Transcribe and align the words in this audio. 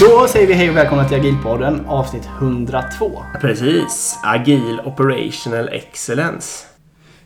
Då 0.00 0.26
säger 0.28 0.46
vi 0.46 0.54
hej 0.54 0.70
och 0.70 0.76
välkomna 0.76 1.08
till 1.08 1.16
Agilpodden 1.16 1.86
avsnitt 1.86 2.28
102. 2.38 3.22
Precis. 3.40 4.18
Agil 4.24 4.80
Operational 4.84 5.68
Excellence. 5.68 6.66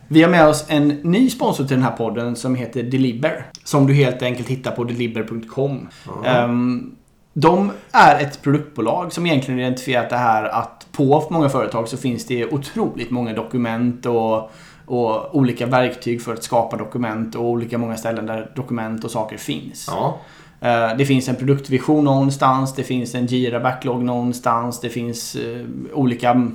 Vi 0.09 0.23
har 0.23 0.31
med 0.31 0.49
oss 0.49 0.65
en 0.69 0.89
ny 0.89 1.31
sponsor 1.31 1.65
till 1.65 1.77
den 1.77 1.85
här 1.85 1.97
podden 1.97 2.37
som 2.37 2.55
heter 2.55 2.83
Deliver. 2.83 3.47
Som 3.65 3.87
du 3.87 3.95
helt 3.95 4.23
enkelt 4.23 4.49
hittar 4.49 4.71
på 4.71 4.85
deliver.com. 4.85 5.89
Ehm, 6.25 6.97
de 7.33 7.71
är 7.93 8.21
ett 8.21 8.43
produktbolag 8.43 9.13
som 9.13 9.27
egentligen 9.27 9.61
identifierat 9.61 10.11
det 10.11 10.17
här 10.17 10.45
att 10.45 10.87
på 10.93 11.29
många 11.31 11.49
företag 11.49 11.89
så 11.89 11.97
finns 11.97 12.27
det 12.27 12.47
otroligt 12.47 13.11
många 13.11 13.33
dokument 13.33 14.07
och, 14.07 14.51
och 14.87 15.37
olika 15.37 15.67
verktyg 15.67 16.23
för 16.23 16.33
att 16.33 16.43
skapa 16.43 16.77
dokument 16.77 17.35
och 17.35 17.45
olika 17.45 17.79
många 17.79 17.97
ställen 17.97 18.27
där 18.27 18.53
dokument 18.57 19.05
och 19.05 19.11
saker 19.11 19.37
finns. 19.37 19.89
Ja. 19.91 20.19
Eh, 20.63 20.97
Det 20.99 21.07
finns 21.07 21.29
en 21.29 21.37
produktvision 21.37 22.05
någonstans, 22.05 22.75
det 22.75 22.83
finns 22.83 23.15
en 23.15 23.27
Gira 23.27 23.61
backlog 23.61 24.03
någonstans, 24.03 24.81
det 24.81 24.89
finns 24.89 25.35
eh, 25.35 25.67
olika 25.93 26.51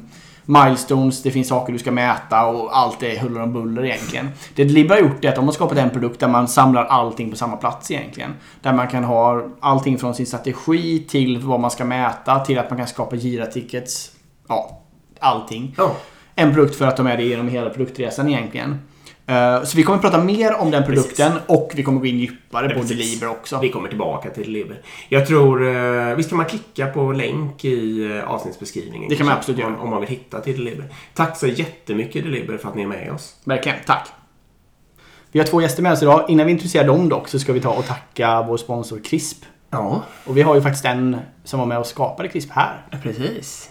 milestones, 0.46 1.24
det 1.24 1.32
finns 1.32 1.48
saker 1.48 1.74
du 1.74 1.80
ska 1.80 1.92
mäta 1.92 2.46
och 2.46 2.78
allt 2.78 3.04
är 3.04 3.20
huller 3.20 3.42
om 3.42 3.54
buller 3.54 3.86
egentligen. 3.86 4.30
Det 4.56 4.64
Deliver 4.64 4.96
har 4.96 5.02
gjort 5.02 5.26
är 5.26 5.30
att 5.30 5.36
de 5.36 5.46
har 5.46 5.52
skapat 5.52 5.78
en 5.78 5.90
produkt 5.90 6.20
där 6.20 6.28
man 6.28 6.48
samlar 6.48 6.86
allting 6.86 7.30
på 7.32 7.36
samma 7.38 7.58
plats 7.58 7.92
egentligen. 7.92 8.34
Där 8.62 8.74
man 8.74 8.88
kan 8.88 9.04
ha 9.04 9.44
allting 9.60 9.98
från 9.98 10.16
sin 10.16 10.26
strategi 10.26 11.00
till 11.10 11.40
vad 11.40 11.60
man 11.60 11.72
ska 11.72 11.86
mäta 11.86 12.40
till 12.40 12.60
att 12.60 12.70
man 12.70 12.78
kan 12.78 12.88
skapa 12.88 13.16
Gira-tickets. 13.16 14.12
Ja, 14.48 14.82
allting. 15.20 15.76
Ja. 15.78 15.96
En 16.36 16.54
produkt 16.54 16.76
för 16.76 16.88
att 16.88 16.98
ta 16.98 17.04
med 17.04 17.20
det 17.20 17.24
genom 17.24 17.48
hela 17.48 17.70
produktresan 17.70 18.30
egentligen. 18.30 18.80
Eh, 19.28 19.64
Så 19.64 19.78
vi 19.78 19.84
kommer 19.84 20.00
prata 20.00 20.24
mer 20.24 20.54
om 20.62 20.72
den 20.72 20.84
produkten 20.84 21.32
och 21.48 21.72
vi 21.76 21.84
kommer 21.84 22.00
gå 22.00 22.06
in 22.06 22.20
djupare 22.20 22.70
på 22.70 22.74
Precis. 22.80 22.90
Deliver 22.98 23.28
också. 23.30 23.60
Vi 23.62 23.70
kommer 23.70 23.90
tillbaka 23.90 24.30
till 24.30 24.44
Deliver. 24.44 24.82
Jag 25.10 25.28
tror... 25.28 25.68
Eh, 26.10 26.16
visst 26.16 26.30
kan 26.30 26.38
man 26.38 26.46
klicka 26.46 26.88
på 26.88 27.12
länk 27.12 27.66
i 27.66 28.12
eh, 28.18 28.30
avsnittsbeskrivningen? 28.32 29.10
Det 29.10 29.16
kan 29.16 29.26
man 29.26 29.36
absolut 29.38 29.66
om, 29.66 29.72
göra. 29.74 29.82
om 29.82 29.90
man 29.90 30.00
vill 30.00 30.10
hitta 30.10 30.40
till 30.42 30.66
Deliver. 30.66 30.86
Tack 31.14 31.38
så 31.38 31.48
jättemycket 31.48 32.24
Deliver 32.24 32.58
för 32.58 32.70
att 32.70 32.76
ni 32.76 32.82
är 32.84 32.88
med 32.88 33.12
oss. 33.12 33.36
Verkligen, 33.44 33.78
tack. 33.86 34.08
Vi 35.32 35.40
har 35.40 35.48
två 35.48 35.62
gäster 35.62 35.84
med 35.84 35.92
oss 35.92 36.02
idag. 36.02 36.26
Innan 36.28 36.46
vi 36.46 36.52
introducerar 36.52 36.88
dem 36.88 37.10
dock 37.10 37.28
så 37.28 37.40
ska 37.40 37.54
vi 37.54 37.62
ta 37.62 37.70
och 37.70 37.86
tacka 37.86 38.42
vår 38.42 38.58
sponsor 38.58 39.00
CRISP. 39.00 39.46
Ja, 39.70 40.04
Och 40.26 40.38
vi 40.38 40.42
har 40.42 40.56
ju 40.56 40.62
faktiskt 40.62 40.86
en 40.86 41.18
som 41.44 41.60
var 41.60 41.66
med 41.66 41.78
och 41.80 41.86
skapade 41.88 42.30
CRISP 42.30 42.50
här. 42.52 42.86
precis. 43.04 43.70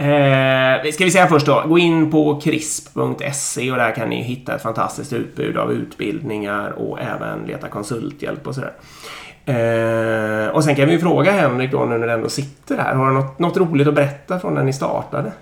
Eh, 0.00 0.90
ska 0.92 1.04
vi 1.04 1.10
säga 1.10 1.26
först 1.26 1.46
då. 1.46 1.64
Gå 1.68 1.78
in 1.78 2.10
på 2.10 2.40
crisp.se 2.40 3.70
och 3.70 3.76
där 3.76 3.94
kan 3.94 4.08
ni 4.08 4.22
hitta 4.22 4.54
ett 4.54 4.62
fantastiskt 4.62 5.12
utbud 5.12 5.56
av 5.56 5.72
utbildningar 5.72 6.70
och 6.70 7.00
även 7.00 7.42
leta 7.46 7.68
konsulthjälp 7.68 8.46
och 8.46 8.54
sådär. 8.54 8.72
Eh, 9.44 10.48
och 10.54 10.64
sen 10.64 10.76
kan 10.76 10.88
vi 10.88 10.98
fråga 10.98 11.32
Henrik 11.32 11.72
då 11.72 11.84
nu 11.84 11.98
när 11.98 12.06
du 12.06 12.12
ändå 12.12 12.28
sitter 12.28 12.76
här. 12.76 12.94
Har 12.94 13.06
du 13.06 13.12
något, 13.12 13.38
något 13.38 13.56
roligt 13.56 13.88
att 13.88 13.94
berätta 13.94 14.40
från 14.40 14.54
när 14.54 14.62
ni 14.64 14.72
startade? 14.72 15.32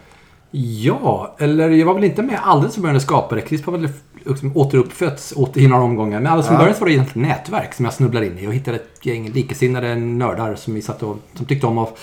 Ja, 0.50 1.36
eller 1.38 1.68
jag 1.70 1.86
var 1.86 1.94
väl 1.94 2.04
inte 2.04 2.22
med 2.22 2.38
alldeles 2.42 2.74
från 2.74 2.82
början 2.82 2.94
när 2.94 3.00
skapade. 3.00 3.40
Crisp 3.40 3.66
har 3.66 3.72
väl 3.72 3.88
liksom 4.26 4.56
återuppfötts 4.56 5.32
åter 5.36 5.62
i 5.62 5.66
några 5.68 5.82
omgångar. 5.82 6.20
Men 6.20 6.26
alldeles 6.26 6.46
från 6.46 6.54
Ja. 6.54 6.60
början 6.60 6.74
så 6.74 6.80
var 6.80 6.86
det 6.86 6.94
egentligen 6.94 7.28
nätverk 7.28 7.74
som 7.74 7.84
jag 7.84 7.94
snubblade 7.94 8.26
in 8.26 8.38
i. 8.38 8.44
Jag 8.44 8.52
hittade 8.52 8.76
ett 8.76 9.06
gäng 9.06 9.30
likasinnade 9.30 9.94
nördar 9.94 10.54
som, 10.54 10.74
vi 10.74 10.82
satt 10.82 11.02
och, 11.02 11.16
som 11.34 11.46
tyckte 11.46 11.66
om 11.66 11.78
att 11.78 11.98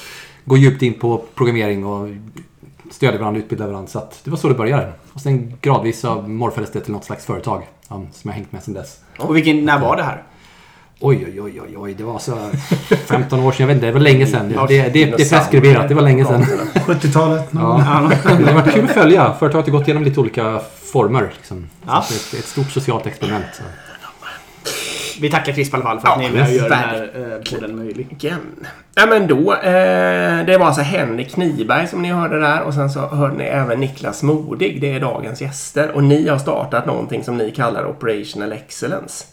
gå 0.45 0.57
djupt 0.57 0.81
in 0.81 0.93
på 0.93 1.23
programmering 1.35 1.85
och 1.85 2.09
stödja 2.91 3.19
varandra, 3.19 3.39
utbilda 3.39 3.67
varandra. 3.67 3.87
Så 3.87 3.99
att 3.99 4.21
det 4.23 4.29
var 4.29 4.37
så 4.37 4.47
det 4.47 4.53
började. 4.53 4.91
Och 5.13 5.21
sen 5.21 5.53
gradvis 5.61 5.99
så 5.99 6.21
morfades 6.21 6.71
det 6.71 6.79
till 6.81 6.93
något 6.93 7.05
slags 7.05 7.25
företag 7.25 7.63
som 7.87 8.07
jag 8.23 8.31
hängt 8.31 8.51
med 8.51 8.63
sedan 8.63 8.73
dess. 8.73 8.99
Och 9.17 9.35
vilken, 9.35 9.65
när 9.65 9.79
var 9.79 9.95
det 9.95 10.03
här? 10.03 10.23
Oj, 10.99 11.25
oj, 11.27 11.41
oj, 11.41 11.61
oj, 11.61 11.77
oj. 11.77 11.93
Det 11.93 12.03
var 12.03 12.19
så 12.19 12.37
15 13.05 13.39
år 13.39 13.51
sedan. 13.51 13.61
Jag 13.61 13.67
vet 13.67 13.75
inte, 13.75 13.85
det 13.87 13.91
var 13.91 13.99
länge 13.99 14.27
sedan. 14.27 14.51
Ja, 14.55 14.65
Det, 14.67 14.81
det, 14.81 14.89
det 14.89 15.03
är 15.03 15.29
preskriberat. 15.29 15.89
Det 15.89 15.95
var 15.95 16.01
länge 16.01 16.25
sedan. 16.25 16.43
70-talet. 16.73 17.49
Ja. 17.51 17.59
Det 18.23 18.45
har 18.45 18.53
varit 18.53 18.73
kul 18.73 18.85
att 18.85 18.91
följa. 18.91 19.33
Företaget 19.39 19.65
har 19.65 19.79
gått 19.79 19.87
igenom 19.87 20.03
lite 20.03 20.19
olika 20.19 20.61
former. 20.91 21.31
Liksom. 21.37 21.67
Ja. 21.85 22.05
Det 22.09 22.15
ett, 22.15 22.39
ett 22.39 22.45
stort 22.45 22.71
socialt 22.71 23.05
experiment. 23.05 23.45
Så. 23.53 23.63
Vi 25.21 25.29
tackar 25.29 25.53
CRISP 25.53 25.73
i 25.73 25.75
alla 25.75 25.83
fall 25.83 25.99
för 25.99 26.07
att 26.07 26.13
Ja, 26.21 26.21
ni 26.21 26.25
är 26.25 26.31
med 26.31 26.47
och 26.47 26.53
gör 26.53 26.69
den 26.69 26.77
här 26.77 27.09
eh, 27.15 27.51
podden 27.51 27.75
möjlig. 27.75 28.07
Igen. 28.19 28.39
Ja 28.95 29.05
men 29.05 29.27
då. 29.27 29.53
Eh, 29.53 30.45
det 30.45 30.57
var 30.59 30.65
alltså 30.65 30.81
Henrik 30.81 31.33
Kniberg 31.33 31.87
som 31.87 32.01
ni 32.01 32.09
hörde 32.11 32.39
där 32.39 32.61
och 32.61 32.73
sen 32.73 32.89
så 32.89 32.99
hörde 32.99 33.35
ni 33.37 33.43
även 33.43 33.79
Niklas 33.79 34.23
Modig. 34.23 34.81
Det 34.81 34.93
är 34.93 34.99
dagens 34.99 35.41
gäster. 35.41 35.91
Och 35.91 36.03
ni 36.03 36.27
har 36.27 36.37
startat 36.37 36.85
någonting 36.85 37.23
som 37.23 37.37
ni 37.37 37.51
kallar 37.51 37.85
Operational 37.87 38.51
Excellence. 38.51 39.25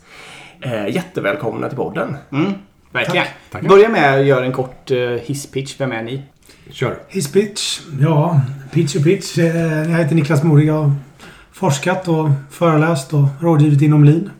Eh, 0.61 0.89
jättevälkomna 0.89 1.69
till 1.69 1.77
podden. 1.77 2.17
Mm, 2.33 2.53
verkligen. 2.93 3.27
Tack. 3.51 3.63
Börja 3.63 3.89
med 3.89 4.21
att 4.21 4.27
göra 4.27 4.45
en 4.45 4.53
kort 4.53 4.91
uh, 4.91 5.11
hisspitch. 5.19 5.75
Vem 5.81 5.93
är 5.93 6.03
ni? 6.03 6.23
Kör. 6.71 6.99
His 7.09 7.33
pitch. 7.33 7.81
Ja, 8.01 8.41
pitch 8.73 8.97
och 8.97 9.05
pitch. 9.05 9.39
Eh, 9.39 9.57
Jag 9.91 9.99
heter 9.99 10.15
Niklas 10.15 10.43
Modig. 10.43 10.67
Jag 10.69 10.75
har 10.75 10.93
forskat 11.53 12.09
och 12.09 12.29
föreläst 12.51 13.13
och 13.13 13.25
rådgivit 13.41 13.83
inom 13.83 14.05
lean. 14.05 14.31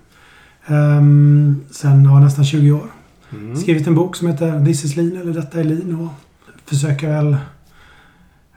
Um, 0.67 1.61
sen 1.71 2.05
ja, 2.05 2.21
nästan 2.21 2.45
20 2.45 2.73
år. 2.73 2.87
Skrivit 3.63 3.87
en 3.87 3.95
bok 3.95 4.17
som 4.17 4.29
heter 4.29 4.65
This 4.65 4.85
is 4.85 4.97
lean 4.97 5.17
eller 5.23 5.33
Detta 5.33 5.61
är 5.61 5.65
lean 5.65 6.01
och 6.01 6.09
försöker 6.69 7.09
väl 7.09 7.37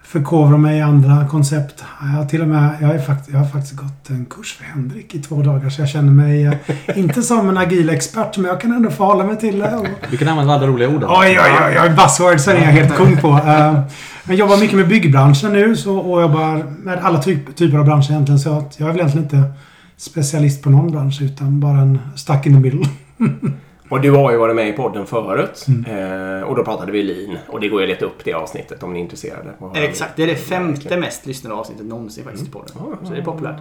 förkovra 0.04 0.58
mig 0.58 0.78
i 0.78 0.82
andra 0.82 1.28
koncept. 1.28 1.84
Jag 2.02 2.08
har 2.08 2.26
till 2.26 2.42
och 2.42 2.48
med 2.48 2.70
jag, 2.82 2.96
är 2.96 3.00
fakt- 3.00 3.30
jag 3.32 3.40
har 3.40 3.46
faktiskt 3.46 3.76
gått 3.76 4.10
en 4.10 4.26
kurs 4.26 4.54
för 4.58 4.64
Henrik 4.66 5.16
i 5.16 5.20
två 5.22 5.42
dagar 5.42 5.70
så 5.70 5.82
jag 5.82 5.90
känner 5.90 6.12
mig 6.12 6.46
eh, 6.46 6.54
inte 7.00 7.22
som 7.22 7.50
en 7.50 7.58
agil 7.58 7.90
expert 7.90 8.38
men 8.38 8.46
jag 8.46 8.62
kan 8.62 8.72
ändå 8.72 8.90
förhålla 8.90 9.24
mig 9.24 9.38
till 9.38 9.60
det. 9.60 9.76
Och, 9.76 9.88
Vi 10.12 10.18
kan 10.18 10.28
använda 10.28 10.54
alla 10.54 10.68
roliga 10.68 10.90
ord. 10.90 11.02
då. 11.02 11.08
Oj, 11.08 11.40
oj, 11.40 11.52
oj, 11.68 11.80
oj. 11.84 11.90
Buzzwordsen 11.90 12.56
är 12.58 12.62
jag 12.62 12.72
helt 12.72 12.96
kung 12.96 13.18
på. 13.18 13.28
Uh, 13.30 13.80
jag 14.28 14.36
jobbar 14.36 14.58
mycket 14.58 14.76
med 14.78 14.88
byggbranschen 14.88 15.54
nu 15.54 15.76
så, 15.76 15.98
och 15.98 16.22
jobbar 16.22 16.64
med 16.84 17.00
alla 17.00 17.22
typ, 17.22 17.56
typer 17.56 17.78
av 17.78 17.86
branscher 17.86 18.12
egentligen. 18.12 18.40
Så 18.40 18.58
att 18.58 18.80
jag 18.80 18.90
är 18.90 18.94
väl 18.94 19.00
egentligen 19.02 19.24
inte 19.26 19.52
specialist 19.98 20.64
på 20.64 20.70
någon 20.70 20.92
bransch 20.92 21.22
utan 21.22 21.60
bara 21.60 21.78
en 21.78 22.00
stuck 22.16 22.46
in 22.46 22.54
the 22.54 22.60
middle. 22.60 22.86
Och 23.90 24.02
du 24.02 24.12
har 24.12 24.32
ju 24.32 24.38
varit 24.38 24.56
med 24.56 24.70
i 24.70 24.72
podden 24.72 25.06
förut. 25.06 25.66
Mm. 25.68 25.86
Eh, 25.86 26.42
och 26.42 26.56
då 26.56 26.64
pratade 26.64 26.92
vi 26.92 27.04
lean. 27.04 27.38
Och 27.48 27.60
det 27.60 27.68
går 27.68 27.82
ju 27.82 27.86
att 27.86 27.90
leta 27.90 28.06
upp 28.06 28.26
det 28.26 28.34
avsnittet 28.34 28.84
om 28.84 28.94
ni 28.94 29.00
är 29.00 29.04
intresserade. 29.04 29.54
Och 29.60 29.78
Exakt, 29.78 30.12
det 30.16 30.24
är 30.24 30.28
det 30.28 30.36
femte 30.36 30.98
mest 30.98 31.26
lyssnade 31.26 31.56
avsnittet 31.56 31.86
någonsin 31.86 32.24
faktiskt 32.24 32.48
i 32.48 32.52
podden. 32.52 32.76
Så 33.04 33.14
det 33.14 33.20
är 33.20 33.24
populärt. 33.24 33.60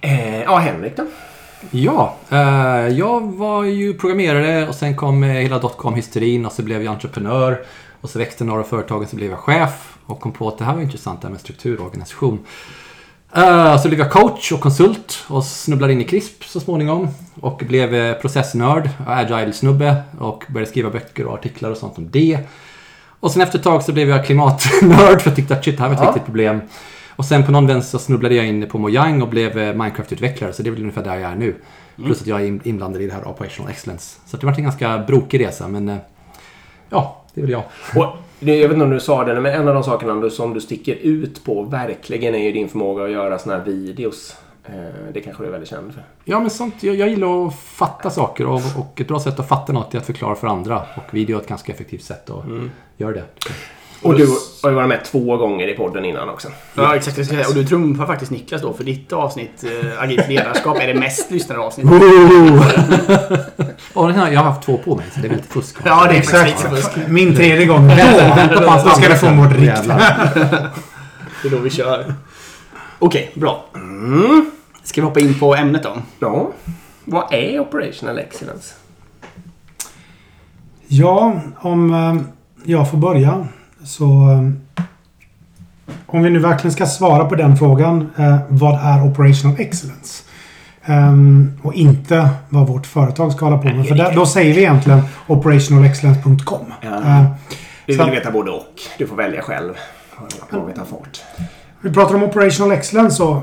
Eh, 0.00 0.42
ja, 0.42 0.56
Henrik 0.56 0.96
då? 0.96 1.06
Ja, 1.70 2.16
eh, 2.30 2.88
jag 2.88 3.32
var 3.32 3.64
ju 3.64 3.94
programmerare 3.94 4.68
och 4.68 4.74
sen 4.74 4.96
kom 4.96 5.24
eh, 5.24 5.30
hela 5.30 5.58
dotcom-hysterin 5.58 6.46
och 6.46 6.52
så 6.52 6.62
blev 6.62 6.82
jag 6.82 6.92
entreprenör. 6.92 7.64
Och 8.00 8.10
så 8.10 8.18
växte 8.18 8.44
några 8.44 8.62
företag 8.62 9.08
så 9.08 9.16
blev 9.16 9.30
jag 9.30 9.38
chef 9.38 9.98
och 10.06 10.20
kom 10.20 10.32
på 10.32 10.48
att 10.48 10.58
det 10.58 10.64
här 10.64 10.74
var 10.74 10.82
intressant 10.82 11.20
det 11.20 11.26
här 11.26 11.32
med 11.32 11.40
struktur 11.40 11.80
och 11.80 11.86
organisation. 11.86 12.38
Eh, 13.36 13.78
så 13.82 13.88
blev 13.88 14.00
jag 14.00 14.10
coach 14.10 14.52
och 14.52 14.60
konsult 14.60 15.24
och 15.28 15.44
snubblade 15.44 15.92
in 15.92 16.00
i 16.00 16.04
CRISP 16.04 16.44
så 16.44 16.60
småningom. 16.60 17.08
Och 17.40 17.62
blev 17.68 17.94
eh, 17.94 18.14
processnörd 18.14 18.88
agile-snubbe 19.06 20.02
och 20.18 20.44
började 20.48 20.70
skriva 20.70 20.90
böcker 20.90 21.26
och 21.26 21.34
artiklar 21.34 21.70
och 21.70 21.76
sånt 21.76 21.98
om 21.98 22.10
det. 22.10 22.38
Och 23.20 23.30
sen 23.30 23.42
efter 23.42 23.58
ett 23.58 23.64
tag 23.64 23.82
så 23.82 23.92
blev 23.92 24.08
jag 24.08 24.24
klimatnörd 24.26 25.20
för 25.22 25.30
jag 25.30 25.36
tyckte 25.36 25.54
att 25.54 25.64
shit, 25.64 25.76
det 25.76 25.82
här 25.82 25.88
var 25.88 25.96
ett 25.96 26.02
Ja. 26.02 26.08
viktigt 26.10 26.24
problem. 26.24 26.60
Och 27.16 27.24
sen 27.24 27.44
på 27.46 27.52
någon 27.52 27.66
vänster 27.66 27.98
så 27.98 28.04
snubblade 28.04 28.34
jag 28.34 28.46
in 28.46 28.68
på 28.68 28.78
Mojang 28.78 29.22
och 29.22 29.28
blev 29.28 29.58
eh, 29.58 29.74
Minecraft-utvecklare. 29.74 30.52
Så 30.52 30.62
det 30.62 30.68
är 30.68 30.70
väl 30.70 30.80
ungefär 30.80 31.04
där 31.04 31.16
jag 31.16 31.30
är 31.30 31.36
nu. 31.36 31.54
Plus 32.04 32.20
att 32.20 32.26
jag 32.26 32.40
är 32.40 32.46
in- 32.46 32.60
inblandad 32.64 33.02
i 33.02 33.06
det 33.06 33.12
här 33.12 33.28
Operational 33.28 33.70
Excellence. 33.70 34.16
Så 34.26 34.36
det 34.36 34.46
varit 34.46 34.58
en 34.58 34.64
ganska 34.64 34.98
brokig 34.98 35.40
resa 35.40 35.68
men 35.68 35.98
ja, 36.90 37.22
det 37.34 37.40
är 37.40 37.42
väl 37.42 37.50
jag. 37.52 37.62
Och, 37.96 38.16
jag 38.52 38.68
vet 38.68 38.72
inte 38.72 38.84
om 38.84 38.90
du 38.90 39.00
sa 39.00 39.24
det, 39.24 39.40
men 39.40 39.54
en 39.54 39.68
av 39.68 39.74
de 39.74 39.84
sakerna 39.84 40.30
som 40.30 40.54
du 40.54 40.60
sticker 40.60 40.94
ut 40.94 41.44
på 41.44 41.62
verkligen 41.62 42.34
är 42.34 42.38
ju 42.38 42.52
din 42.52 42.68
förmåga 42.68 43.04
att 43.04 43.10
göra 43.10 43.38
såna 43.38 43.56
här 43.56 43.64
videos. 43.64 44.36
Eh, 44.64 44.72
det 45.12 45.20
kanske 45.20 45.42
du 45.42 45.46
är 45.46 45.52
väldigt 45.52 45.70
känd 45.70 45.94
för. 45.94 46.02
Ja 46.24 46.40
men 46.40 46.50
sånt, 46.50 46.82
jag, 46.82 46.94
jag 46.94 47.08
gillar 47.08 47.46
att 47.46 47.54
fatta 47.58 48.10
saker 48.10 48.46
och, 48.46 48.60
och 48.78 49.00
ett 49.00 49.08
bra 49.08 49.20
sätt 49.20 49.40
att 49.40 49.48
fatta 49.48 49.72
något 49.72 49.94
är 49.94 49.98
att 49.98 50.06
förklara 50.06 50.34
för 50.34 50.46
andra. 50.46 50.82
Och 50.96 51.14
video 51.14 51.36
är 51.36 51.40
ett 51.40 51.48
ganska 51.48 51.72
effektivt 51.72 52.02
sätt 52.02 52.30
att 52.30 52.44
göra 52.96 53.12
det. 53.12 53.24
Och 54.04 54.14
du 54.18 54.26
har 54.62 54.70
ju 54.70 54.76
varit 54.76 54.88
med 54.88 55.04
två 55.04 55.36
gånger 55.36 55.68
i 55.68 55.74
podden 55.74 56.04
innan 56.04 56.28
också. 56.28 56.48
Ja, 56.74 56.96
exakt. 56.96 57.18
Och 57.48 57.54
du 57.54 57.66
trumfar 57.66 58.06
faktiskt 58.06 58.30
Niklas 58.30 58.62
då, 58.62 58.72
för 58.72 58.84
ditt 58.84 59.12
avsnitt, 59.12 59.64
eh, 59.64 60.02
Agilt 60.02 60.28
ledarskap, 60.28 60.76
är 60.80 60.86
det 60.86 60.94
mest 60.94 61.30
lyssnade 61.30 61.60
avsnittet. 61.60 61.92
och 63.94 64.06
den 64.06 64.16
här, 64.16 64.32
jag 64.32 64.40
har 64.40 64.50
haft 64.50 64.62
två 64.62 64.78
på 64.78 64.96
mig 64.96 65.06
så 65.14 65.20
det 65.20 65.26
är 65.26 65.28
väl 65.28 65.36
lite 65.38 65.52
fusk. 65.52 65.76
Ja, 65.84 66.06
det 66.08 66.14
är 66.14 66.18
Exakt. 66.18 66.60
fusk. 66.60 66.90
Min 67.08 67.36
tredje 67.36 67.66
gång. 67.66 67.86
Vänta, 67.88 68.34
vänta 68.36 68.60
på 68.60 68.70
hans 68.70 68.84
Då 68.84 68.90
ska 68.90 69.08
du 69.08 69.14
få 69.14 69.26
riktigt. 69.26 69.64
Jävlar. 69.64 70.30
Det 71.42 71.48
är 71.48 71.50
då 71.50 71.58
vi 71.58 71.70
kör. 71.70 72.14
Okej, 72.98 73.32
bra. 73.34 73.64
Ska 74.82 75.00
vi 75.00 75.04
hoppa 75.06 75.20
in 75.20 75.38
på 75.38 75.54
ämnet 75.54 75.82
då? 75.82 75.96
Ja. 76.18 76.50
Vad 77.04 77.34
är 77.34 77.60
Operational 77.60 78.18
Excellence? 78.18 78.74
Ja, 80.88 81.40
om 81.60 81.94
eh, 81.94 82.14
jag 82.64 82.90
får 82.90 82.98
börja 82.98 83.46
så... 83.84 84.04
eh, 84.30 84.84
Om 86.06 86.22
vi 86.22 86.30
nu 86.30 86.38
verkligen 86.38 86.72
ska 86.72 86.86
svara 86.86 87.24
på 87.24 87.34
den 87.34 87.56
frågan. 87.56 88.10
Eh, 88.16 88.36
vad 88.48 88.74
är 88.80 89.04
Operational 89.06 89.60
Excellence? 89.60 90.22
Ehm, 90.84 91.52
och 91.62 91.74
inte 91.74 92.28
vad 92.48 92.66
vårt 92.66 92.86
företag 92.86 93.32
ska 93.32 93.44
hålla 93.44 93.58
på 93.58 93.68
med. 93.68 93.86
För 93.86 93.94
där, 93.94 94.14
då 94.14 94.26
säger 94.26 94.54
vi 94.54 94.60
egentligen 94.60 95.02
operationalexcellence.com. 95.26 96.66
Ja. 96.80 96.88
Ehm, 97.02 97.24
Vi 97.86 97.96
vill 97.96 98.10
veta 98.10 98.30
både 98.30 98.50
och. 98.50 98.66
Du 98.98 99.06
får 99.06 99.16
välja 99.16 99.42
själv. 99.42 99.72
Vad 100.50 100.66
vi 100.66 100.72
tar 100.72 100.84
fart. 100.84 101.22
Vi 101.80 101.92
pratar 101.92 102.14
om 102.14 102.22
operational 102.22 102.72
excellence 102.72 103.16
så, 103.16 103.42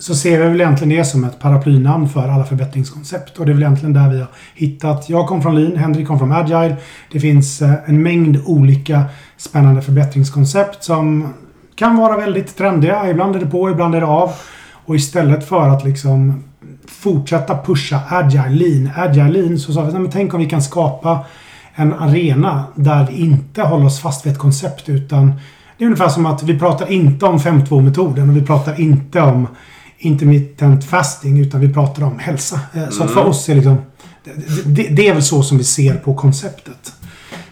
så 0.00 0.14
ser 0.14 0.38
vi 0.38 0.48
väl 0.48 0.60
egentligen 0.60 0.96
det 0.98 1.04
som 1.04 1.24
ett 1.24 1.38
paraplynamn 1.38 2.08
för 2.08 2.28
alla 2.28 2.44
förbättringskoncept. 2.44 3.38
Och 3.38 3.46
det 3.46 3.52
är 3.52 3.54
väl 3.54 3.62
egentligen 3.62 3.92
där 3.92 4.10
vi 4.10 4.18
har 4.18 4.28
hittat. 4.54 5.08
Jag 5.08 5.26
kom 5.26 5.42
från 5.42 5.54
Lean, 5.54 5.76
Henrik 5.76 6.06
kom 6.06 6.18
från 6.18 6.32
Agile. 6.32 6.76
Det 7.12 7.20
finns 7.20 7.62
eh, 7.62 7.74
en 7.86 8.02
mängd 8.02 8.38
olika 8.46 9.04
spännande 9.36 9.82
förbättringskoncept 9.82 10.84
som 10.84 11.34
kan 11.74 11.96
vara 11.96 12.16
väldigt 12.16 12.56
trendiga. 12.56 13.10
Ibland 13.10 13.36
är 13.36 13.40
det 13.40 13.46
på, 13.46 13.70
ibland 13.70 13.94
är 13.94 14.00
det 14.00 14.06
av. 14.06 14.32
Och 14.86 14.96
istället 14.96 15.48
för 15.48 15.68
att 15.68 15.84
liksom 15.84 16.44
fortsätta 16.88 17.58
pusha 17.64 18.00
Agile 18.08 18.48
Lean, 18.48 18.90
Agile 18.96 19.30
Lean, 19.30 19.58
så 19.58 19.72
sa 19.72 19.82
vi 19.82 19.88
att 19.88 19.94
men 19.94 20.10
tänk 20.10 20.34
om 20.34 20.40
vi 20.40 20.46
kan 20.46 20.62
skapa 20.62 21.18
en 21.74 21.92
arena 21.92 22.64
där 22.74 23.06
vi 23.06 23.20
inte 23.20 23.62
håller 23.62 23.86
oss 23.86 24.00
fast 24.00 24.26
vid 24.26 24.32
ett 24.32 24.38
koncept 24.38 24.88
utan 24.88 25.32
det 25.78 25.84
är 25.84 25.86
ungefär 25.86 26.08
som 26.08 26.26
att 26.26 26.42
vi 26.42 26.58
pratar 26.58 26.92
inte 26.92 27.26
om 27.26 27.38
5.2-metoden 27.38 28.30
och 28.30 28.36
vi 28.36 28.42
pratar 28.42 28.80
inte 28.80 29.20
om 29.20 29.48
intermittent 30.00 30.84
fasting 30.84 31.40
utan 31.40 31.60
vi 31.60 31.74
pratar 31.74 32.02
om 32.02 32.18
hälsa. 32.18 32.60
Eh, 32.74 32.88
Så 32.88 33.04
att 33.04 33.10
för 33.10 33.24
oss 33.26 33.48
är 33.48 33.54
liksom 33.54 33.76
det, 34.64 34.88
det, 34.88 35.08
är 35.08 35.14
väl 35.14 35.22
så 35.22 35.42
som 35.42 35.58
vi 35.58 35.64
ser 35.64 35.94
på 35.94 36.14
konceptet. 36.14 36.92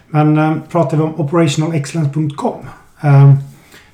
Men 0.08 0.38
eh, 0.38 0.54
pratar 0.70 0.96
vi 0.96 1.02
om 1.02 1.20
operationalexcellence.com 1.20 2.60
eh, 3.00 3.34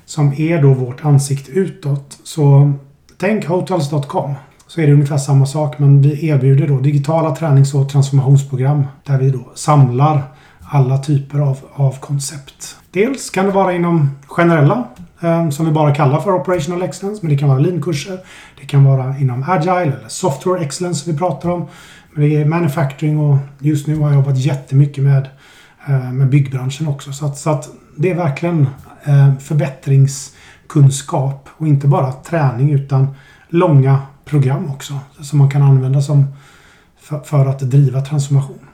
som 0.05 0.33
är 0.33 0.61
då 0.61 0.73
vårt 0.73 1.05
ansikte 1.05 1.51
utåt 1.51 2.19
så 2.23 2.73
tänk 3.17 3.45
hotels.com 3.45 4.33
så 4.67 4.81
är 4.81 4.87
det 4.87 4.93
ungefär 4.93 5.17
samma 5.17 5.45
sak 5.45 5.79
men 5.79 6.01
vi 6.01 6.27
erbjuder 6.27 6.67
då 6.67 6.79
digitala 6.79 7.35
tränings 7.35 7.73
och 7.73 7.89
transformationsprogram 7.89 8.83
där 9.03 9.17
vi 9.17 9.29
då 9.29 9.51
samlar 9.55 10.23
alla 10.61 10.97
typer 10.97 11.39
av, 11.39 11.57
av 11.73 11.99
koncept. 11.99 12.77
Dels 12.91 13.29
kan 13.29 13.45
det 13.45 13.51
vara 13.51 13.73
inom 13.73 14.11
generella 14.27 14.83
Ehm, 15.19 15.51
som 15.51 15.65
vi 15.65 15.71
bara 15.71 15.95
kallar 15.95 16.19
för 16.19 16.31
operational 16.31 16.81
excellence 16.81 17.19
men 17.21 17.31
det 17.31 17.37
kan 17.37 17.49
vara 17.49 17.59
lean-kurser. 17.59 18.19
Det 18.59 18.65
kan 18.65 18.83
vara 18.83 19.17
inom 19.17 19.45
agile 19.47 19.81
eller 19.81 20.07
software 20.07 20.63
excellence 20.63 21.03
som 21.03 21.13
vi 21.13 21.17
pratar 21.17 21.49
om. 21.49 21.67
Men 22.11 22.29
det 22.29 22.35
är 22.35 22.45
manufacturing 22.45 23.19
och 23.19 23.37
just 23.59 23.87
nu 23.87 23.95
har 23.95 24.07
jag 24.07 24.15
jobbat 24.15 24.37
jättemycket 24.37 25.03
med, 25.03 25.29
eh, 25.87 26.11
med 26.11 26.29
byggbranschen 26.29 26.87
också. 26.87 27.13
Så 27.13 27.25
att, 27.25 27.37
så 27.37 27.49
att 27.49 27.69
det 27.97 28.11
är 28.11 28.15
verkligen 28.15 28.67
eh, 29.03 29.37
förbättringskunskap 29.37 31.49
och 31.51 31.67
inte 31.67 31.87
bara 31.87 32.11
träning 32.11 32.71
utan 32.71 33.07
långa 33.49 34.01
program 34.25 34.71
också 34.71 34.99
som 35.21 35.39
man 35.39 35.49
kan 35.49 35.61
använda 35.61 36.01
som 36.01 36.25
för, 36.99 37.19
för 37.19 37.45
att 37.45 37.59
driva 37.59 38.01
transformation. 38.01 38.64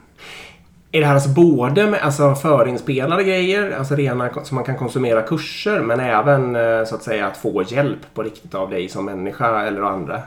Är 0.94 1.00
det 1.00 1.06
här 1.06 1.14
alltså 1.14 1.28
både 1.28 1.86
med 1.86 2.00
alltså 2.00 2.34
förinspelade 2.34 3.24
grejer, 3.24 3.76
alltså 3.78 3.94
rena 3.94 4.30
som 4.44 4.54
man 4.54 4.64
kan 4.64 4.76
konsumera 4.76 5.22
kurser, 5.22 5.80
men 5.80 6.00
även 6.00 6.56
eh, 6.56 6.84
så 6.86 6.94
att 6.94 7.02
säga 7.02 7.26
att 7.26 7.36
få 7.36 7.62
hjälp 7.62 7.98
på 8.14 8.22
riktigt 8.22 8.54
av 8.54 8.70
dig 8.70 8.88
som 8.88 9.04
människa 9.04 9.62
eller 9.62 9.82
andra? 9.82 10.22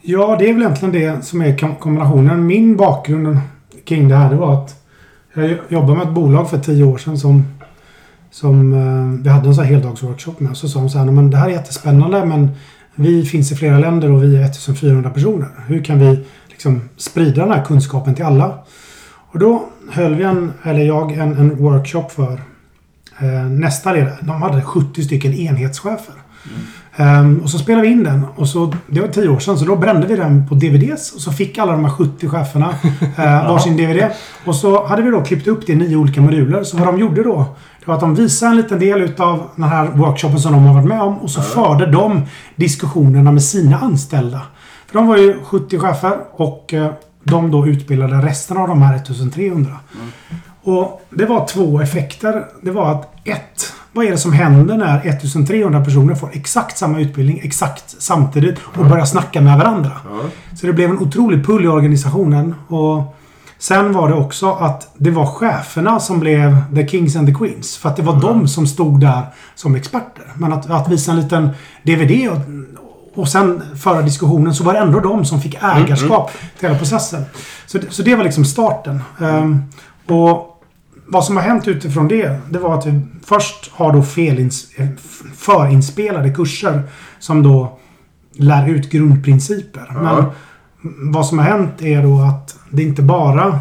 Ja, 0.00 0.36
det 0.38 0.48
är 0.48 0.52
väl 0.52 0.62
egentligen 0.62 0.92
det 0.92 1.24
som 1.24 1.42
är 1.42 1.78
kombinationen. 1.78 2.46
Min 2.46 2.76
bakgrund 2.76 3.38
kring 3.84 4.08
det 4.08 4.14
här 4.14 4.30
det 4.30 4.36
var 4.36 4.54
att 4.54 4.84
jag 5.34 5.58
jobbade 5.68 5.98
med 5.98 6.06
ett 6.06 6.14
bolag 6.14 6.50
för 6.50 6.58
tio 6.58 6.84
år 6.84 6.98
sedan 6.98 7.18
som, 7.18 7.44
som 8.30 8.72
eh, 8.72 9.22
vi 9.22 9.28
hade 9.28 9.48
en 9.48 9.54
sån 9.54 9.64
här 9.64 9.72
heldagsworkshop 9.72 10.40
med. 10.40 10.56
Så 10.56 10.68
sa 10.68 10.78
de 10.78 10.90
så 10.90 10.98
här, 10.98 11.04
men 11.04 11.30
det 11.30 11.36
här 11.36 11.48
är 11.48 11.52
jättespännande 11.52 12.24
men 12.24 12.50
vi 12.94 13.24
finns 13.24 13.52
i 13.52 13.56
flera 13.56 13.78
länder 13.78 14.10
och 14.10 14.22
vi 14.22 14.36
är 14.36 14.44
1400 14.44 15.10
personer. 15.10 15.48
Hur 15.66 15.84
kan 15.84 15.98
vi 15.98 16.24
liksom 16.48 16.88
sprida 16.96 17.42
den 17.42 17.52
här 17.52 17.64
kunskapen 17.64 18.14
till 18.14 18.24
alla? 18.24 18.58
Och 19.34 19.40
då 19.40 19.64
höll 19.90 20.14
vi 20.14 20.24
en, 20.24 20.52
eller 20.62 20.84
jag, 20.84 21.12
en, 21.12 21.32
en 21.38 21.56
workshop 21.56 22.08
för 22.08 22.32
eh, 23.18 23.44
nästa 23.50 23.92
ledare. 23.92 24.16
De 24.20 24.42
hade 24.42 24.62
70 24.62 25.02
stycken 25.02 25.32
enhetschefer. 25.32 26.14
Ehm, 26.96 27.40
och 27.42 27.50
så 27.50 27.58
spelade 27.58 27.86
vi 27.86 27.92
in 27.92 28.04
den. 28.04 28.26
Och 28.36 28.48
så, 28.48 28.74
det 28.86 29.00
var 29.00 29.08
tio 29.08 29.28
år 29.28 29.38
sedan, 29.38 29.58
så 29.58 29.64
då 29.64 29.76
brände 29.76 30.06
vi 30.06 30.16
den 30.16 30.48
på 30.48 30.54
DVDs. 30.54 31.12
Och 31.12 31.20
så 31.20 31.32
fick 31.32 31.58
alla 31.58 31.72
de 31.72 31.84
här 31.84 31.92
70 31.92 32.28
cheferna 32.28 32.74
eh, 33.16 33.48
varsin 33.48 33.76
DVD. 33.76 34.10
Och 34.44 34.56
så 34.56 34.86
hade 34.86 35.02
vi 35.02 35.10
då 35.10 35.22
klippt 35.22 35.46
upp 35.46 35.66
det 35.66 35.72
i 35.72 35.76
nio 35.76 35.96
olika 35.96 36.20
moduler. 36.20 36.64
Så 36.64 36.76
vad 36.76 36.86
de 36.86 36.98
gjorde 36.98 37.22
då, 37.22 37.44
det 37.80 37.86
var 37.86 37.94
att 37.94 38.00
de 38.00 38.14
visade 38.14 38.50
en 38.50 38.56
liten 38.56 38.78
del 38.78 39.02
utav 39.02 39.50
den 39.56 39.64
här 39.64 39.86
workshopen 39.86 40.38
som 40.38 40.52
de 40.52 40.64
har 40.64 40.74
varit 40.74 40.88
med 40.88 41.02
om. 41.02 41.18
Och 41.18 41.30
så 41.30 41.42
förde 41.42 41.86
de 41.86 42.22
diskussionerna 42.56 43.32
med 43.32 43.42
sina 43.42 43.78
anställda. 43.78 44.40
För 44.86 44.98
de 44.98 45.06
var 45.06 45.16
ju 45.16 45.36
70 45.44 45.78
chefer 45.78 46.16
och 46.32 46.74
eh, 46.74 46.90
de 47.24 47.50
då 47.50 47.66
utbildade 47.66 48.16
resten 48.16 48.56
av 48.56 48.68
de 48.68 48.82
här 48.82 48.96
1300. 48.96 49.72
Och 50.62 51.02
det 51.10 51.26
var 51.26 51.46
två 51.46 51.80
effekter. 51.80 52.44
Det 52.62 52.70
var 52.70 52.92
att 52.92 53.14
ett, 53.24 53.72
vad 53.92 54.06
är 54.06 54.10
det 54.10 54.18
som 54.18 54.32
händer 54.32 54.76
när 54.76 55.06
1300 55.06 55.84
personer 55.84 56.14
får 56.14 56.30
exakt 56.32 56.78
samma 56.78 57.00
utbildning 57.00 57.40
exakt 57.42 57.94
samtidigt 57.98 58.58
och 58.64 58.86
börjar 58.86 59.04
snacka 59.04 59.40
med 59.40 59.58
varandra? 59.58 59.92
Så 60.56 60.66
det 60.66 60.72
blev 60.72 60.90
en 60.90 60.98
otrolig 60.98 61.46
pull 61.46 61.64
i 61.64 61.68
organisationen. 61.68 62.54
Och 62.68 63.16
Sen 63.58 63.92
var 63.92 64.08
det 64.08 64.14
också 64.14 64.52
att 64.52 64.94
det 64.96 65.10
var 65.10 65.26
cheferna 65.26 66.00
som 66.00 66.20
blev 66.20 66.74
the 66.74 66.88
kings 66.88 67.16
and 67.16 67.26
the 67.26 67.34
queens. 67.34 67.76
För 67.76 67.88
att 67.88 67.96
det 67.96 68.02
var 68.02 68.20
de 68.20 68.48
som 68.48 68.66
stod 68.66 69.00
där 69.00 69.22
som 69.54 69.74
experter. 69.74 70.24
Men 70.34 70.52
att, 70.52 70.70
att 70.70 70.88
visa 70.88 71.12
en 71.12 71.20
liten 71.20 71.50
DVD 71.82 72.30
och, 73.14 73.28
sen 73.28 73.62
föra 73.76 74.02
diskussionen 74.02 74.54
så 74.54 74.64
var 74.64 74.72
det 74.72 74.78
ändå 74.78 75.00
de 75.00 75.24
som 75.24 75.40
fick 75.40 75.54
ägarskap 75.62 76.30
till 76.58 76.68
hela 76.68 76.78
processen. 76.78 77.24
Så, 77.66 77.78
så 77.90 78.02
det 78.02 78.14
var 78.14 78.24
liksom 78.24 78.44
starten. 78.44 79.02
Ehm, 79.20 79.62
och 80.06 80.62
vad 81.06 81.24
som 81.24 81.36
har 81.36 81.42
hänt 81.42 81.68
utifrån 81.68 82.08
det, 82.08 82.40
det 82.50 82.58
var 82.58 82.78
att 82.78 82.86
vi 82.86 83.00
först 83.24 83.70
har 83.74 83.92
då 83.92 84.02
felins, 84.02 84.66
förinspelade 85.36 86.30
kurser 86.30 86.82
som 87.18 87.42
då 87.42 87.78
lär 88.32 88.68
ut 88.68 88.90
grundprinciper. 88.90 89.92
Men 90.02 90.24
vad 91.12 91.26
som 91.26 91.38
har 91.38 91.44
hänt 91.44 91.82
är 91.82 92.02
då 92.02 92.20
att 92.20 92.56
det 92.70 92.82
inte 92.82 93.02
bara 93.02 93.60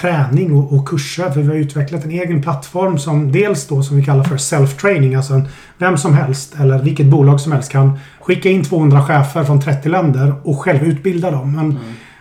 träning 0.00 0.52
och, 0.52 0.72
och 0.72 0.88
kurser. 0.88 1.30
För 1.30 1.40
vi 1.40 1.48
har 1.48 1.54
utvecklat 1.54 2.04
en 2.04 2.10
egen 2.10 2.42
plattform 2.42 2.98
som 2.98 3.32
dels 3.32 3.66
då 3.66 3.82
som 3.82 3.96
vi 3.96 4.04
kallar 4.04 4.24
för 4.24 4.36
self-training. 4.36 5.16
Alltså 5.16 5.34
en, 5.34 5.48
vem 5.78 5.96
som 5.96 6.14
helst 6.14 6.54
eller 6.60 6.82
vilket 6.82 7.06
bolag 7.06 7.40
som 7.40 7.52
helst 7.52 7.72
kan 7.72 7.98
skicka 8.20 8.48
in 8.48 8.64
200 8.64 9.02
chefer 9.02 9.44
från 9.44 9.60
30 9.60 9.88
länder 9.88 10.34
och 10.42 10.60
själv 10.60 10.82
utbilda 10.82 11.30
dem. 11.30 11.52
Men 11.56 11.78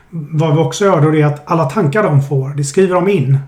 vad 0.10 0.56
vi 0.56 0.62
också 0.62 0.86
gör 0.86 1.02
då 1.02 1.16
är 1.16 1.26
att 1.26 1.52
alla 1.52 1.66
tankar 1.66 2.04
de 2.04 2.22
får, 2.22 2.50
det 2.50 2.64
skriver 2.64 2.96
de 2.96 3.10
in. 3.10 3.40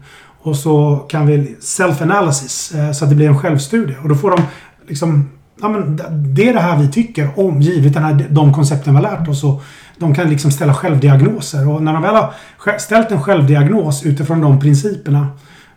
Och 0.41 0.55
så 0.55 0.95
kan 1.09 1.27
vi 1.27 1.55
self-analysis 1.61 2.75
eh, 2.75 2.91
så 2.91 3.03
att 3.03 3.09
det 3.09 3.15
blir 3.15 3.27
en 3.27 3.39
självstudie. 3.39 3.95
Och 4.03 4.09
då 4.09 4.15
får 4.15 4.31
de 4.31 4.41
liksom 4.87 5.29
Ja, 5.61 5.69
men 5.69 5.99
det 6.35 6.49
är 6.49 6.53
det 6.53 6.59
här 6.59 6.77
vi 6.77 6.91
tycker 6.91 7.39
om 7.39 7.61
givet 7.61 7.93
den 7.93 8.03
här, 8.03 8.27
de 8.29 8.53
koncepten 8.53 8.93
vi 8.93 9.03
har 9.03 9.17
lärt 9.17 9.27
oss. 9.27 9.43
Och 9.43 9.63
de 9.99 10.15
kan 10.15 10.29
liksom 10.29 10.51
ställa 10.51 10.73
självdiagnoser. 10.73 11.69
Och 11.69 11.83
när 11.83 11.93
de 11.93 12.01
väl 12.01 12.15
har 12.15 12.33
ställt 12.77 13.11
en 13.11 13.23
självdiagnos 13.23 14.05
utifrån 14.05 14.41
de 14.41 14.59
principerna 14.59 15.27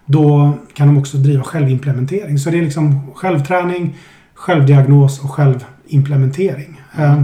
då 0.04 0.52
kan 0.74 0.86
de 0.86 0.98
också 0.98 1.16
driva 1.16 1.42
självimplementering. 1.42 2.38
Så 2.38 2.50
det 2.50 2.58
är 2.58 2.62
liksom 2.62 3.12
självträning, 3.14 3.96
självdiagnos 4.34 5.24
och 5.24 5.30
självimplementering. 5.30 6.80
Eh, 6.98 7.22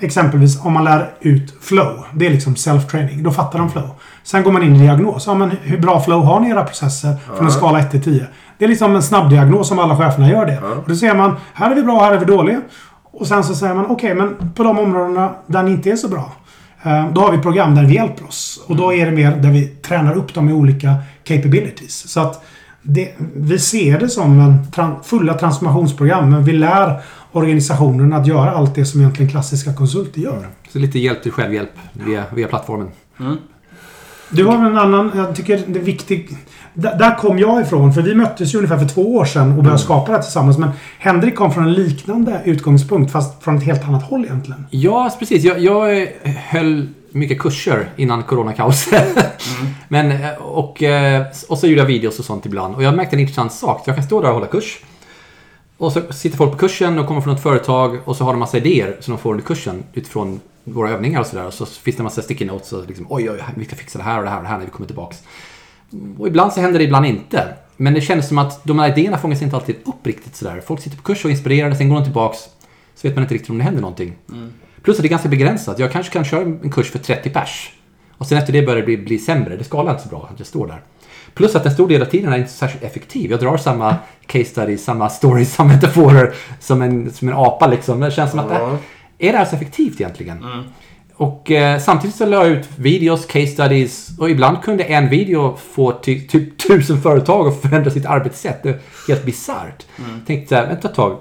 exempelvis 0.00 0.64
om 0.64 0.72
man 0.72 0.84
lär 0.84 1.10
ut 1.20 1.54
flow. 1.60 2.04
Det 2.14 2.26
är 2.26 2.30
liksom 2.30 2.54
self-training. 2.54 3.22
Då 3.22 3.30
fattar 3.30 3.58
de 3.58 3.70
flow. 3.70 3.90
Sen 4.22 4.42
går 4.42 4.52
man 4.52 4.62
in 4.62 4.76
i 4.76 4.78
diagnos. 4.78 5.26
Ja, 5.26 5.34
men 5.34 5.50
hur 5.62 5.78
bra 5.78 6.00
flow 6.00 6.24
har 6.24 6.40
ni 6.40 6.48
i 6.48 6.50
era 6.50 6.64
processer 6.64 7.16
från 7.36 7.46
en 7.46 7.52
skala 7.52 7.78
1 7.78 7.90
till 7.90 8.02
10? 8.02 8.26
Det 8.58 8.64
är 8.64 8.68
liksom 8.68 8.96
en 8.96 9.02
snabbdiagnos 9.02 9.70
om 9.70 9.78
alla 9.78 9.96
cheferna 9.96 10.30
gör 10.30 10.46
det. 10.46 10.58
Och 10.58 10.88
då 10.88 10.96
ser 10.96 11.14
man, 11.14 11.36
här 11.54 11.70
är 11.70 11.74
vi 11.74 11.82
bra, 11.82 12.00
här 12.00 12.12
är 12.12 12.18
vi 12.18 12.24
dåliga. 12.24 12.60
Och 13.16 13.26
sen 13.26 13.44
så 13.44 13.54
säger 13.54 13.74
man, 13.74 13.86
okej, 13.86 14.14
men 14.14 14.52
på 14.54 14.62
de 14.62 14.78
områdena 14.78 15.34
där 15.46 15.62
ni 15.62 15.70
inte 15.70 15.90
är 15.90 15.96
så 15.96 16.08
bra. 16.08 16.32
eh, 16.82 17.08
Då 17.12 17.20
har 17.20 17.32
vi 17.32 17.38
program 17.38 17.74
där 17.74 17.84
vi 17.84 17.94
hjälper 17.94 18.26
oss. 18.28 18.60
Och 18.66 18.76
då 18.76 18.92
är 18.94 19.06
det 19.06 19.12
mer 19.12 19.36
där 19.36 19.50
vi 19.50 19.66
tränar 19.66 20.14
upp 20.16 20.34
dem 20.34 20.48
i 20.48 20.52
olika 20.52 20.94
capabilities. 21.24 22.08
Så 22.12 22.20
att 22.20 22.44
det, 22.82 23.14
vi 23.34 23.58
ser 23.58 23.98
det 23.98 24.08
som 24.08 24.40
en 24.40 24.70
tran, 24.72 24.96
fulla 25.04 25.34
transformationsprogram. 25.34 26.30
Men 26.30 26.44
vi 26.44 26.52
lär 26.52 27.00
organisationen 27.32 28.12
att 28.12 28.26
göra 28.26 28.50
allt 28.50 28.74
det 28.74 28.84
som 28.84 29.00
egentligen 29.00 29.30
klassiska 29.30 29.74
konsulter 29.74 30.20
gör. 30.20 30.46
Så 30.72 30.78
lite 30.78 30.98
hjälp 30.98 31.22
till 31.22 31.32
självhjälp 31.32 31.70
via, 31.92 32.24
via 32.34 32.48
plattformen. 32.48 32.88
Du 34.30 34.44
har 34.44 34.54
en 34.66 34.78
annan, 34.78 35.10
jag 35.16 35.36
tycker 35.36 35.62
det 35.66 35.78
är 35.78 35.82
viktigt. 35.84 36.30
Där, 36.74 37.18
kom 37.18 37.38
jag 37.38 37.62
ifrån, 37.62 37.92
för 37.92 38.02
vi 38.02 38.14
möttes 38.14 38.54
ju 38.54 38.58
ungefär 38.58 38.78
för 38.78 38.88
två 38.88 39.14
år 39.14 39.24
sedan 39.24 39.58
och 39.58 39.62
började 39.62 39.82
skapa 39.82 40.06
det 40.06 40.16
här 40.16 40.22
tillsammans. 40.22 40.58
Men 40.58 40.70
Henrik 40.98 41.34
kom 41.34 41.52
från 41.52 41.64
en 41.64 41.72
liknande 41.72 42.40
utgångspunkt, 42.44 43.12
fast 43.12 43.42
från 43.42 43.56
ett 43.56 43.64
helt 43.64 43.84
annat 43.84 44.02
håll 44.02 44.24
egentligen. 44.24 44.66
Ja, 44.70 45.10
precis. 45.18 45.44
Jag, 45.44 45.58
jag 45.58 46.08
höll 46.24 46.88
mycket 47.10 47.38
kurser 47.38 47.88
innan 47.96 48.22
coronakaoset. 48.22 49.18
Men, 49.88 50.10
eh, 50.10 50.34
och, 50.34 50.82
eh, 50.82 51.26
och 51.48 51.58
så 51.58 51.66
gjorde 51.66 51.80
jag 51.80 51.86
videos 51.86 52.18
och 52.18 52.24
sånt 52.24 52.46
ibland. 52.46 52.74
Och 52.74 52.82
jag 52.82 52.96
märkte 52.96 53.16
en 53.16 53.20
intressant 53.20 53.52
sak. 53.52 53.82
Jag 53.86 53.94
kan 53.96 54.04
stå 54.04 54.20
där 54.20 54.28
och 54.28 54.34
hålla 54.34 54.46
kurs. 54.46 54.78
Och 55.78 55.92
så 55.92 56.12
sitter 56.12 56.36
folk 56.36 56.52
på 56.52 56.58
kursen 56.58 56.98
och 56.98 57.06
kommer 57.06 57.20
från 57.20 57.34
ett 57.34 57.42
företag 57.42 57.98
och 58.04 58.16
så 58.16 58.24
har 58.24 58.32
de 58.32 58.38
massa 58.38 58.56
idéer 58.56 58.96
som 59.00 59.14
de 59.14 59.20
får 59.20 59.30
under 59.30 59.44
kursen 59.44 59.84
utifrån 59.92 60.40
våra 60.64 60.90
övningar 60.90 61.20
och 61.20 61.26
sådär. 61.26 61.46
Och 61.46 61.54
så 61.54 61.66
finns 61.66 61.96
det 61.96 62.00
en 62.00 62.04
massa 62.04 62.22
sticky 62.22 62.44
notes 62.44 62.72
och 62.72 62.86
liksom 62.86 63.06
oj, 63.08 63.30
oj, 63.30 63.44
vi 63.56 63.64
ska 63.64 63.76
fixa 63.76 63.98
det 63.98 64.04
här 64.04 64.18
och 64.18 64.24
det 64.24 64.30
här 64.30 64.36
och 64.36 64.42
det 64.42 64.48
här 64.48 64.58
när 64.58 64.64
vi 64.64 64.70
kommer 64.70 64.86
tillbaks. 64.86 65.22
Och 66.18 66.26
ibland 66.26 66.52
så 66.52 66.60
händer 66.60 66.78
det, 66.78 66.84
ibland 66.84 67.06
inte. 67.06 67.54
Men 67.76 67.94
det 67.94 68.00
känns 68.00 68.28
som 68.28 68.38
att 68.38 68.64
de 68.64 68.78
här 68.78 68.88
idéerna 68.98 69.18
fångas 69.18 69.42
inte 69.42 69.56
alltid 69.56 69.76
upp 69.84 70.06
riktigt 70.06 70.36
sådär. 70.36 70.62
Folk 70.66 70.80
sitter 70.80 70.96
på 70.96 71.02
kurs 71.02 71.24
och 71.24 71.30
är 71.30 71.34
inspirerade, 71.34 71.76
sen 71.76 71.88
går 71.88 71.96
de 71.96 72.04
tillbaks. 72.04 72.38
Så 72.94 73.08
vet 73.08 73.16
man 73.16 73.22
inte 73.24 73.34
riktigt 73.34 73.50
om 73.50 73.58
det 73.58 73.64
händer 73.64 73.80
någonting. 73.80 74.16
Plus 74.82 74.96
att 74.96 75.02
det 75.02 75.06
är 75.06 75.10
ganska 75.10 75.28
begränsat. 75.28 75.78
Jag 75.78 75.92
kanske 75.92 76.12
kan 76.12 76.24
köra 76.24 76.42
en 76.42 76.70
kurs 76.70 76.90
för 76.90 76.98
30 76.98 77.30
pers. 77.30 77.72
Och 78.18 78.26
sen 78.26 78.38
efter 78.38 78.52
det 78.52 78.62
börjar 78.62 78.80
det 78.80 78.86
bli, 78.86 78.96
bli 78.96 79.18
sämre. 79.18 79.56
Det 79.56 79.64
skalar 79.64 79.90
inte 79.90 80.02
så 80.02 80.08
bra 80.08 80.28
att 80.32 80.38
jag 80.38 80.46
står 80.46 80.66
där. 80.66 80.82
Plus 81.34 81.54
att 81.54 81.66
en 81.66 81.72
stor 81.72 81.88
del 81.88 82.02
av 82.02 82.06
tiden 82.06 82.32
är 82.32 82.38
inte 82.38 82.50
särskilt 82.50 82.84
effektiv. 82.84 83.30
Jag 83.30 83.40
drar 83.40 83.56
samma 83.56 83.96
case 84.26 84.44
study, 84.44 84.78
samma 84.78 85.10
stories, 85.10 85.54
samma 85.54 85.72
metaforer 85.72 86.34
som 86.60 86.82
en, 86.82 87.12
som 87.12 87.28
en 87.28 87.34
apa 87.34 87.66
liksom. 87.66 88.00
Det 88.00 88.10
känns 88.10 88.30
som 88.30 88.40
att 88.40 88.48
det, 88.48 88.78
är 89.28 89.32
det 89.32 89.38
här 89.38 89.44
så 89.44 89.56
effektivt 89.56 90.00
egentligen? 90.00 90.44
Och 91.16 91.50
eh, 91.50 91.78
samtidigt 91.78 92.16
så 92.16 92.26
la 92.26 92.36
jag 92.36 92.46
ut 92.46 92.68
videos, 92.76 93.26
case 93.26 93.46
studies 93.46 94.18
och 94.18 94.30
ibland 94.30 94.62
kunde 94.62 94.84
en 94.84 95.08
video 95.08 95.56
få 95.72 95.92
ty, 95.92 96.20
typ 96.20 96.58
tusen 96.58 97.02
företag 97.02 97.48
att 97.48 97.62
förändra 97.62 97.90
sitt 97.90 98.06
arbetssätt. 98.06 98.62
Det 98.62 98.68
är 98.68 98.78
helt 99.08 99.24
bisarrt. 99.24 99.86
Tänkte 100.26 100.48
så 100.48 100.54
här, 100.54 100.66
vänta 100.66 100.88
ett 100.88 100.94
tag. 100.94 101.18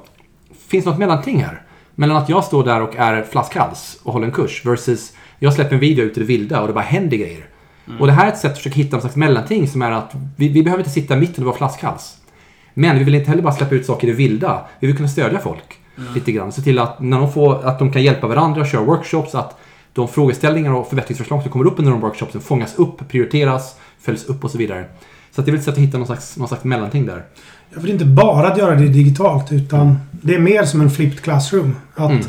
Finns 0.67 0.85
något 0.85 0.97
mellanting 0.97 1.43
här? 1.43 1.61
Mellan 1.95 2.17
att 2.17 2.29
jag 2.29 2.43
står 2.43 2.63
där 2.63 2.81
och 2.81 2.95
är 2.95 3.23
flaskhals 3.23 3.99
och 4.03 4.13
håller 4.13 4.25
en 4.25 4.31
kurs 4.31 4.65
versus 4.65 5.13
jag 5.39 5.53
släpper 5.53 5.73
en 5.73 5.79
video 5.79 6.05
ut 6.05 6.17
i 6.17 6.19
det 6.19 6.25
vilda 6.25 6.61
och 6.61 6.67
det 6.67 6.73
bara 6.73 6.83
händer 6.83 7.17
grejer. 7.17 7.45
Och 7.99 8.07
det 8.07 8.13
här 8.13 8.25
är 8.25 8.31
ett 8.31 8.37
sätt 8.37 8.51
att 8.51 8.57
försöka 8.57 8.75
hitta 8.75 8.95
en 8.95 9.01
slags 9.01 9.15
mellanting 9.15 9.67
som 9.67 9.81
är 9.81 9.91
att 9.91 10.11
vi, 10.37 10.47
vi 10.47 10.63
behöver 10.63 10.81
inte 10.81 10.93
sitta 10.93 11.13
i 11.13 11.17
mitten 11.17 11.43
och 11.43 11.45
vara 11.45 11.57
flaskhals. 11.57 12.17
Men 12.73 12.97
vi 12.97 13.03
vill 13.03 13.15
inte 13.15 13.29
heller 13.29 13.43
bara 13.43 13.53
släppa 13.53 13.75
ut 13.75 13.85
saker 13.85 14.07
i 14.07 14.11
det 14.11 14.17
vilda. 14.17 14.65
Vi 14.79 14.87
vill 14.87 14.95
kunna 14.95 15.09
stödja 15.09 15.39
folk 15.39 15.79
lite 16.15 16.31
grann. 16.31 16.51
Se 16.51 16.61
till 16.61 16.79
att, 16.79 16.99
när 16.99 17.19
de 17.19 17.31
får, 17.31 17.65
att 17.65 17.79
de 17.79 17.91
kan 17.91 18.03
hjälpa 18.03 18.27
varandra, 18.27 18.65
köra 18.65 18.81
workshops, 18.81 19.35
att 19.35 19.59
de 19.93 20.07
frågeställningar 20.07 20.73
och 20.73 20.87
förbättringsförslag 20.87 21.41
som 21.41 21.51
kommer 21.51 21.65
upp 21.65 21.79
under 21.79 21.91
de 21.91 22.01
workshopsen 22.01 22.41
fångas 22.41 22.75
upp, 22.75 23.07
prioriteras, 23.07 23.75
följs 23.99 24.25
upp 24.25 24.43
och 24.43 24.51
så 24.51 24.57
vidare. 24.57 24.85
Så 25.31 25.41
att 25.41 25.45
det 25.45 25.49
är 25.49 25.53
väl 25.53 25.59
ett 25.59 25.65
sätt 25.65 25.73
att 25.73 25.79
hitta 25.79 25.97
någon 25.97 26.07
slags, 26.07 26.37
någon 26.37 26.47
slags 26.47 26.63
mellanting 26.63 27.05
där. 27.05 27.23
Jag 27.73 27.81
vill 27.81 27.91
inte 27.91 28.05
bara 28.05 28.47
att 28.47 28.57
göra 28.57 28.75
det 28.75 28.87
digitalt 28.87 29.51
utan 29.51 29.99
det 30.11 30.35
är 30.35 30.39
mer 30.39 30.63
som 30.63 30.81
en 30.81 30.89
flipped 30.89 31.21
classroom. 31.21 31.75
Att 31.95 32.11
Mm. 32.11 32.23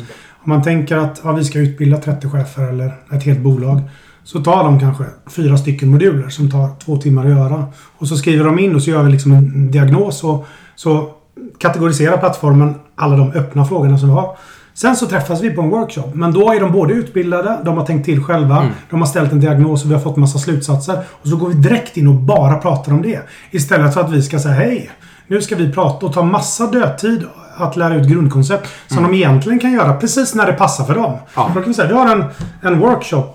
Om 0.45 0.49
man 0.49 0.63
tänker 0.63 0.97
att 0.97 1.21
ja, 1.23 1.31
vi 1.31 1.43
ska 1.43 1.59
utbilda 1.59 1.97
30 1.97 2.29
chefer 2.29 2.63
eller 2.63 2.93
ett 3.11 3.23
helt 3.23 3.39
bolag. 3.39 3.81
Så 4.23 4.43
tar 4.43 4.63
de 4.63 4.79
kanske 4.79 5.03
fyra 5.27 5.57
stycken 5.57 5.89
moduler 5.89 6.29
som 6.29 6.51
tar 6.51 6.79
två 6.85 6.97
timmar 6.97 7.25
att 7.25 7.31
göra. 7.31 7.65
Och 7.97 8.07
så 8.07 8.17
skriver 8.17 8.45
de 8.45 8.59
in 8.59 8.75
och 8.75 8.83
så 8.83 8.89
gör 8.89 9.03
vi 9.03 9.11
liksom 9.11 9.31
en 9.31 9.71
diagnos 9.71 10.23
och 10.23 10.45
så 10.75 11.11
kategoriserar 11.59 12.17
plattformen 12.17 12.75
alla 12.95 13.17
de 13.17 13.31
öppna 13.31 13.65
frågorna 13.65 13.97
som 13.97 14.09
vi 14.09 14.15
har. 14.15 14.37
Sen 14.77 14.95
så 14.95 15.05
träffas 15.05 15.41
vi 15.41 15.49
på 15.49 15.61
en 15.61 15.69
workshop. 15.69 16.11
Men 16.13 16.33
då 16.33 16.53
är 16.53 16.59
de 16.59 16.71
både 16.71 16.93
utbildade, 16.93 17.59
de 17.65 17.77
har 17.77 17.85
tänkt 17.85 18.05
till 18.05 18.23
själva, 18.23 18.57
Mm. 18.57 18.71
de 18.89 18.99
har 18.99 19.07
ställt 19.07 19.31
en 19.31 19.39
diagnos 19.39 19.83
och 19.83 19.89
vi 19.89 19.93
har 19.93 20.01
fått 20.01 20.15
massa 20.17 20.39
slutsatser. 20.39 20.99
Och 21.11 21.27
så 21.27 21.35
går 21.35 21.47
vi 21.47 21.53
direkt 21.53 21.97
in 21.97 22.07
och 22.07 22.13
bara 22.13 22.57
pratar 22.57 22.91
om 22.91 23.01
det. 23.01 23.19
Istället 23.51 23.93
för 23.93 24.01
att 24.01 24.11
vi 24.11 24.21
ska 24.21 24.39
säga 24.39 24.53
hej. 24.55 24.89
Nu 25.27 25.41
ska 25.41 25.55
vi 25.55 25.71
prata 25.73 26.05
och 26.05 26.13
ta 26.13 26.23
massa 26.23 26.67
dödtid 26.67 27.23
att 27.57 27.75
lära 27.75 27.95
ut 27.95 28.07
grundkoncept 28.07 28.69
som 28.87 29.03
de 29.03 29.13
egentligen 29.13 29.59
kan 29.59 29.71
göra 29.71 29.93
precis 29.93 30.35
när 30.35 30.45
det 30.45 30.53
passar 30.53 30.83
för 30.85 30.95
dem. 30.95 31.05
Mm. 31.05 31.19
Ja. 31.35 31.47
Då 31.55 31.59
kan 31.61 31.63
vi 31.69 31.73
säga, 31.73 31.87
vi 31.87 31.93
har 31.93 32.11
en, 32.11 32.23
en 32.61 32.79
workshop 32.79 33.33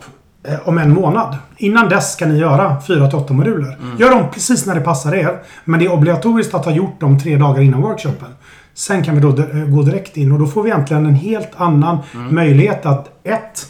eh, 0.48 0.54
om 0.68 0.78
en 0.78 0.94
månad. 0.94 1.36
Innan 1.56 1.88
dess 1.88 2.12
ska 2.12 2.26
ni 2.26 2.38
göra 2.38 2.76
4-8 2.88 3.32
moduler. 3.32 3.76
Mm. 3.82 3.96
Gör 3.98 4.10
dem 4.10 4.24
precis 4.34 4.66
när 4.66 4.74
det 4.74 4.80
passar 4.80 5.14
er. 5.14 5.38
Men 5.64 5.80
det 5.80 5.86
är 5.86 5.92
obligatoriskt 5.92 6.54
att 6.54 6.64
ha 6.64 6.72
gjort 6.72 7.00
dem 7.00 7.18
tre 7.18 7.36
dagar 7.36 7.62
innan 7.62 7.82
workshopen. 7.82 8.28
Sen 8.74 9.02
kan 9.04 9.14
vi 9.14 9.20
då 9.20 9.28
eh, 9.28 9.64
gå 9.68 9.82
direkt 9.82 10.16
in 10.16 10.32
och 10.32 10.38
då 10.38 10.46
får 10.46 10.62
vi 10.62 10.70
egentligen 10.70 11.06
en 11.06 11.14
helt 11.14 11.50
annan 11.56 11.98
Mm. 12.14 12.34
möjlighet 12.34 12.86
att 12.86 13.08
ett 13.24 13.66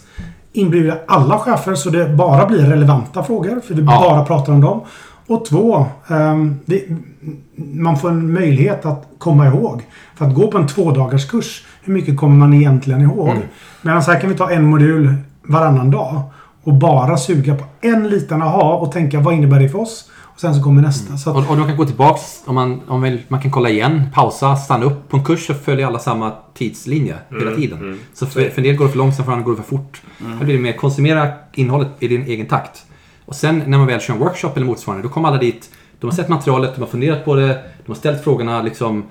Inbjuda 0.53 0.99
alla 1.07 1.39
chefer 1.39 1.75
så 1.75 1.91
det 1.91 2.09
bara 2.09 2.47
blir 2.47 2.59
relevanta 2.59 3.23
frågor. 3.23 3.61
För 3.67 3.75
vi 3.75 3.83
Ja. 3.83 4.01
bara 4.09 4.25
pratar 4.25 4.53
om 4.53 4.61
dem. 4.61 4.81
Och 5.27 5.45
två, 5.45 5.87
ehm, 6.09 6.57
det, 6.67 6.83
man 7.57 7.99
får 7.99 8.09
en 8.11 8.33
möjlighet 8.33 8.87
att 8.87 9.09
komma 9.19 9.47
ihåg. 9.47 9.83
För 10.17 10.25
att 10.27 10.35
gå 10.35 10.51
på 10.51 10.59
en 10.59 10.67
tvådagars 10.67 11.29
kurs, 11.31 11.65
hur 11.83 11.93
mycket 11.95 12.17
kommer 12.17 12.37
man 12.37 12.55
egentligen 12.55 13.01
ihåg? 13.01 13.29
Mm. 13.29 13.43
Medan 13.83 14.03
här 14.03 14.21
kan 14.21 14.31
vi 14.31 14.37
ta 14.37 14.51
en 14.51 14.65
modul 14.65 15.15
varannan 15.43 15.91
dag 15.91 16.21
och 16.65 16.75
bara 16.75 17.17
suga 17.17 17.55
på 17.55 17.65
en 17.81 18.09
liten 18.09 18.43
aha 18.43 18.75
och 18.75 18.93
tänka 18.93 19.21
vad 19.21 19.35
innebär 19.35 19.61
det 19.61 19.69
för 19.69 19.81
oss? 19.81 20.11
Och 20.41 20.43
sen 20.43 20.55
så 20.55 20.63
kommer 20.63 20.83
nästa. 20.83 21.17
Så 21.17 21.31
att, 21.31 21.37
Och, 21.37 21.51
och 21.51 21.57
de 21.57 21.67
kan 21.67 21.77
gå 21.77 21.85
tillbaks, 21.85 22.43
om 22.45 22.55
man, 22.55 22.81
om 22.87 23.03
vill, 23.03 23.19
man 23.29 23.41
kan 23.41 23.51
kolla 23.51 23.71
igen, 23.71 24.07
pausa, 24.15 24.57
stanna 24.57 24.85
upp. 24.85 25.09
På 25.09 25.17
en 25.17 25.25
kurs 25.25 25.47
så 25.47 25.55
följer 25.55 25.87
alla 25.87 25.99
samma 25.99 26.33
tidslinje 26.55 27.17
hela 27.41 27.57
tiden. 27.57 27.99
Så 28.15 28.27
för, 28.27 28.51
för 28.51 28.59
en 28.59 28.63
del 28.63 28.77
går 28.77 28.85
det 28.85 28.91
för 28.91 28.99
långsamt, 28.99 29.27
för 29.27 29.33
andra 29.33 29.45
går 29.45 29.53
det 29.53 29.63
för 29.63 29.69
fort. 29.69 30.03
Här 30.19 30.45
blir 30.45 30.55
det 30.55 30.61
mer 30.61 30.73
konsumera 30.73 31.29
innehållet 31.53 31.89
i 31.99 32.09
din 32.09 32.23
egen 32.23 32.47
takt. 32.47 32.87
Och 33.25 33.35
sen 33.35 33.63
när 33.67 33.79
man 33.79 33.87
väl 33.87 34.01
kör 34.01 34.15
en 34.15 34.21
workshop 34.21 34.51
eller 34.57 34.67
motsvarande, 34.67 35.09
då 35.09 35.13
kommer 35.13 35.29
alla 35.29 35.39
dit. 35.39 35.71
De 36.01 36.07
har 36.07 36.17
sett 36.17 36.29
materialet, 36.29 36.75
de 36.75 36.81
har 36.81 36.89
funderat 36.89 37.25
på 37.25 37.35
det, 37.35 37.63
de 37.87 37.93
har 37.93 37.95
ställt 37.95 38.25
frågorna 38.25 38.63
liksom. 38.63 39.05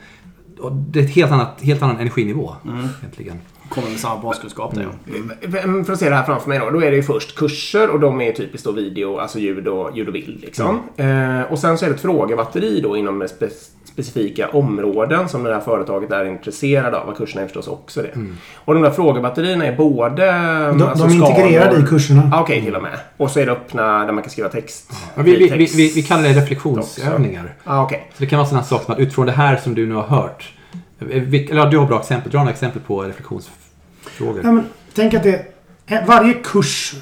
Och 0.60 0.72
det 0.72 1.00
är 1.00 1.04
ett 1.04 1.16
helt 1.16 1.32
annat, 1.32 1.62
helt 1.62 1.82
annan 1.82 1.98
energinivå 1.98 2.56
egentligen. 3.00 3.40
Kommer 3.70 3.90
med 3.90 4.00
samma 4.00 4.22
baskunskap 4.22 4.76
där 4.76 4.82
ja. 4.82 5.16
Mm. 5.64 5.86
För 5.86 5.94
att 5.94 6.00
se 6.00 6.10
det 6.10 6.16
här 6.16 6.24
framför 6.24 6.50
mig 6.50 6.60
då. 6.60 6.70
Då 6.70 6.84
är 6.84 6.92
det 6.92 6.98
ju 6.98 7.04
först 7.04 7.36
kurser 7.36 7.90
och 7.90 8.00
de 8.00 8.22
är 8.22 8.32
typiskt 8.32 8.66
då 8.66 8.72
video, 8.72 9.18
alltså 9.18 9.40
ljud 9.40 9.68
och, 9.68 9.98
ljud 9.98 10.08
och 10.08 10.14
bild. 10.14 10.42
Liksom. 10.42 10.80
Eh, 10.98 11.42
och 11.42 11.60
sen 11.60 11.78
så 11.78 11.86
är 11.86 11.90
det 11.90 11.96
ett 11.96 12.02
frågebatteri 12.02 12.82
då 12.82 12.98
inom 12.98 13.28
spe 13.28 13.50
specifika 13.84 14.50
områden 14.50 15.30
som 15.30 15.44
det 15.44 15.54
här 15.54 15.62
företaget 15.62 16.12
är 16.12 16.26
intresserade 16.26 16.98
av. 16.98 17.10
Och 17.10 17.18
kurserna 17.18 17.42
är 17.42 17.46
förstås 17.46 17.68
också 17.68 18.02
det. 18.02 18.12
Och 18.56 18.74
de 18.74 18.84
där 18.84 18.92
frågebatterierna 18.92 19.66
är 19.66 19.76
både... 19.76 20.26
de, 20.26 20.82
alltså 20.82 21.08
de 21.08 21.22
är 21.22 21.30
integrerade 21.30 21.80
i 21.80 21.84
kurserna. 21.84 22.32
Ah, 22.34 22.42
Okej, 22.42 22.62
till 22.62 22.76
och 22.76 22.82
med. 22.82 23.00
Och 23.18 23.32
så 23.32 23.40
är 23.40 23.46
det 23.46 23.52
öppna 23.52 24.06
där 24.06 24.12
man 24.12 24.24
kan 24.24 24.32
skriva 24.32 24.50
text. 24.50 24.92
Ja, 25.16 25.22
vi, 25.22 25.36
vi, 25.36 25.66
vi, 25.76 25.92
vi, 25.96 26.04
kallar 26.04 26.24
det 26.24 26.30
reflektionsövningar. 26.30 27.54
Ah, 27.64 27.84
okej. 27.84 28.10
Så 28.14 28.24
det 28.24 28.30
kan 28.30 28.40
vara 28.40 28.48
sådana 28.48 28.64
saker 28.64 28.86
som 28.86 28.94
att 28.94 29.00
utifrån 29.00 29.26
det 29.26 29.32
här 29.32 29.58
som 29.58 29.76
du 29.76 29.88
nu 29.88 29.96
har 29.96 30.04
hört. 30.04 30.54
Eh, 31.00 31.34
Eller 31.34 31.72
du 31.72 31.78
har 31.78 31.88
bra 31.88 32.00
exempel. 32.00 32.32
Dra 32.32 32.40
några 32.40 32.52
exempel 32.52 32.82
på 32.82 33.02
reflektionsfrågor. 33.04 34.42
Ja, 34.44 34.52
men, 34.52 34.66
tänk 34.94 35.14
att 35.14 35.24
det, 35.24 35.46
eh, 35.88 36.08
varje 36.08 36.34
kurs, 36.34 36.94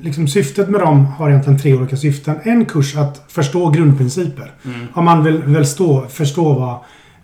liksom 0.00 0.28
syftet 0.28 0.68
med 0.68 0.80
dem 0.80 1.06
har 1.06 1.30
egentligen 1.30 1.58
tre 1.58 1.74
olika 1.74 1.96
syften. 1.96 2.40
En 2.42 2.64
kurs 2.64 2.96
att 2.96 3.24
förstå 3.28 3.70
grundprinciper. 3.70 4.52
Om 4.94 5.04
man 5.04 5.24
vill, 5.24 5.42
vill 5.42 5.66
stå, 5.66 6.06
förstå 6.08 6.52
vad 6.52 6.78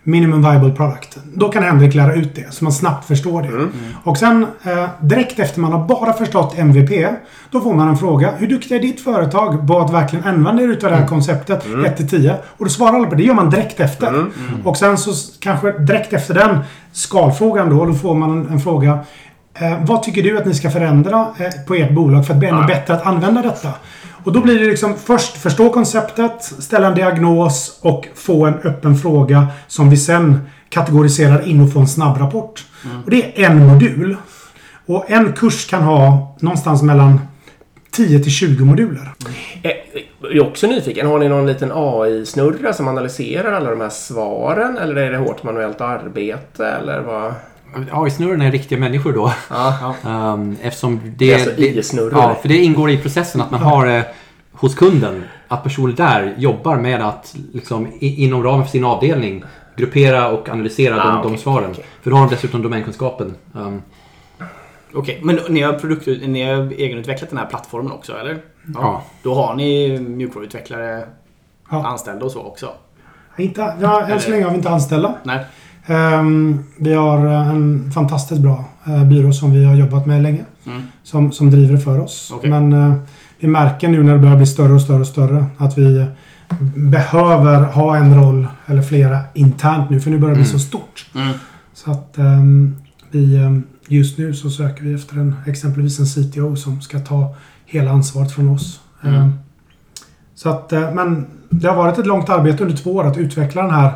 minimum 0.05 0.41
viable 0.41 0.71
product. 0.71 1.17
Då 1.33 1.49
kan 1.49 1.63
Henrik 1.63 1.93
lära 1.93 2.13
ut 2.13 2.35
det, 2.35 2.53
så 2.53 2.63
man 2.63 2.73
snabbt 2.73 3.07
förstår 3.07 3.41
det. 3.41 3.69
Och 4.03 4.17
sen 4.17 4.45
eh, 4.63 4.89
direkt 5.01 5.39
efter 5.39 5.59
man 5.59 5.71
har 5.71 5.87
bara 5.87 6.13
förstått 6.13 6.57
MVP, 6.57 7.07
då 7.51 7.61
får 7.61 7.73
man 7.73 7.87
en 7.87 7.97
fråga. 7.97 8.31
Hur 8.37 8.47
duktig 8.47 8.75
är 8.75 8.79
ditt 8.79 9.01
företag 9.01 9.67
på 9.67 9.79
att 9.79 9.93
verkligen 9.93 10.25
använda 10.25 10.63
er 10.63 10.67
utav 10.67 10.91
det 10.91 10.97
här 10.97 11.07
konceptet 11.07 11.65
1 11.85 12.09
10? 12.09 12.35
Och 12.57 12.65
då 12.65 12.69
svarar 12.69 12.93
alla 12.93 13.07
på 13.07 13.15
det. 13.15 13.21
Det 13.21 13.27
gör 13.27 13.33
man 13.33 13.49
direkt 13.49 13.79
efter. 13.79 14.25
Och 14.63 14.77
sen 14.77 14.97
så 14.97 15.11
kanske 15.39 15.71
direkt 15.71 16.13
efter 16.13 16.33
den 16.33 16.59
skalfrågan 16.91 17.69
då, 17.69 17.85
då 17.85 17.93
får 17.93 18.15
man 18.15 18.31
en, 18.31 18.49
en 18.49 18.59
fråga. 18.59 18.99
Eh, 19.53 19.77
vad 19.81 20.03
tycker 20.03 20.23
du 20.23 20.37
att 20.37 20.45
ni 20.45 20.53
ska 20.53 20.69
förändra 20.71 21.27
eh, 21.37 21.65
på 21.67 21.75
ert 21.75 21.91
bolag 21.91 22.27
för 22.27 22.33
att 22.33 22.39
bli 22.39 22.47
ännu 22.47 22.67
bättre 22.67 22.93
att 22.93 23.05
använda 23.05 23.41
detta? 23.41 23.69
Och 24.25 24.33
då 24.33 24.41
blir 24.41 24.59
det 24.59 24.65
liksom 24.65 24.95
först 24.95 25.37
förstå 25.37 25.69
konceptet, 25.69 26.43
ställa 26.43 26.87
en 26.87 26.95
diagnos 26.95 27.79
och 27.81 28.07
få 28.15 28.45
en 28.45 28.53
öppen 28.53 28.95
fråga 28.97 29.47
som 29.67 29.89
vi 29.89 29.97
sen 29.97 30.39
kategoriserar 30.69 31.47
in 31.47 31.61
och 31.61 31.73
får 31.73 31.79
en 31.79 31.87
snabb 31.87 32.17
rapport. 32.17 32.65
Och 33.05 33.11
det 33.11 33.41
är 33.43 33.49
en 33.49 33.67
modul. 33.67 34.17
Och 34.85 35.11
en 35.11 35.33
kurs 35.33 35.65
kan 35.69 35.81
ha 35.83 36.35
någonstans 36.39 36.81
mellan 36.83 37.19
10 37.91 38.19
till 38.19 38.31
20 38.31 38.65
moduler. 38.65 39.13
Eh, 39.63 39.71
Jag 40.21 40.35
är 40.35 40.43
också 40.47 40.67
nyfiken. 40.67 41.07
Har 41.07 41.19
ni 41.19 41.29
någon 41.29 41.47
liten 41.47 41.71
AI-snurra 41.73 42.73
som 42.73 42.87
analyserar 42.87 43.53
alla 43.53 43.69
de 43.69 43.81
här 43.81 43.89
svaren? 43.89 44.77
Eller 44.77 44.95
är 44.95 45.11
det 45.11 45.17
hårt 45.17 45.43
manuellt 45.43 45.81
arbete? 45.81 46.67
Eller 46.67 47.01
vad? 47.01 47.33
AI-snurrorna 47.91 48.45
är 48.45 48.51
riktiga 48.51 48.79
människor 48.79 49.13
då. 49.13 49.33
Ja. 49.49 49.95
Um, 50.33 50.57
eftersom 50.61 50.99
det... 51.03 51.09
Det 51.17 51.31
är 51.31 51.35
alltså 51.35 51.61
i-snurror. 51.61 52.13
Ja, 52.13 52.35
för 52.41 52.47
det 52.49 52.57
ingår 52.57 52.89
i 52.89 52.97
processen 52.97 53.41
att 53.41 53.51
man 53.51 53.61
har 53.61 53.87
eh, 53.87 54.03
hos 54.51 54.75
kunden, 54.75 55.23
att 55.47 55.63
personer 55.63 55.93
där 55.93 56.35
jobbar 56.37 56.75
med 56.77 57.01
att 57.01 57.35
liksom, 57.53 57.87
i, 57.99 58.23
inom 58.25 58.43
ramen 58.43 58.63
för 58.65 58.71
sin 58.71 58.85
avdelning 58.85 59.43
gruppera 59.77 60.27
och 60.31 60.49
analysera 60.49 61.01
Ah, 61.03 61.11
de, 61.11 61.19
okej, 61.19 61.31
de 61.31 61.37
svaren. 61.37 61.71
okej. 61.71 61.85
För 62.01 62.09
då 62.09 62.15
har 62.17 62.25
de 62.27 62.35
dessutom 62.35 62.61
domänkunskapen. 62.61 63.35
Um, 63.53 63.81
Okej, 64.97 65.19
men 65.23 65.39
ni 65.49 65.61
har, 65.61 65.73
produkt, 65.73 66.07
ni 66.07 66.43
har 66.43 66.71
egenutvecklat 66.71 67.29
den 67.29 67.39
här 67.39 67.45
plattformen 67.45 67.91
också 67.91 68.17
eller? 68.17 68.37
ja. 68.75 69.03
Då 69.23 69.33
har 69.33 69.55
ni 69.55 69.99
mjukvaruutvecklare 69.99 71.03
Ja. 71.71 71.87
anställda 71.87 72.25
och 72.25 72.31
så 72.31 72.41
också? 72.43 72.69
Inte, 73.37 73.73
ja, 73.81 74.07
än 74.07 74.21
så 74.21 74.29
länge 74.31 74.43
har 74.43 74.51
vi 74.51 74.57
inte 74.57 74.69
anställda. 74.69 75.15
Nej. 75.23 75.45
Ehm, 75.87 76.63
vi 76.77 76.93
har 76.93 77.27
eh, 77.27 77.49
en 77.49 77.91
fantastiskt 77.91 78.41
bra 78.41 78.65
eh, 78.85 79.03
byrå 79.03 79.33
som 79.33 79.51
vi 79.51 79.65
har 79.65 79.75
jobbat 79.75 80.05
med 80.05 80.23
länge. 80.23 80.45
Mm. 80.65 80.81
Som, 81.03 81.31
som 81.31 81.51
driver 81.51 81.73
det 81.73 81.79
för 81.79 81.99
oss. 81.99 82.31
Okej. 82.33 82.49
Men 82.49 82.73
eh, 82.73 82.93
vi 83.39 83.47
märker 83.47 83.87
nu 83.87 84.03
när 84.03 84.13
det 84.13 84.19
börjar 84.19 84.37
bli 84.37 84.45
större 84.45 84.73
och 84.73 84.81
större 84.81 84.99
och 84.99 85.07
större 85.07 85.45
att 85.57 85.77
vi, 85.77 86.05
behöver 86.75 87.63
ha 87.63 87.97
en 87.97 88.15
roll 88.15 88.47
eller 88.65 88.81
flera 88.81 89.19
internt 89.33 89.89
nu 89.89 89.99
för 89.99 90.11
nu 90.11 90.17
börjar 90.17 90.35
det 90.35 90.41
bli 90.41 90.49
så 90.49 90.59
stort. 90.59 91.05
Mm. 91.15 91.33
Så 91.73 91.91
att 91.91 92.17
ehm, 92.17 92.75
vi 93.11 93.37
ehm, 93.37 93.63
just 93.87 94.17
nu 94.17 94.33
så 94.33 94.49
söker 94.49 94.83
vi 94.83 94.93
efter 94.93 95.15
en, 95.15 95.35
exempelvis 95.47 95.99
en 95.99 96.05
CTO 96.05 96.55
som 96.55 96.81
ska 96.81 96.99
ta 96.99 97.35
hela 97.65 97.91
ansvaret 97.91 98.31
från 98.31 98.49
oss. 98.49 98.79
Mm. 99.03 99.31
Så 100.35 100.49
att, 100.49 100.71
men 100.71 101.25
det 101.49 101.67
har 101.67 101.75
varit 101.75 101.97
ett 101.97 102.05
långt 102.05 102.29
arbete 102.29 102.63
under 102.63 102.77
två 102.77 102.95
år 102.95 103.07
att 103.07 103.17
utveckla 103.17 103.61
den 103.61 103.71
här 103.71 103.93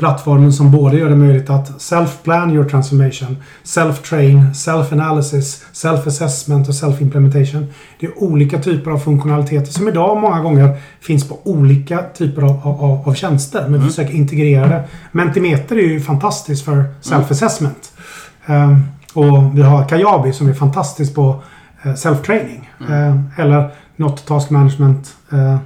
plattformen 0.00 0.52
som 0.52 0.70
både 0.70 0.98
gör 0.98 1.08
det 1.08 1.16
möjligt 1.16 1.50
att 1.50 1.80
self-plan 1.80 2.50
your 2.50 2.68
transformation, 2.68 3.36
self-train, 3.64 4.52
self-analysis, 4.54 5.64
self-assessment 5.72 6.68
och 6.68 6.74
self-implementation. 6.74 7.66
Det 8.00 8.06
är 8.06 8.22
olika 8.22 8.58
typer 8.58 8.90
av 8.90 8.98
funktionaliteter 8.98 9.72
som 9.72 9.88
idag 9.88 10.20
många 10.20 10.40
gånger 10.40 10.76
finns 11.00 11.28
på 11.28 11.38
olika 11.44 12.02
typer 12.14 12.42
av, 12.42 12.60
av, 12.64 13.08
av 13.08 13.14
tjänster. 13.14 13.68
Men 13.68 13.80
vi 13.80 13.86
försöker 13.86 14.14
integrera 14.14 14.68
det. 14.68 14.84
Mentimeter 15.12 15.76
är 15.76 15.88
ju 15.88 16.00
fantastiskt 16.00 16.64
för 16.64 16.84
self-assessment. 17.02 17.92
Ehm, 18.46 18.82
och 19.14 19.58
vi 19.58 19.62
har 19.62 19.88
Kajabi 19.88 20.32
som 20.32 20.48
är 20.48 20.54
fantastiskt 20.54 21.14
på 21.14 21.42
eh, 21.82 21.94
self-training. 21.94 22.70
Ehm, 22.90 23.30
eller 23.38 23.70
något 23.96 24.26
task 24.26 24.50
management 24.50 25.14
eh, 25.32 25.56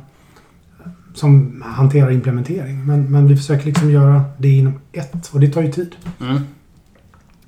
som 1.14 1.62
hanterar 1.66 2.10
implementering. 2.10 2.86
Men, 2.86 3.12
men 3.12 3.28
vi 3.28 3.36
försöker 3.36 3.66
liksom 3.66 3.90
göra 3.90 4.22
det 4.38 4.48
inom 4.48 4.80
ett 4.92 5.30
och 5.32 5.40
det 5.40 5.48
tar 5.48 5.62
ju 5.62 5.72
tid. 5.72 5.96
Mm. 6.20 6.40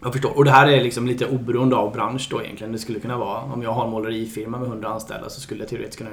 Jag 0.03 0.13
förstår. 0.13 0.37
Och 0.39 0.45
det 0.45 0.51
här 0.51 0.67
är 0.69 0.83
liksom 0.83 1.07
lite 1.07 1.27
oberoende 1.27 1.77
av 1.77 1.93
bransch 1.93 2.29
då 2.31 2.43
egentligen. 2.43 2.73
Det 2.73 2.79
skulle 2.79 3.01
kunna 3.01 3.17
vara, 3.19 3.41
om 3.41 3.63
jag 3.63 3.73
har 3.73 3.85
en 3.85 3.91
målerifirma 3.91 4.59
med 4.59 4.69
100 4.69 4.89
anställda 4.89 5.29
så 5.29 5.41
skulle 5.41 5.61
jag 5.61 5.69
teoretiskt 5.69 5.99
kunna 5.99 6.11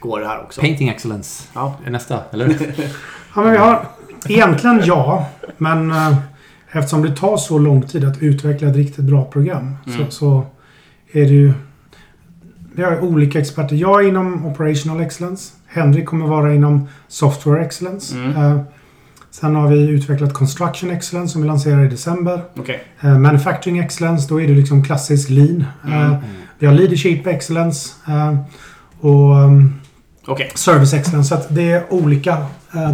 gå 0.00 0.18
det 0.18 0.26
här 0.26 0.42
också. 0.42 0.60
Painting 0.60 0.88
excellence 0.88 1.48
Ja. 1.54 1.74
är 1.86 1.90
nästa, 1.90 2.20
eller? 2.32 2.48
Ja, 3.36 3.42
men 3.42 3.50
vi 3.52 3.56
har 3.58 3.86
egentligen 4.28 4.80
ja, 4.84 5.28
men 5.58 5.90
eh, 5.90 6.16
eftersom 6.72 7.02
det 7.02 7.16
tar 7.16 7.36
så 7.36 7.58
lång 7.58 7.82
tid 7.82 8.04
att 8.04 8.22
utveckla 8.22 8.68
ett 8.68 8.76
riktigt 8.76 9.04
bra 9.04 9.24
program 9.24 9.76
Mm. 9.86 9.98
så, 9.98 10.10
så 10.10 10.46
är 11.12 11.20
det 11.24 11.32
ju... 11.34 11.52
Vi 12.76 12.82
har 12.82 13.00
olika 13.00 13.38
experter. 13.40 13.76
Jag 13.76 14.04
är 14.04 14.08
inom 14.08 14.46
Operational 14.46 15.00
Excellence. 15.00 15.52
Henrik 15.66 16.06
kommer 16.06 16.26
vara 16.26 16.54
inom 16.54 16.88
Software 17.08 17.64
Excellence. 17.64 18.14
Mm. 18.16 18.36
Eh, 18.36 18.60
sen 19.30 19.54
har 19.54 19.68
vi 19.68 19.88
utvecklat 19.88 20.32
Construction 20.32 20.90
Excellence 20.90 21.32
som 21.32 21.42
vi 21.42 21.48
lanserar 21.48 21.84
i 21.84 21.88
december. 21.88 22.40
Okej. 22.58 22.82
Eh, 23.00 23.18
Manufacturing 23.18 23.78
Excellence, 23.78 24.28
då 24.28 24.40
är 24.40 24.46
det 24.48 24.54
liksom 24.54 24.84
klassisk 24.84 25.30
lean. 25.30 25.64
Eh, 25.86 26.04
Mm. 26.06 26.16
Vi 26.58 26.66
har 26.66 26.74
Leadership 26.74 27.26
Excellence. 27.26 27.90
och 29.00 29.36
ehm, 29.38 29.74
Okej. 30.26 30.50
Service 30.54 30.94
Excellence. 30.94 31.28
Så 31.28 31.34
att 31.34 31.46
det 31.54 31.70
är 31.72 31.92
olika 31.92 32.36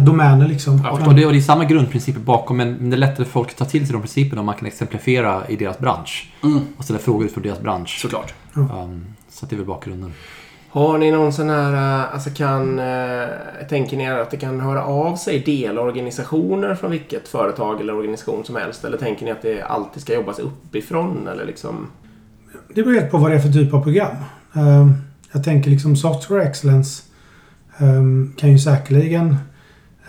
domäner 0.01 0.47
liksom. 0.47 0.81
Ja, 0.83 0.91
Och, 0.91 1.15
det, 1.15 1.25
och 1.25 1.31
det 1.31 1.37
är 1.37 1.41
samma 1.41 1.65
grundprinciper 1.65 2.19
bakom, 2.19 2.57
men 2.57 2.73
men 2.73 2.89
det 2.89 2.95
är 2.95 2.97
lättare 2.97 3.25
för 3.25 3.31
folk 3.31 3.49
att 3.49 3.57
ta 3.57 3.65
till 3.65 3.85
sig 3.85 3.93
de 3.93 4.01
principerna 4.01 4.39
om 4.39 4.45
man 4.45 4.55
kan 4.55 4.67
exemplifiera 4.67 5.47
i 5.49 5.55
deras 5.55 5.79
bransch. 5.79 6.31
Mm. 6.43 6.59
Och 6.77 6.83
ställa 6.83 6.99
frågor 6.99 7.25
utifrån 7.25 7.43
deras 7.43 7.59
bransch. 7.61 7.99
Såklart. 8.01 8.33
Um, 8.53 9.05
så 9.41 9.45
att 9.45 9.49
det 9.49 9.55
är 9.55 9.57
väl 9.57 9.65
bakgrunden. 9.65 10.13
Har 10.69 10.97
ni 10.97 11.11
någon 11.11 11.33
sån 11.33 11.49
här, 11.49 11.73
eh, 11.73 12.13
alltså 12.13 12.29
kan, 12.29 12.79
eh, 12.79 13.27
tänker 13.69 13.97
ni 13.97 14.09
att 14.09 14.31
det 14.31 14.37
kan 14.37 14.59
höra 14.59 14.83
av 14.83 15.15
sig 15.15 15.39
delorganisationer 15.39 16.75
från 16.75 16.91
vilket 16.91 17.27
företag 17.27 17.81
eller 17.81 17.95
organisation 17.95 18.45
som 18.45 18.55
helst? 18.55 18.85
Eller 18.85 18.97
tänker 18.97 19.25
ni 19.25 19.31
att 19.31 19.41
det 19.41 19.61
alltid 19.61 20.01
ska 20.01 20.13
jobbas 20.13 20.39
uppifrån 20.39 21.27
eller 21.27 21.45
liksom? 21.45 21.87
Det 22.73 22.83
beror 22.83 22.93
helt 22.93 23.11
på 23.11 23.17
vad 23.17 23.31
det 23.31 23.35
är 23.35 23.39
för 23.39 23.51
typ 23.51 23.73
av 23.73 23.83
program. 23.83 24.15
Ehm, 24.53 24.93
jag 25.31 25.43
tänker 25.43 25.69
liksom 25.69 25.95
Software 25.95 26.43
Excellence 26.43 27.03
ehm, 27.77 28.33
kan 28.37 28.51
ju 28.51 28.59
säkerligen 28.59 29.35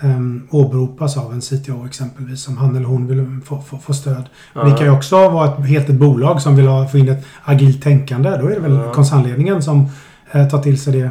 um, 0.02 0.48
åberopas 0.50 1.16
av 1.16 1.32
en 1.32 1.40
CTO 1.40 1.86
exempelvis 1.86 2.48
om 2.48 2.56
han 2.56 2.76
eller 2.76 2.86
hon 2.86 3.06
vill 3.06 3.40
få, 3.44 3.60
få, 3.60 3.78
få 3.78 3.92
stöd. 3.92 4.24
Men 4.54 4.70
det 4.70 4.76
kan 4.76 4.86
ju 4.86 4.92
också 4.92 5.28
vara 5.28 5.52
ett, 5.52 5.66
helt 5.66 5.88
ett 5.88 5.94
bolag 5.94 6.42
som 6.42 6.56
vill 6.56 6.66
ha, 6.66 6.88
få 6.88 6.98
in 6.98 7.08
ett 7.08 7.24
agilt 7.42 7.82
tänkande. 7.82 8.30
Då 8.30 8.46
är 8.46 8.54
det 8.54 8.60
väl 8.60 8.72
Ja. 8.72 8.92
koncernledningen 8.92 9.62
som 9.62 9.86
eh, 10.32 10.48
tar 10.48 10.62
till 10.62 10.80
sig 10.80 10.92
det. 10.92 11.10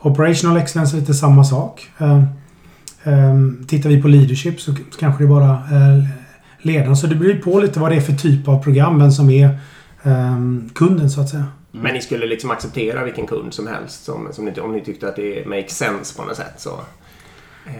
Operational 0.00 0.56
Excellence 0.56 0.96
är 0.96 1.00
lite 1.00 1.14
samma 1.14 1.44
sak. 1.44 1.90
Ehm, 1.98 2.24
ehm, 3.04 3.64
tittar 3.68 3.90
vi 3.90 4.02
på 4.02 4.08
leadership 4.08 4.60
så 4.60 4.74
kanske 4.98 5.24
det 5.24 5.28
bara 5.28 5.58
är 5.70 6.08
ledaren. 6.62 6.96
Så 6.96 7.06
det 7.06 7.14
beror 7.14 7.34
på 7.34 7.60
lite 7.60 7.80
vad 7.80 7.90
det 7.90 7.96
är 7.96 8.00
för 8.00 8.12
typ 8.12 8.48
av 8.48 8.62
program, 8.62 8.98
vem 8.98 9.10
som 9.10 9.30
är 9.30 9.58
ehm, 10.02 10.70
kunden 10.74 11.10
så 11.10 11.20
att 11.20 11.28
säga. 11.28 11.44
Men 11.72 11.94
ni 11.94 12.00
skulle 12.00 12.26
liksom 12.26 12.50
acceptera 12.50 13.04
vilken 13.04 13.26
kund 13.26 13.54
som 13.54 13.66
helst 13.66 14.04
som, 14.04 14.28
som 14.32 14.44
ni, 14.44 14.60
om 14.60 14.72
ni 14.72 14.80
tyckte 14.80 15.08
att 15.08 15.16
det 15.16 15.46
makes 15.48 15.76
sense 15.76 16.16
på 16.16 16.24
något 16.24 16.36
sätt 16.36 16.54
så? 16.56 16.70
Eh, 17.66 17.72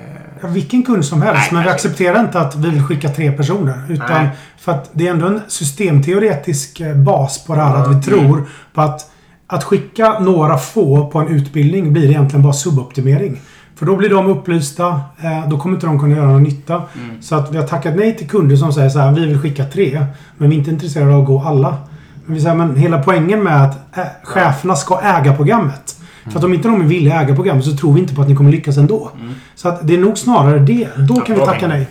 Ja, 0.42 0.49
vilken 0.49 0.83
kund 0.83 1.05
som 1.05 1.23
helst. 1.23 1.42
Nej, 1.42 1.49
men 1.53 1.62
vi 1.62 1.68
accepterar 1.71 2.21
inte 2.21 2.40
att 2.40 2.57
vi 2.57 2.71
vill 2.71 2.83
skicka 2.83 3.09
tre 3.09 3.33
personer. 3.33 3.83
Utan 3.88 4.23
Nej. 4.25 4.29
för 4.59 4.73
att 4.73 4.90
det 4.92 5.07
är 5.07 5.11
ändå 5.11 5.27
en 5.27 5.40
systemteoretisk 5.49 6.81
eh, 6.81 6.97
bas 6.97 7.45
på 7.45 7.55
det 7.55 7.62
här. 7.62 7.75
Ja, 7.75 7.83
Att 7.83 7.97
vi 7.97 8.03
tror 8.03 8.49
på 8.75 8.81
att 8.81 9.09
att 9.47 9.64
skicka 9.64 10.18
några 10.18 10.59
få 10.59 11.07
på 11.07 11.18
en 11.18 11.29
utbildning 11.29 11.92
blir 11.92 12.11
egentligen 12.11 12.42
bara 12.42 12.53
suboptimering. 12.53 13.40
För 13.77 13.87
då 13.87 13.97
blir 13.97 14.11
de 14.11 14.27
upplysta. 14.27 15.01
Eh, 15.23 15.49
då 15.49 15.59
kommer 15.59 15.75
inte 15.75 15.87
de 15.87 16.01
kunna 16.01 16.16
göra 16.16 16.27
någon 16.29 16.42
nytta. 16.42 16.83
Så 17.21 17.35
att 17.35 17.53
vi 17.53 17.57
har 17.59 17.66
tackat 17.66 17.97
nej 17.97 18.16
till 18.16 18.29
kunder 18.29 18.57
som 18.57 18.73
säger 18.73 18.88
så 18.88 18.99
här. 18.99 19.12
Vi 19.12 19.27
vill 19.27 19.38
skicka 19.40 19.64
tre. 19.64 20.07
Men 20.38 20.51
vi 20.51 20.57
är 20.57 20.59
inte 20.59 20.71
intresserade 20.71 21.14
av 21.14 21.21
att 21.21 21.27
gå 21.27 21.42
alla. 21.42 21.77
Men 22.25 22.35
vi 22.35 22.40
säger, 22.40 22.55
men 22.57 22.77
hela 22.77 23.03
poängen 23.03 23.42
med 23.42 23.64
att 23.64 23.79
cheferna 24.23 24.77
ska 24.77 25.01
äga 25.01 25.37
programmet. 25.37 25.92
För 26.31 26.39
att 26.39 26.45
om 26.45 26.55
inte 26.55 26.69
de 26.69 26.81
är 26.81 26.85
villiga 26.85 27.15
att 27.15 27.25
äga 27.25 27.35
programmet 27.35 27.65
så 27.65 27.77
tror 27.77 27.93
vi 27.93 28.01
inte 28.01 28.15
på 28.15 28.23
att 28.23 28.29
ni 28.29 28.37
kommer 28.37 28.51
lyckas 28.51 28.77
ändå. 28.77 29.11
Så 29.55 29.69
att 29.69 29.87
det 29.87 29.95
är 29.95 29.99
nog 29.99 30.19
snarare 30.19 30.59
det. 30.59 30.89
Då 31.09 31.15
kan 31.21 31.37
vi 31.39 31.45
tacka 31.45 31.69
nej. 31.69 31.87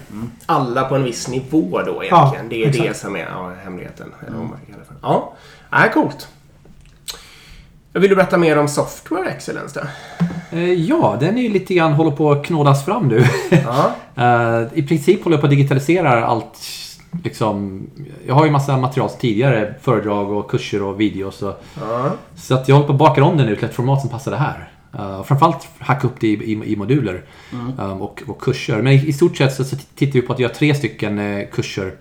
alla 0.46 0.84
på 0.84 0.96
en 0.96 1.04
viss 1.04 1.28
nivå 1.28 1.82
då 1.86 2.04
Ja, 2.10 2.34
egentligen. 2.36 2.50
det 2.50 2.56
är 2.56 2.82
det 2.82 2.88
exakt. 2.88 3.00
som 3.00 3.15
är 3.15 3.20
ja, 3.20 3.52
hemligheten. 3.63 4.13
Eller 4.28 4.38
vad 4.38 4.46
man 4.46 4.58
kan 4.58 4.65
kalla 4.65 4.78
det 4.80 4.86
för. 4.86 4.96
Ja, 5.02 5.34
ja 5.72 5.89
coolt. 5.94 6.28
Vill 7.94 8.10
du 8.10 8.15
berätta 8.15 8.38
mer 8.38 8.58
om 8.58 8.67
Software 8.67 9.30
Excellence 9.30 9.80
då? 9.80 9.88
Eh, 10.58 10.74
ja, 10.74 11.17
den 11.20 11.38
är 11.38 11.41
ju 11.41 11.50
lite 11.50 11.74
grann 11.74 11.94
håller 11.94 12.12
på 12.12 12.32
att 12.32 12.46
knådas 12.46 12.86
fram 12.86 13.08
nu. 13.08 13.26
Ja. 13.50 13.91
Eh, 14.15 14.62
I 14.74 14.84
princip 14.84 15.24
håller 15.24 15.36
jag 15.38 15.41
på 15.41 15.48
att 15.48 15.52
digitalisera 15.52 16.26
allt. 16.26 16.60
Liksom, 17.24 17.88
jag 18.28 18.36
har 18.36 18.45
ju 18.45 18.52
massa 18.52 18.78
material 18.78 19.10
tidigare. 19.10 19.76
Föredrag 19.82 20.32
och 20.32 20.52
kurser 20.52 20.84
och 20.84 21.02
videos. 21.02 21.41
Och, 21.41 21.63
ja. 21.80 22.12
så 22.36 22.56
att 22.56 22.67
jag 22.67 22.76
håller 22.76 22.88
på 22.88 22.93
att 22.93 23.00
baka 23.00 23.24
om 23.24 23.38
det 23.38 23.43
nu 23.43 23.56
till 23.56 23.65
ett 23.65 23.74
format 23.74 24.02
som 24.02 24.10
passar 24.10 24.32
det 24.32 24.38
här. 24.38 24.71
Uh, 25.00 25.24
framförallt 25.24 25.67
hacka 25.80 26.08
upp 26.08 26.19
det 26.19 26.28
i, 26.28 26.34
i, 26.34 26.74
i 26.74 26.76
moduler 26.76 27.24
um, 27.80 28.02
och, 28.02 28.24
och 28.28 28.41
kurser. 28.41 28.82
Men 28.82 28.93
i, 28.93 29.08
i 29.08 29.13
stort 29.13 29.38
sett 29.38 29.54
så, 29.54 29.63
så 29.63 29.76
tittar 29.95 30.13
vi 30.13 30.21
på 30.21 30.34
att 30.34 30.39
göra 30.39 30.54
tre 30.54 30.76
stycken 30.76 31.19
eh, 31.19 31.47
kurser. 31.52 31.93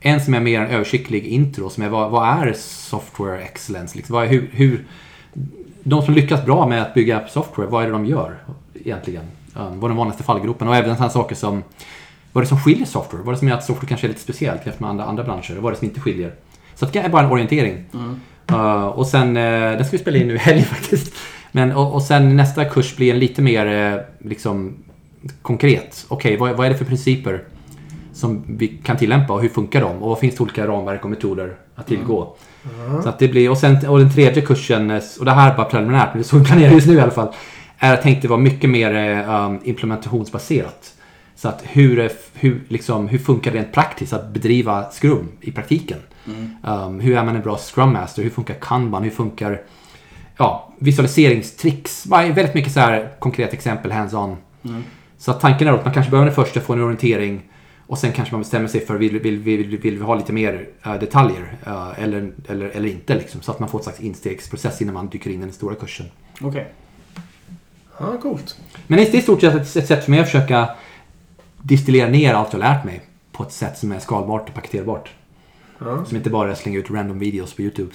En 0.00 0.20
som 0.20 0.34
är 0.34 0.40
mer 0.40 0.60
en 0.60 0.70
översiktlig 0.70 1.24
intro, 1.24 1.70
som 1.70 1.82
är 1.82 1.88
vad, 1.88 2.10
vad 2.10 2.28
är 2.28 2.52
software 2.58 3.42
excellence? 3.42 3.96
Liksom, 3.96 4.14
vad 4.14 4.24
är, 4.24 4.28
hur, 4.28 4.50
hur, 4.52 4.86
de 5.82 6.02
som 6.02 6.14
lyckas 6.14 6.44
bra 6.44 6.66
med 6.66 6.82
att 6.82 6.94
bygga 6.94 7.28
software, 7.28 7.68
vad 7.68 7.82
är 7.82 7.86
det 7.86 7.92
de 7.92 8.06
gör 8.06 8.38
egentligen? 8.74 9.24
Um, 9.54 9.80
vad 9.80 9.84
är 9.84 9.88
den 9.88 9.96
vanligaste 9.96 10.22
fallgropen? 10.22 10.68
Och 10.68 10.76
även 10.76 10.94
sådana 10.94 11.10
saker 11.10 11.34
som 11.34 11.62
vad 12.38 12.42
är 12.42 12.46
det 12.46 12.48
som 12.48 12.60
skiljer 12.60 12.86
software? 12.86 13.22
Vad 13.22 13.28
är 13.28 13.32
det 13.32 13.38
som 13.38 13.48
gör 13.48 13.56
att 13.56 13.64
software 13.64 13.88
kanske 13.88 14.06
är 14.06 14.08
lite 14.08 14.20
speciellt 14.20 14.66
jämfört 14.66 14.80
med 14.80 14.90
andra, 14.90 15.04
andra 15.04 15.24
branscher? 15.24 15.54
Vad 15.60 15.70
är 15.70 15.74
det 15.74 15.78
som 15.78 15.88
inte 15.88 16.00
skiljer? 16.00 16.34
Så 16.74 16.86
det 16.86 16.98
är 16.98 17.08
bara 17.08 17.24
en 17.24 17.30
orientering. 17.30 17.84
Uh, 18.52 18.86
och 18.86 19.06
sen, 19.06 19.36
uh, 19.36 19.76
den 19.76 19.84
ska 19.84 19.96
vi 19.96 19.98
spela 19.98 20.18
in 20.18 20.28
nu 20.28 20.34
i 20.34 20.38
helgen 20.38 20.64
faktiskt. 20.74 21.14
Men, 21.52 21.72
och, 21.72 21.94
och 21.94 22.02
sen 22.02 22.36
nästa 22.36 22.64
kurs 22.64 22.96
blir 22.96 23.12
en 23.12 23.18
lite 23.18 23.42
mer 23.42 23.94
uh, 23.94 24.00
liksom, 24.18 24.74
konkret. 25.42 26.06
Okej, 26.08 26.36
vad, 26.36 26.56
vad 26.56 26.66
är 26.66 26.70
det 26.70 26.76
för 26.76 26.84
principer 26.84 27.44
som 28.12 28.44
vi 28.46 28.68
kan 28.68 28.96
tillämpa 28.96 29.32
och 29.32 29.42
hur 29.42 29.48
funkar 29.48 29.80
de? 29.80 30.02
Och 30.02 30.08
vad 30.08 30.18
finns 30.18 30.34
det 30.36 30.42
olika 30.42 30.66
ramverk 30.66 31.04
och 31.04 31.10
metoder 31.10 31.56
att 31.74 31.86
tillgå? 31.86 32.36
Så 33.02 33.08
att 33.08 33.18
det 33.18 33.28
blir, 33.28 33.50
och, 33.50 33.58
sen, 33.58 33.88
och 33.88 33.98
den 33.98 34.12
tredje 34.12 34.42
kursen, 34.42 34.90
eh, 34.90 35.02
och 35.18 35.24
det 35.24 35.30
här 35.30 35.52
är 35.52 35.56
bara 35.56 35.66
preliminärt, 35.66 36.08
men 36.12 36.22
det 36.22 36.26
är 36.26 36.28
så 36.28 36.38
vi 36.38 36.44
planerar 36.44 36.72
just 36.72 36.86
nu 36.86 36.94
i 36.94 37.00
alla 37.00 37.10
fall, 37.10 37.34
är 37.78 37.94
att 37.94 38.24
vara 38.24 38.40
mycket 38.40 38.70
mer 38.70 38.94
eh, 38.94 39.44
um, 39.44 39.60
implementationsbaserat. 39.64 40.94
Så 41.38 41.48
att 41.48 41.62
hur, 41.64 41.98
eh, 41.98 42.10
hur, 42.34 42.62
liksom, 42.68 43.08
hur 43.08 43.18
funkar 43.18 43.52
det 43.52 43.58
rent 43.58 43.72
praktiskt 43.72 44.12
att 44.12 44.28
bedriva 44.28 44.90
Scrum 44.90 45.28
i 45.40 45.52
praktiken? 45.52 45.98
Um, 46.62 47.00
hur 47.00 47.16
är 47.16 47.24
man 47.24 47.36
en 47.36 47.42
bra 47.42 47.56
Scrum 47.56 47.92
Master? 47.92 48.22
Hur 48.22 48.30
funkar 48.30 48.54
Kanban? 48.54 49.02
Hur 49.02 49.10
funkar 49.10 49.62
ja, 50.36 50.72
visualiseringstricks? 50.78 52.06
Väldigt 52.06 52.54
mycket 52.54 52.72
så 52.72 52.80
här 52.80 53.12
konkreta 53.18 53.52
exempel, 53.52 53.92
hands-on. 53.92 54.36
Så 55.18 55.30
att 55.30 55.40
tanken 55.40 55.68
är 55.68 55.72
att 55.72 55.84
man 55.84 55.94
kanske 55.94 56.10
behöver 56.10 56.26
den 56.26 56.34
första 56.34 56.60
få 56.60 56.72
en 56.72 56.82
orientering 56.82 57.42
och 57.86 57.98
sen 57.98 58.12
kanske 58.12 58.34
man 58.34 58.40
bestämmer 58.40 58.68
sig 58.68 58.86
för 58.86 58.96
vill, 58.96 59.18
vill, 59.18 59.38
vill, 59.38 59.58
vill, 59.58 59.78
vill 59.78 59.98
vi 59.98 60.04
ha 60.04 60.14
lite 60.14 60.32
mer 60.32 60.68
eh, 60.84 60.94
detaljer 60.94 61.56
eh, 61.66 62.02
eller, 62.02 62.32
eller, 62.48 62.68
eller 62.68 62.88
inte. 62.88 63.14
Liksom, 63.14 63.40
så 63.40 63.52
att 63.52 63.58
man 63.58 63.68
får 63.68 63.78
ett 63.78 63.84
slags 63.84 64.00
instegsprocess 64.00 64.82
innan 64.82 64.94
man 64.94 65.08
dyker 65.08 65.30
in 65.30 65.40
i 65.40 65.44
den 65.44 65.52
stora 65.52 65.74
kursen. 65.74 66.06
Okej. 66.40 66.72
ja, 67.98 68.18
coolt. 68.22 68.56
Men 68.86 68.98
det 68.98 69.14
är 69.14 69.18
i 69.18 69.22
stort 69.22 69.40
sett 69.40 69.54
ett, 69.54 69.76
ett 69.76 69.86
sätt 69.86 70.04
för 70.04 70.10
mig 70.10 70.20
att 70.20 70.26
försöka 70.26 70.68
distillera 71.68 72.08
ner 72.08 72.34
allt 72.34 72.52
jag 72.52 72.60
lärt 72.60 72.84
mig 72.84 73.00
på 73.32 73.42
ett 73.42 73.52
sätt 73.52 73.78
som 73.78 73.92
är 73.92 73.98
skalbart 73.98 74.48
och 74.48 74.54
paketerbart. 74.54 75.10
Ja. 75.78 76.04
Som 76.04 76.16
inte 76.16 76.30
bara 76.30 76.50
är 76.50 76.54
slänga 76.54 76.78
ut 76.78 76.90
random 76.90 77.18
videos 77.18 77.54
på 77.54 77.62
YouTube. 77.62 77.90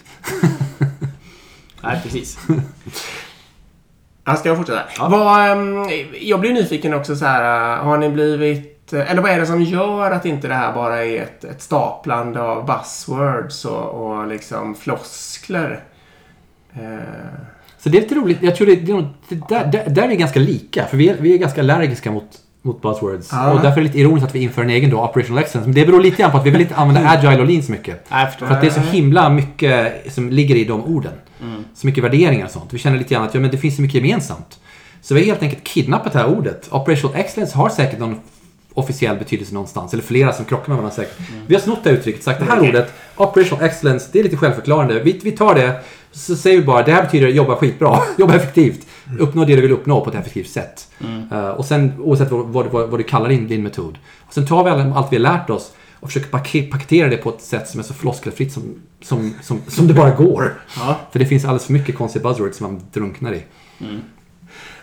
Nej, 1.83 1.99
precis. 2.03 2.37
Ja, 4.25 4.35
ska 4.35 4.49
jag 4.49 4.57
fortsätta? 4.57 4.81
Ja. 4.97 5.07
Vad, 5.09 5.51
ehm, 5.51 5.89
jag 6.21 6.39
blir 6.39 6.53
nyfiken 6.53 6.93
också 6.93 7.15
så 7.15 7.25
här. 7.25 7.77
Har 7.77 7.97
ni 7.97 8.09
blivit... 8.09 8.93
Eller 8.93 9.21
vad 9.21 9.31
är 9.31 9.39
det 9.39 9.45
som 9.45 9.61
gör 9.61 10.11
att 10.11 10.25
inte 10.25 10.47
det 10.47 10.53
här 10.53 10.73
bara 10.73 11.05
är 11.05 11.21
ett, 11.21 11.43
ett 11.43 11.61
staplande 11.61 12.41
av 12.41 12.65
buzzwords 12.65 13.65
och, 13.65 13.89
och 13.89 14.27
liksom 14.27 14.75
floskler? 14.75 15.83
Eh, 16.73 16.81
Så 17.77 17.89
det 17.89 17.97
är 17.97 18.01
lite 18.01 18.15
roligt. 18.15 18.37
Jag 18.41 18.55
tror 18.55 18.67
det, 18.67 18.75
det, 18.75 19.05
det 19.29 19.41
där, 19.49 19.65
där, 19.65 19.89
där 19.89 20.03
är 20.03 20.07
vi 20.07 20.15
ganska 20.15 20.39
lika. 20.39 20.85
För 20.85 20.97
vi 20.97 21.09
är, 21.09 21.17
vi 21.19 21.33
är 21.33 21.37
ganska 21.37 21.61
allergiska 21.61 22.11
mot, 22.11 22.37
mot 22.65 22.81
buzzwords. 22.81 23.29
Ja. 23.31 23.51
Och 23.51 23.61
därför 23.61 23.71
är 23.71 23.75
det 23.75 23.87
lite 23.87 23.99
ironiskt 23.99 24.27
att 24.27 24.35
vi 24.35 24.39
inför 24.39 24.61
en 24.61 24.69
egen 24.69 24.89
då, 24.89 25.03
operational 25.03 25.43
excellence. 25.43 25.69
Men 25.69 25.75
det 25.75 25.85
beror 25.85 26.01
lite 26.01 26.17
grann 26.17 26.31
på 26.31 26.37
att 26.37 26.45
vi 26.45 26.49
vill 26.49 26.61
inte 26.61 26.75
använda 26.75 27.09
agile 27.09 27.41
och 27.41 27.47
lean 27.47 27.63
så 27.63 27.71
mycket. 27.71 28.07
Förstår. 28.07 28.47
För 28.47 28.53
att 28.53 28.61
det 28.61 28.67
är 28.67 28.71
så 28.71 28.79
himla 28.79 29.29
mycket 29.29 30.13
som 30.13 30.29
ligger 30.29 30.55
i 30.55 30.63
de 30.63 30.83
orden. 30.83 31.13
Mm. 31.41 31.63
Så 31.75 31.87
mycket 31.87 32.03
värderingar 32.03 32.45
och 32.45 32.51
sånt. 32.51 32.73
Vi 32.73 32.77
känner 32.77 32.97
lite 32.97 33.13
grann 33.13 33.23
att 33.23 33.33
ja, 33.33 33.39
men 33.39 33.51
det 33.51 33.57
finns 33.57 33.75
så 33.75 33.81
mycket 33.81 33.95
gemensamt. 33.95 34.59
Så 35.01 35.13
vi 35.13 35.21
har 35.21 35.27
helt 35.27 35.41
enkelt 35.43 35.63
kidnappat 35.63 36.13
det 36.13 36.19
här 36.19 36.37
ordet. 36.37 36.67
Operational 36.71 37.17
excellence 37.17 37.57
har 37.57 37.69
säkert 37.69 37.99
någon 37.99 38.19
officiell 38.73 39.17
betydelse 39.17 39.53
någonstans. 39.53 39.93
Eller 39.93 40.03
flera 40.03 40.33
som 40.33 40.45
krockar 40.45 40.67
med 40.67 40.77
varandra 40.77 40.95
säkert. 40.95 41.17
Vi 41.47 41.55
har 41.55 41.61
snott 41.61 41.83
det 41.83 41.89
uttrycket. 41.89 42.23
Sagt 42.23 42.39
det 42.39 42.45
här 42.45 42.57
Okej. 42.57 42.69
ordet, 42.69 42.93
operational 43.15 43.65
excellence, 43.65 44.09
det 44.11 44.19
är 44.19 44.23
lite 44.23 44.37
självförklarande. 44.37 44.99
Vi, 45.03 45.19
vi 45.23 45.31
tar 45.31 45.55
det, 45.55 45.79
så 46.11 46.35
säger 46.35 46.57
vi 46.59 46.63
bara 46.65 46.83
det 46.83 46.91
här 46.91 47.03
betyder 47.03 47.27
jobba 47.27 47.55
skitbra, 47.55 47.99
jobba 48.17 48.35
effektivt. 48.35 48.85
Uppnå 49.19 49.45
det 49.45 49.55
du 49.55 49.61
vill 49.61 49.71
uppnå 49.71 50.01
på 50.03 50.09
ett 50.09 50.15
effektivt 50.15 50.49
sätt. 50.49 50.87
Eh, 51.31 51.47
och 51.49 51.65
sen 51.65 51.93
oavsett 51.99 52.31
vad, 52.31 52.45
vad, 52.45 52.65
vad, 52.65 52.89
vad 52.89 52.99
du 52.99 53.03
kallar 53.03 53.29
din, 53.29 53.47
din 53.47 53.63
metod. 53.63 53.97
Och 54.27 54.33
sen 54.33 54.47
tar 54.47 54.63
vi 54.63 54.69
all- 54.69 54.93
allt 54.93 55.11
vi 55.11 55.15
har 55.15 55.21
lärt 55.21 55.49
oss 55.49 55.73
och 55.99 56.07
försöker 56.09 56.29
pake- 56.29 56.71
paketera 56.71 57.07
det 57.09 57.17
på 57.17 57.29
ett 57.29 57.41
sätt 57.41 57.67
som 57.69 57.79
är 57.79 57.83
så 57.83 57.93
floskelfritt 57.93 58.53
som, 58.53 58.63
som, 59.03 59.33
som, 59.41 59.61
som 59.67 59.87
det 59.87 59.93
bara 59.93 60.09
går. 60.11 60.53
Ja. 60.77 60.97
För 61.11 61.19
det 61.19 61.25
finns 61.25 61.43
alldeles 61.45 61.65
för 61.65 61.73
mycket 61.73 61.95
konstiga 61.97 62.23
buzzwords 62.29 62.57
som 62.57 62.73
man 62.73 62.81
drunknar 62.93 63.33
i. 63.33 63.43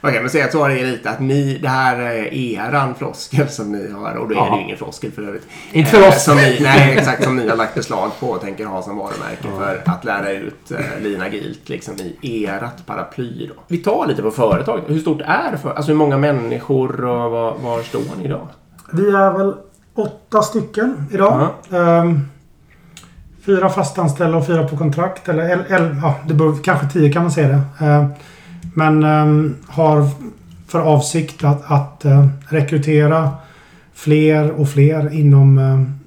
Okej, 0.02 0.20
men 0.20 0.30
säg 0.30 0.42
att 0.42 0.52
så 0.52 0.64
är 0.64 0.68
det 0.68 0.82
lite 0.84 1.10
att 1.10 1.20
ni, 1.20 1.58
det 1.62 1.68
här 1.68 2.00
är 2.00 2.34
eran 2.34 2.94
floskel 2.94 3.48
som 3.48 3.72
ni 3.72 3.92
har 3.92 4.14
och 4.14 4.28
då 4.28 4.34
är 4.34 4.40
det 4.40 4.46
Ja. 4.46 4.56
ju 4.58 4.62
ingen 4.64 4.76
floskel 4.76 5.10
för 5.12 5.22
övrigt. 5.22 5.46
Inte 5.72 5.90
för 5.90 6.02
Eh, 6.02 6.08
oss. 6.08 6.24
Som 6.24 6.36
ni, 6.36 6.58
nej, 6.60 6.94
exakt. 6.98 7.24
Som 7.24 7.36
ni 7.36 7.48
har 7.48 7.56
lagt 7.56 7.74
beslag 7.74 8.10
på 8.20 8.26
och 8.26 8.40
tänker 8.40 8.66
ha 8.66 8.82
som 8.82 8.96
varumärke 8.96 9.48
för 9.58 9.82
att 9.92 10.04
lära 10.04 10.30
ut 10.30 10.70
eh, 10.70 10.78
Lina 11.02 11.28
Gilt 11.28 11.68
liksom 11.68 11.94
i 12.20 12.46
ert 12.46 12.86
paraply 12.86 13.46
då. 13.46 13.54
Vi 13.68 13.78
tar 13.78 14.06
lite 14.06 14.22
på 14.22 14.30
företaget. 14.30 14.84
Hur 14.88 14.98
stort 14.98 15.20
är 15.24 15.50
det? 15.52 15.58
För, 15.58 15.70
alltså 15.74 15.90
hur 15.92 15.98
många 15.98 16.18
människor 16.18 17.04
och 17.04 17.30
var, 17.30 17.54
var 17.58 17.82
står 17.82 18.00
ni 18.18 18.24
idag? 18.24 18.48
Vi 18.92 19.08
är 19.10 19.30
väl 19.38 19.54
åtta 19.94 20.42
stycken 20.42 21.06
idag. 21.12 21.48
Ehm, 21.72 22.20
fyra 23.46 23.68
fastanställda 23.68 24.36
och 24.38 24.46
fyra 24.46 24.68
på 24.68 24.76
kontrakt. 24.76 25.28
Eller, 25.28 25.50
el, 25.52 25.60
el, 25.68 25.96
ja, 26.02 26.14
det 26.26 26.34
beror, 26.34 26.56
kanske 26.64 26.86
tio 26.88 27.12
kan 27.12 27.22
man 27.22 27.30
säga 27.32 27.48
det. 27.48 27.86
Ehm, 27.86 28.04
men 28.74 29.04
ehm, 29.04 29.56
har 29.66 30.08
för 30.66 30.80
avsikt 30.80 31.44
att, 31.44 31.70
att 31.70 32.04
eh, 32.04 32.26
rekrytera 32.48 33.30
fler 33.94 34.50
och 34.50 34.68
fler 34.68 35.14
inom 35.14 35.58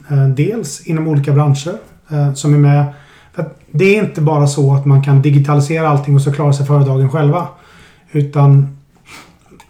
eh, 0.09 0.27
dels 0.27 0.87
inom 0.87 1.07
olika 1.07 1.31
branscher 1.31 1.75
eh, 2.09 2.33
som 2.33 2.53
är 2.53 2.57
med. 2.57 2.85
Det 3.71 3.97
är 3.97 4.03
inte 4.03 4.21
bara 4.21 4.47
så 4.47 4.73
att 4.73 4.85
man 4.85 5.03
kan 5.03 5.21
digitalisera 5.21 5.89
allting 5.89 6.15
och 6.15 6.21
så 6.21 6.33
klarar 6.33 6.51
sig 6.51 6.65
företagen 6.65 7.09
själva. 7.09 7.47
Utan 8.11 8.77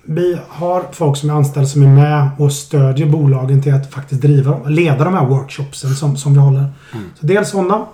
vi 0.04 0.38
har 0.48 0.84
folk 0.92 1.18
som 1.18 1.30
är 1.30 1.34
anställda 1.34 1.70
som 1.70 1.84
är 1.84 1.88
med 1.88 2.30
och 2.38 2.52
stödjer 2.52 3.08
bolagen 3.08 3.62
till 3.62 3.74
att 3.74 3.92
faktiskt 3.92 4.22
driva 4.22 4.64
leda 4.68 5.04
de 5.04 5.14
här 5.14 5.26
workshopsen 5.26 5.90
som, 5.90 6.18
som 6.18 6.34
vi 6.34 6.40
håller. 6.40 6.66
Så 7.20 7.26
dels 7.26 7.50
sådana. 7.50 7.86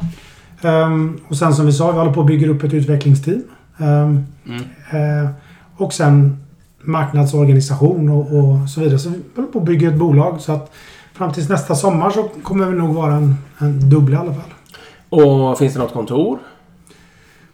Ehm, 0.62 1.20
och 1.28 1.38
sen 1.38 1.54
som 1.54 1.66
vi 1.66 1.74
sa, 1.74 1.92
vi 1.92 1.98
håller 1.98 2.14
på 2.14 2.22
att 2.22 2.28
bygga 2.28 2.48
upp 2.48 2.64
ett 2.64 2.74
utvecklingsteam. 2.74 3.44
Ehm, 3.80 4.26
Mm. 4.46 5.24
eh, 5.24 5.30
och 5.78 5.94
sen 5.94 6.38
marknadsorganisation 6.82 8.10
och, 8.10 8.38
och 8.40 8.70
så 8.70 8.82
vidare. 8.82 9.00
Så 9.00 9.10
vi 9.10 9.22
håller 9.36 9.48
på 9.48 9.60
att 9.60 9.66
bygga 9.66 9.88
ett 9.88 9.96
bolag. 9.98 10.42
Så 10.42 10.52
att 10.52 10.72
fram 11.14 11.34
tills 11.34 11.50
nästa 11.50 11.76
sommar 11.76 12.10
så 12.10 12.24
kommer 12.44 12.66
vi 12.66 12.78
nog 12.78 12.96
vara 12.96 13.14
en, 13.14 13.36
en 13.58 13.90
dubbel 13.90 14.14
i 14.14 14.18
alla 14.18 14.34
fall. 14.34 14.54
Och 15.10 15.58
finns 15.58 15.74
det 15.74 15.80
något 15.80 15.94
kontor? 15.94 16.40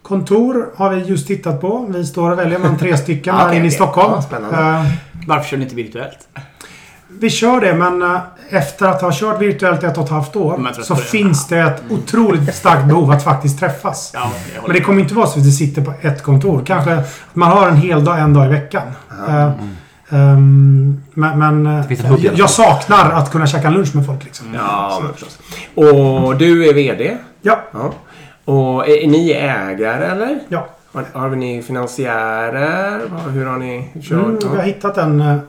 Kontor 0.02 0.68
har 0.76 0.90
vi 0.94 1.02
just 1.04 1.26
tittat 1.26 1.60
på. 1.60 1.86
Vi 1.88 2.04
står 2.06 2.30
och 2.30 2.38
väljer 2.38 2.58
mellan 2.58 2.78
tre 2.78 2.96
stycken 2.96 3.34
här 3.34 3.46
okej, 3.46 3.58
inne 3.58 3.66
i. 3.66 3.70
Stockholm. 3.70 4.12
Ja, 4.14 4.22
spännande. 4.22 4.58
Eh, 4.58 4.92
Varför 5.26 5.48
kör 5.48 5.56
ni 5.56 5.62
inte 5.62 5.76
virtuellt? 5.76 6.28
Vi 7.08 7.30
kör 7.30 7.60
det, 7.60 7.74
men 7.74 8.02
eh, 8.02 8.20
efter 8.50 8.86
att 8.86 9.02
ha 9.02 9.10
kört 9.12 9.40
virtuellt 9.40 9.84
ett 9.84 9.98
och 9.98 10.04
ett 10.04 10.10
halvt 10.10 10.36
år 10.36 10.72
så 10.82 10.94
det. 10.94 11.00
finns 11.00 11.48
det 11.48 11.58
ett 11.58 11.82
otroligt 11.90 12.54
starkt 12.54 12.86
behov 12.86 13.10
att 13.10 13.24
faktiskt 13.24 13.58
träffas. 13.60 14.10
Ja, 14.14 14.32
Men 14.62 14.72
det 14.72 14.80
kommer 14.80 15.00
inte 15.00 15.14
vara 15.14 15.26
så 15.26 15.38
att 15.38 15.46
vi 15.46 15.52
sitter 15.52 15.82
på 15.82 15.94
ett 16.00 16.22
kontor. 16.22 16.62
Kanske 16.66 16.94
att 16.94 17.20
man 17.32 17.50
har 17.50 17.68
en 17.68 17.76
hel 17.76 18.04
dag 18.04 18.18
en 18.18 18.34
dag 18.34 18.46
i 18.46 18.48
veckan. 18.48 18.82
Eh, 19.28 19.50
ehm, 20.10 21.02
men 21.14 21.38
men 21.38 21.66
eh, 21.66 21.92
jag, 22.22 22.34
jag 22.34 22.50
saknar 22.50 23.10
att 23.10 23.32
kunna 23.32 23.46
käka 23.46 23.70
lunch 23.70 23.94
med 23.94 24.06
folk. 24.06 24.24
Liksom. 24.24 24.46
Ja, 24.54 25.00
men 25.02 25.12
förstås. 25.12 25.38
Och 25.74 26.36
du 26.36 26.68
är 26.68 26.74
VD? 26.74 27.16
Ja, 27.42 27.60
Ja. 27.72 27.92
Och 28.44 28.88
är, 28.88 29.04
är 29.04 29.08
ni 29.08 29.30
ägare 29.32 30.04
eller? 30.04 30.38
ja. 30.48 30.68
Har, 30.92 31.04
har 31.12 31.30
ni 31.30 31.62
finansiärer? 31.62 33.00
Hur 33.30 33.46
har 33.46 33.56
ni 33.56 33.88
kört? 34.02 34.12
Mm, 34.12 34.38
vi 34.52 34.56
har 34.56 34.64
hittat 34.64 34.98
en 34.98 35.40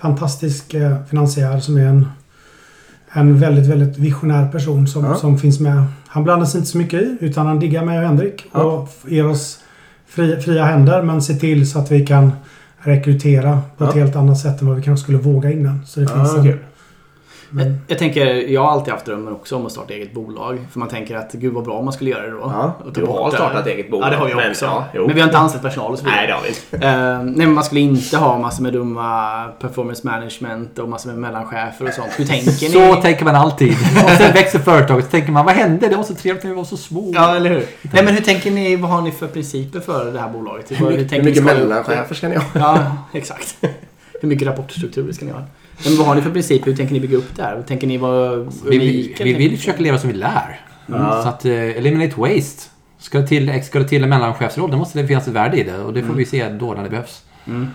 fantastisk 0.00 0.74
eh, 0.74 0.96
finansiär 1.10 1.60
som 1.60 1.76
är 1.76 1.84
en, 1.86 2.06
en 3.12 3.38
väldigt, 3.40 3.66
väldigt 3.66 3.98
visionär 3.98 4.48
person 4.48 4.86
som, 4.88 5.04
Ja. 5.04 5.14
som 5.14 5.38
finns 5.38 5.60
med. 5.60 5.84
Han 6.06 6.24
blandar 6.24 6.46
sig 6.46 6.58
inte 6.58 6.70
så 6.70 6.78
mycket 6.78 7.02
i 7.02 7.16
utan 7.20 7.46
han 7.46 7.60
diggar 7.60 7.84
mig 7.84 7.98
och 7.98 8.04
Henrik 8.04 8.46
Ja. 8.52 8.62
och 8.62 8.88
ger 9.10 9.26
oss 9.26 9.58
fri, 10.08 10.40
fria 10.40 10.64
händer 10.64 11.02
men 11.02 11.22
ser 11.22 11.34
till 11.34 11.70
så 11.70 11.78
att 11.78 11.90
vi 11.90 12.06
kan 12.06 12.32
rekrytera 12.78 13.60
på 13.76 13.84
ett 13.84 13.90
Ja. 13.96 14.00
helt 14.02 14.16
annat 14.16 14.38
sätt 14.38 14.60
än 14.60 14.66
vad 14.68 14.76
vi 14.76 14.82
kanske 14.82 15.02
skulle 15.02 15.18
våga 15.18 15.50
innan. 15.52 15.86
Så 15.86 16.00
det 16.00 16.08
finns 16.08 16.34
en, 16.34 16.58
Jag, 17.56 17.72
jag 17.86 17.98
tänker, 17.98 18.26
jag 18.26 18.62
har 18.62 18.70
alltid 18.70 18.92
haft 18.92 19.06
drömmen 19.06 19.32
också 19.34 19.56
om 19.56 19.66
att 19.66 19.72
starta 19.72 19.94
eget 19.94 20.12
bolag. 20.14 20.58
För 20.72 20.78
man 20.78 20.88
tänker 20.88 21.16
att 21.16 21.32
gud 21.32 21.52
vad 21.52 21.64
bra 21.64 21.74
om 21.74 21.84
man 21.84 21.92
skulle 21.94 22.10
göra 22.10 22.22
det 22.22 22.30
då. 22.30 22.38
Ja, 22.40 22.72
Och 22.86 22.94
ta 22.94 23.00
du 23.00 23.06
har 23.06 23.30
det. 23.30 23.36
startat 23.36 23.66
eget 23.66 23.90
bolag. 23.90 24.06
Ja, 24.06 24.10
det 24.10 24.16
har 24.16 24.26
vi 24.26 24.34
men, 24.34 24.50
också. 24.50 24.64
ja, 24.64 24.84
men 24.92 25.14
vi 25.14 25.20
har 25.20 25.26
inte 25.28 25.38
anställt 25.38 25.62
personal 25.64 25.92
och 25.92 25.98
så 25.98 26.04
vidare. 26.04 26.16
Nej, 26.20 26.26
det 26.26 26.32
har 26.32 26.42
vi 26.42 26.48
inte. 26.48 26.86
Eh, 26.86 27.22
nej, 27.36 27.46
men 27.46 27.52
man 27.54 27.64
skulle 27.64 27.80
inte 27.80 28.16
ha 28.16 28.38
massor 28.38 28.62
med 28.62 28.72
dumma 28.72 29.48
performance 29.60 30.06
management 30.06 30.78
och 30.78 30.88
massor 30.88 31.10
med 31.10 31.18
mellanchefer 31.18 31.88
och 31.88 31.94
sånt. 31.94 32.08
Hur 32.16 32.24
tänker 32.24 32.50
ni? 32.50 32.68
Så 32.68 32.94
tänker 33.02 33.24
man 33.24 33.34
alltid. 33.34 33.72
Och 34.04 34.10
sen 34.10 34.32
växer 34.32 34.58
företaget 34.58 35.04
så 35.04 35.10
tänker 35.10 35.32
man, 35.32 35.44
vad 35.44 35.54
hände? 35.54 35.88
Det 35.88 35.96
var 35.96 36.04
så 36.04 36.14
trevligt 36.14 36.44
när 36.44 36.50
vi 36.50 36.56
var 36.56 36.64
så 36.64 36.76
små. 36.76 37.10
Ja, 37.14 37.36
eller 37.36 37.50
hur? 37.50 37.64
Nej, 37.92 38.04
men 38.04 38.14
hur 38.14 38.20
tänker 38.22 38.50
ni? 38.50 38.76
Vad 38.76 38.90
har 38.90 39.02
ni 39.02 39.10
för 39.10 39.26
principer 39.26 39.80
för 39.80 40.12
det 40.12 40.20
här 40.20 40.28
bolaget? 40.28 40.70
Hur, 40.70 40.76
hur 40.76 40.84
Hur 40.96 41.22
mycket, 41.22 41.44
mellanchefer 41.44 42.14
ska 42.14 42.28
ni 42.28 42.36
ha? 42.36 42.44
Ja, 42.54 42.78
exakt. 43.12 43.56
Hur 44.20 44.28
mycket 44.28 44.48
rapportstrukturer 44.48 45.12
ska 45.12 45.24
ni 45.24 45.30
ha? 45.32 45.42
Men 45.84 45.96
vad 45.96 46.06
har 46.06 46.14
ni 46.14 46.22
för 46.22 46.30
principer? 46.30 46.66
Hur 46.66 46.76
tänker 46.76 46.92
ni 46.94 47.00
bygga 47.00 47.16
upp 47.16 47.36
det 47.36 47.42
här? 47.42 47.62
Tänker 47.62 47.86
ni 47.86 47.98
vara 47.98 48.36
Vi, 48.36 48.78
vi, 48.78 49.04
unika? 49.04 49.24
vi 49.24 49.32
vill 49.32 49.56
försöka 49.56 49.82
leva 49.82 49.98
som 49.98 50.10
vi 50.10 50.16
lär. 50.16 50.60
Ja. 50.86 51.22
Så 51.22 51.28
att 51.28 51.44
eh, 51.44 51.52
eliminate 51.52 52.20
waste. 52.20 52.62
Ska 52.98 53.18
det 53.18 53.26
till, 53.26 53.62
ska 53.64 53.78
det 53.78 53.88
till 53.88 54.02
en 54.02 54.08
mellanchefsroll, 54.08 54.70
då 54.70 54.76
måste 54.76 55.02
det 55.02 55.08
finnas 55.08 55.28
ett 55.28 55.34
värde 55.34 55.56
i 55.56 55.62
det. 55.62 55.78
Och 55.78 55.92
det 55.94 56.02
får 56.02 56.14
vi 56.14 56.24
se 56.24 56.48
då 56.48 56.74
när 56.74 56.82
det 56.82 56.90
behövs. 56.90 57.24
Mm. 57.46 57.68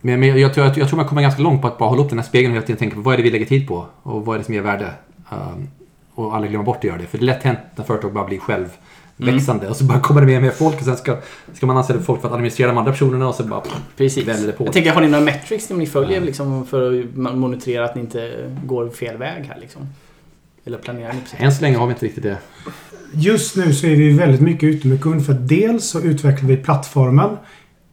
Men, 0.00 0.20
men 0.20 0.40
jag, 0.40 0.54
tror, 0.54 0.66
jag 0.66 0.88
tror 0.88 0.96
man 0.96 1.08
kommer 1.08 1.22
ganska 1.22 1.42
långt 1.42 1.62
på 1.62 1.68
att 1.68 1.78
bara 1.78 1.88
hålla 1.88 2.02
upp 2.02 2.08
den 2.08 2.18
här 2.18 2.26
spegeln 2.26 2.52
och 2.52 2.56
hela 2.56 2.66
tiden 2.66 2.78
tänka 2.78 2.96
på 2.96 3.02
vad 3.02 3.14
är 3.14 3.16
det 3.16 3.22
vi 3.22 3.30
lägger 3.30 3.46
tid 3.46 3.68
på? 3.68 3.86
Och 4.02 4.26
vad 4.26 4.34
är 4.34 4.38
det 4.38 4.44
som 4.44 4.54
ger 4.54 4.62
värde? 4.62 4.90
Um, 5.30 5.68
och 6.14 6.34
aldrig 6.34 6.50
glömma 6.50 6.64
bort 6.64 6.76
att 6.76 6.84
göra 6.84 6.98
det. 6.98 7.06
För 7.06 7.18
det 7.18 7.24
är 7.24 7.26
lätt 7.26 7.42
hänt 7.42 7.58
när 7.76 7.84
företag 7.84 8.12
bara 8.12 8.24
blir 8.24 8.38
självväxande. 9.20 9.68
Och 9.68 9.76
så 9.76 9.84
bara 9.84 10.00
kommer 10.00 10.20
det 10.20 10.26
mer 10.26 10.36
och 10.36 10.42
mer 10.42 10.50
folk 10.50 10.78
och 10.78 10.84
sen 10.84 10.96
ska, 10.96 11.16
ska 11.52 11.66
man 11.66 11.76
anställa 11.76 12.00
folk 12.00 12.20
för 12.20 12.28
att 12.28 12.34
administrera 12.34 12.68
de 12.68 12.78
andra 12.78 12.92
personerna 12.92 13.28
och 13.28 13.34
så 13.34 13.44
bara... 13.44 13.62
Precis. 13.96 14.28
Väljer 14.28 14.46
det 14.46 14.52
på. 14.52 14.64
Jag 14.64 14.72
tänker, 14.72 14.92
har 14.92 15.00
ni 15.00 15.08
några 15.08 15.24
metrics 15.24 15.66
som 15.66 15.78
ni 15.78 15.86
följer 15.86 16.20
liksom, 16.20 16.66
för 16.66 17.00
att 17.00 17.14
monitorera 17.14 17.84
att 17.84 17.94
ni 17.94 18.00
inte 18.00 18.50
går 18.64 18.88
fel 18.88 19.16
väg 19.16 19.44
här? 19.44 19.58
Liksom? 19.60 19.88
Eller 20.64 20.78
planerar 20.78 21.12
ni 21.12 21.20
precis? 21.20 21.40
Än 21.40 21.52
så 21.52 21.62
länge 21.62 21.76
har 21.76 21.86
vi 21.86 21.92
inte 21.92 22.06
riktigt 22.06 22.22
det. 22.22 22.38
Just 23.12 23.56
nu 23.56 23.74
så 23.74 23.86
är 23.86 23.96
vi 23.96 24.12
väldigt 24.12 24.40
mycket 24.40 24.62
ute 24.62 24.88
med 24.88 25.02
kund 25.02 25.26
för 25.26 25.32
dels 25.32 25.84
så 25.84 26.00
utvecklar 26.00 26.48
vi 26.48 26.56
plattformen 26.56 27.36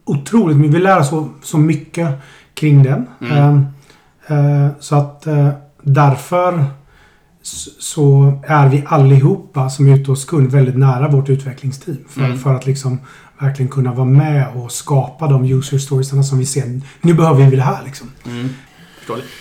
otroligt 0.04 0.56
mycket. 0.56 0.74
Vi 0.74 0.78
lär 0.78 0.98
oss 0.98 1.08
så, 1.08 1.28
så 1.42 1.58
mycket 1.58 2.08
kring 2.54 2.82
den. 2.82 3.06
Mm. 3.20 3.36
Ehm, 3.36 3.66
eh, 4.26 4.68
så 4.80 4.96
att 4.96 5.26
eh, 5.26 5.48
därför 5.82 6.64
så 7.78 8.32
är 8.46 8.68
vi 8.68 8.84
allihopa 8.86 9.70
som 9.70 9.88
är 9.88 9.96
ute 9.96 10.10
hos 10.10 10.24
kund 10.24 10.50
väldigt 10.50 10.76
nära 10.76 11.08
vårt 11.08 11.28
utvecklingsteam. 11.28 11.98
För, 12.08 12.20
Mm. 12.20 12.38
för 12.38 12.54
att 12.54 12.66
liksom 12.66 12.98
verkligen 13.40 13.70
kunna 13.70 13.92
vara 13.92 14.06
med 14.06 14.46
och 14.56 14.72
skapa 14.72 15.28
de 15.28 15.44
user 15.44 15.78
storiesarna 15.78 16.22
som 16.22 16.38
vi 16.38 16.46
ser. 16.46 16.80
Nu 17.00 17.14
behöver 17.14 17.46
vi 17.50 17.56
det 17.56 17.62
här 17.62 17.84
liksom. 17.84 18.10
Mm. 18.26 18.48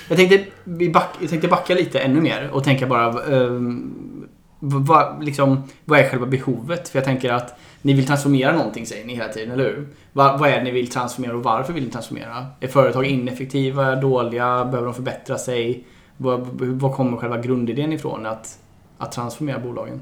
Jag 0.08 0.18
tänkte, 0.18 0.44
back, 0.94 1.10
jag 1.22 1.30
tänkte 1.30 1.48
backa 1.48 1.74
lite 1.74 2.00
ännu 2.00 2.22
mer 2.22 2.50
och 2.54 2.64
tänka 2.64 2.88
bara... 2.88 3.22
Um, 3.22 3.94
vad, 4.60 5.24
liksom, 5.24 5.64
vad 5.86 6.00
är 6.00 6.10
själva 6.10 6.26
behovet? 6.26 6.90
För 6.90 7.00
jag 7.00 7.06
tänker 7.06 7.34
att 7.34 7.60
ni 7.82 7.94
vill 7.94 8.06
transformera 8.06 8.56
någonting 8.56 8.86
säger 8.86 9.06
ni 9.06 9.16
hela 9.16 9.28
tiden, 9.28 9.52
eller 9.52 9.64
hur? 9.64 9.88
Vad, 10.14 10.40
vad 10.40 10.50
är 10.50 10.58
det 10.58 10.64
ni 10.64 10.72
vill 10.72 10.90
transformera 10.90 11.36
och 11.36 11.44
varför 11.44 11.74
vill 11.74 11.84
ni 11.84 11.90
transformera? 11.90 12.46
Är 12.60 12.68
företag 12.68 13.06
ineffektiva, 13.06 13.96
dåliga, 13.96 14.66
behöver 14.66 14.86
de 14.86 14.94
förbättra 14.94 15.38
sig? 15.38 15.86
Vad, 16.18 16.48
vad 16.62 16.94
kommer 16.94 17.18
själva 17.18 17.38
grundidén 17.38 17.94
ifrån 17.94 18.26
att, 18.26 18.60
att 18.98 19.12
transformera 19.12 19.60
bolagen? 19.60 20.02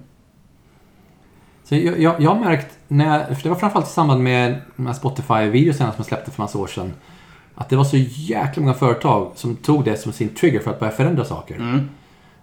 Så 1.64 1.76
jag, 1.76 2.00
jag, 2.00 2.22
jag 2.22 2.30
har 2.30 2.40
märkt, 2.40 2.78
när 2.88 3.20
jag, 3.20 3.38
för 3.38 3.44
det 3.44 3.50
var 3.50 3.56
framförallt 3.56 3.88
i 3.88 3.92
samband 3.92 4.24
med 4.24 4.62
de 4.76 4.86
här 4.86 4.94
Spotify-videorna 4.94 5.92
som 5.92 5.94
jag 5.98 6.06
släppte 6.06 6.32
för 6.32 6.42
massa 6.42 6.58
år 6.60 6.68
sedan. 6.68 6.94
Att 7.56 7.70
det 7.70 7.76
var 7.76 7.84
så 7.84 7.98
jäkla 7.98 8.62
många 8.62 8.74
företag 8.74 9.32
som 9.36 9.56
tog 9.56 9.84
det 9.86 9.98
som 9.98 10.14
sin 10.14 10.30
trigger 10.30 10.60
för 10.60 10.72
att 10.72 10.80
börja 10.80 10.92
förändra 10.92 11.26
saker. 11.26 11.56
Mm. 11.56 11.90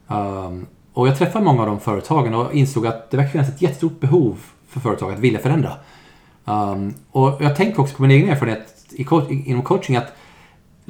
Um, 0.08 0.66
och 0.92 1.08
jag 1.08 1.18
träffade 1.18 1.44
många 1.44 1.60
av 1.60 1.66
de 1.66 1.80
företagen 1.80 2.34
och 2.34 2.54
insåg 2.54 2.86
att 2.86 3.10
det 3.10 3.16
verkar 3.16 3.30
finnas 3.30 3.48
ett 3.48 3.62
jättestort 3.62 4.00
behov 4.00 4.38
för 4.68 4.80
företag 4.80 5.12
att 5.12 5.18
vilja 5.18 5.38
förändra. 5.38 5.72
Um, 6.44 6.94
och 7.10 7.36
jag 7.40 7.56
tänker 7.56 7.80
också 7.80 7.96
på 7.96 8.02
min 8.02 8.10
egen 8.10 8.28
erfarenhet 8.28 8.86
inom 9.28 9.62
coaching 9.62 9.96
att 9.96 10.12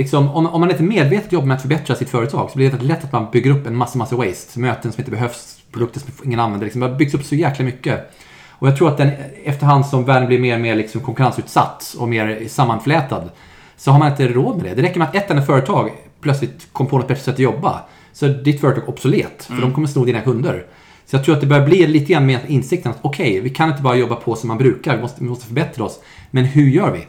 liksom, 0.03 0.31
om, 0.31 0.47
om 0.47 0.61
man 0.61 0.71
inte 0.71 0.83
medvetet 0.83 1.33
jobbar 1.33 1.47
med 1.47 1.55
att 1.55 1.63
förbättra 1.63 1.97
sitt 1.97 2.09
företag 2.09 2.51
så 2.51 2.57
blir 2.57 2.71
det 2.71 2.83
lätt 2.83 3.05
att 3.05 3.13
man 3.13 3.31
bygger 3.33 3.51
upp 3.51 3.67
en 3.67 3.77
massa, 3.77 3.99
massa 3.99 4.17
waste. 4.17 4.59
Möten 4.59 4.93
som 4.93 5.01
inte 5.01 5.11
behövs, 5.11 5.59
produkter 5.73 6.01
som 6.01 6.11
ingen 6.25 6.41
använder. 6.41 6.67
Liksom, 6.67 6.81
det 6.81 6.89
har 6.89 6.97
byggts 6.97 7.15
upp 7.15 7.25
så 7.25 7.35
jäkla 7.35 7.65
mycket. 7.65 8.11
Och 8.51 8.69
jag 8.69 8.77
tror 8.77 8.89
att 8.89 8.97
den, 8.97 9.11
efterhand 9.45 9.87
som 9.87 10.05
världen 10.05 10.29
blir 10.29 10.39
mer 10.39 10.55
och 10.55 10.61
mer 10.61 10.75
liksom 10.75 11.01
konkurrensutsatt 11.01 11.97
och 11.99 12.09
mer 12.09 12.49
sammanflätad 12.49 13.31
så 13.77 13.91
har 13.91 13.99
man 13.99 14.11
inte 14.11 14.29
råd 14.29 14.57
med 14.57 14.65
det. 14.65 14.75
Det 14.75 14.83
räcker 14.83 14.99
med 14.99 15.09
att 15.09 15.15
ett 15.15 15.31
enda 15.31 15.43
företag 15.43 15.91
plötsligt 16.21 16.69
kom 16.73 16.87
på 16.87 16.99
något 16.99 17.09
bättre 17.09 17.23
sätt 17.23 17.35
att 17.35 17.41
jobba. 17.41 17.81
Så 18.13 18.27
är 18.27 18.31
ditt 18.31 18.61
företag 18.61 18.89
obsolet, 18.89 19.45
för 19.45 19.61
de 19.61 19.75
kommer 19.75 19.89
sno 19.89 20.05
dina 20.05 20.21
kunder. 20.21 20.67
Så 21.07 21.17
jag 21.17 21.25
tror 21.25 21.35
att 21.35 21.41
det 21.41 21.47
börjar 21.47 21.67
bli 21.67 21.87
lite 21.87 22.13
grann 22.13 22.27
med 22.27 22.41
insikten 22.49 22.91
att 22.91 22.99
okej, 23.03 23.41
vi 23.41 23.51
kan 23.51 23.69
inte 23.69 23.83
bara 23.83 23.97
jobba 23.97 24.17
på 24.17 24.37
som 24.37 24.49
man 24.49 24.59
brukar, 24.59 24.97
vi 24.97 25.03
måste, 25.03 25.25
vi 25.25 25.29
måste 25.29 25.47
förbättra 25.47 25.85
oss. 25.85 26.01
Men 26.31 26.45
hur 26.45 26.69
gör 26.69 26.91
vi? 26.91 27.07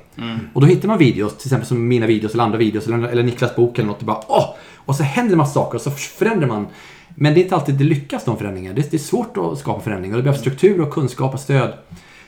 Och 0.54 0.62
då 0.62 0.68
hittar 0.68 0.88
man 0.88 0.98
videos, 0.98 1.38
till 1.38 1.48
exempel 1.48 1.68
som 1.68 1.88
mina 1.88 2.08
videos 2.08 2.34
eller 2.34 2.44
andra 2.44 2.58
videos 2.58 2.88
eller, 2.88 3.08
eller 3.08 3.24
Niklas 3.24 3.56
bok 3.56 3.80
eller 3.80 3.88
något 3.88 4.00
och 4.00 4.06
bara 4.06 4.22
åh! 4.28 4.56
Och 4.76 4.96
så 4.96 5.04
händer 5.04 5.32
det 5.32 5.38
massa 5.38 5.54
saker 5.54 5.76
och 5.76 5.82
så 5.82 5.92
förändrar 5.92 6.48
man. 6.48 6.68
Men 7.16 7.34
det 7.34 7.40
är 7.40 7.44
inte 7.44 7.56
alltid 7.56 7.76
det 7.76 7.84
lyckas 7.84 8.26
de 8.26 8.38
förändringarna. 8.38 8.76
Det, 8.76 8.92
det 8.92 8.98
är 8.98 9.00
svårt 9.00 9.38
att 9.38 9.58
skapa 9.58 9.82
förändringar 9.82 10.18
det 10.18 10.24
behövs 10.24 10.40
struktur 10.40 10.82
och 10.82 10.94
kunskap 10.94 11.34
och 11.34 11.40
stöd. 11.40 11.74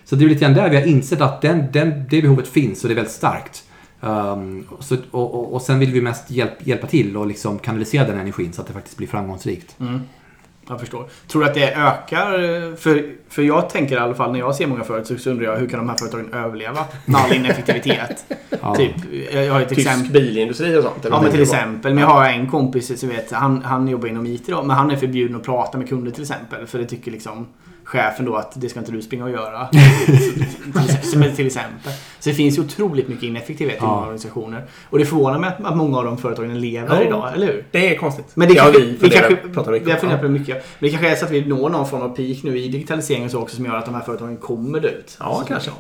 Så 0.06 0.15
det 0.15 0.25
är 0.25 0.30
lite 0.30 0.41
grann 0.41 0.54
där 0.54 0.69
vi 0.69 0.75
har 0.75 0.88
insett 0.88 1.21
att 1.21 1.41
den, 1.41 1.63
den, 1.71 2.04
det 2.10 2.21
behovet 2.21 2.47
finns 2.47 2.84
och 2.84 2.88
det 2.88 2.93
är 2.93 2.95
väldigt 2.95 3.13
starkt. 3.13 3.63
Um, 4.01 4.67
så, 4.80 4.97
och, 5.12 5.36
och, 5.36 5.54
och 5.54 5.62
sen 5.62 5.80
vill 5.80 5.91
vi 5.91 6.01
mest 6.01 6.32
hjälp, 6.32 6.67
hjälpa 6.67 6.88
till 6.88 7.17
och 7.17 7.28
liksom 7.28 7.60
kanalisera 7.60 8.08
den 8.08 8.19
energin 8.19 8.54
så 8.54 8.62
att 8.62 8.67
det 8.67 8.73
faktiskt 8.73 8.97
blir 8.97 9.08
framgångsrikt. 9.08 9.75
Mm. 9.80 10.01
Jag 10.67 10.80
förstår. 10.80 11.06
Tror 11.28 11.41
du 11.41 11.47
att 11.47 11.54
det 11.54 11.73
ökar? 11.73 12.75
För, 12.75 13.06
för 13.30 13.41
jag 13.41 13.69
tänker 13.69 13.95
i 13.95 13.99
alla 13.99 14.15
fall 14.15 14.32
när 14.32 14.39
jag 14.39 14.56
ser 14.56 14.67
många 14.67 14.84
företag 14.84 15.19
så 15.19 15.30
undrar 15.30 15.45
jag 15.45 15.58
hur 15.58 15.67
kan 15.67 15.80
de 15.80 15.89
här 15.89 15.97
företagen 15.97 16.34
överleva 16.34 16.86
med 17.06 17.21
all 17.21 17.34
ineffektivitet? 17.34 18.25
Ja. 18.62 18.75
Typ, 18.75 18.91
jag 19.34 19.54
har 19.54 19.62
ett 19.62 19.69
Tysk 19.69 19.82
exempel. 19.82 20.12
bilindustri 20.12 20.78
och 20.78 20.84
sånt? 20.84 21.06
eller 21.06 21.15
Ja 21.15 21.21
men 21.21 21.32
till 21.32 21.41
exempel. 21.41 21.93
Men 21.93 22.04
jag 22.04 22.10
har 22.10 22.25
en 22.25 22.47
kompis 22.49 22.99
som 22.99 23.10
vet, 23.10 23.32
han, 23.32 23.63
han 23.63 23.88
jobbar 23.88 24.08
inom 24.08 24.25
IT 24.25 24.47
då, 24.47 24.63
men 24.63 24.75
han 24.75 24.91
är 24.91 24.95
förbjuden 24.95 25.36
att 25.36 25.43
prata 25.43 25.78
med 25.78 25.89
kunder 25.89 26.12
till 26.12 26.21
exempel. 26.21 26.67
För 26.67 26.80
det 26.80 26.86
tycker 26.86 27.12
liksom 27.12 27.47
chefen 27.85 28.25
då 28.25 28.35
att 28.35 28.51
det 28.61 28.69
ska 28.69 28.79
inte 28.79 28.91
du 28.91 29.01
springa 29.01 29.23
och 29.23 29.29
göra. 29.29 29.67
som 31.03 31.23
till 31.35 31.47
exempel. 31.47 31.91
Så 32.19 32.29
det 32.29 32.35
finns 32.35 32.57
ju 32.57 32.61
otroligt 32.61 33.07
mycket 33.07 33.23
ineffektivitet 33.23 33.77
i 33.81 33.85
Ja. 33.85 33.87
många 33.87 34.01
organisationer. 34.01 34.65
Och 34.89 34.99
det 34.99 35.05
förvånar 35.05 35.39
mig 35.39 35.51
att, 35.63 35.75
många 35.77 35.97
av 35.97 36.05
de 36.05 36.17
företagen 36.17 36.59
lever 36.61 37.01
Ja. 37.01 37.07
idag, 37.07 37.33
eller 37.33 37.47
hur? 37.47 37.65
Det 37.71 37.93
är 37.95 37.97
konstigt. 37.97 38.25
Men 38.33 38.47
det 38.47 38.57
har 38.59 38.63
kanske, 38.71 38.81
vi 38.81 38.91
vi 38.91 38.97
funderat- 38.97 39.29
kanske, 39.29 39.47
pratat 39.49 39.71
mycket 39.73 39.87
vi 39.87 39.91
har 39.91 39.99
funderat 39.99 40.21
på 40.21 40.27
det 40.27 40.33
mycket. 40.33 40.55
Men 40.79 40.89
det 40.89 40.89
kanske 40.89 41.09
är 41.11 41.15
så 41.15 41.25
att 41.25 41.31
vi 41.31 41.45
når 41.45 41.69
någon 41.69 41.87
form 41.87 42.01
av 42.01 42.09
peak 42.15 42.43
nu 42.43 42.59
i 42.59 42.67
digitaliseringen 42.67 43.29
så 43.29 43.41
också 43.41 43.55
som 43.55 43.65
gör 43.65 43.75
att 43.75 43.85
de 43.85 43.95
här 43.95 44.01
företagen 44.01 44.37
kommer 44.37 44.85
ut. 44.85 45.17
Ja, 45.19 45.37
Så 45.41 45.47
kanske. 45.47 45.71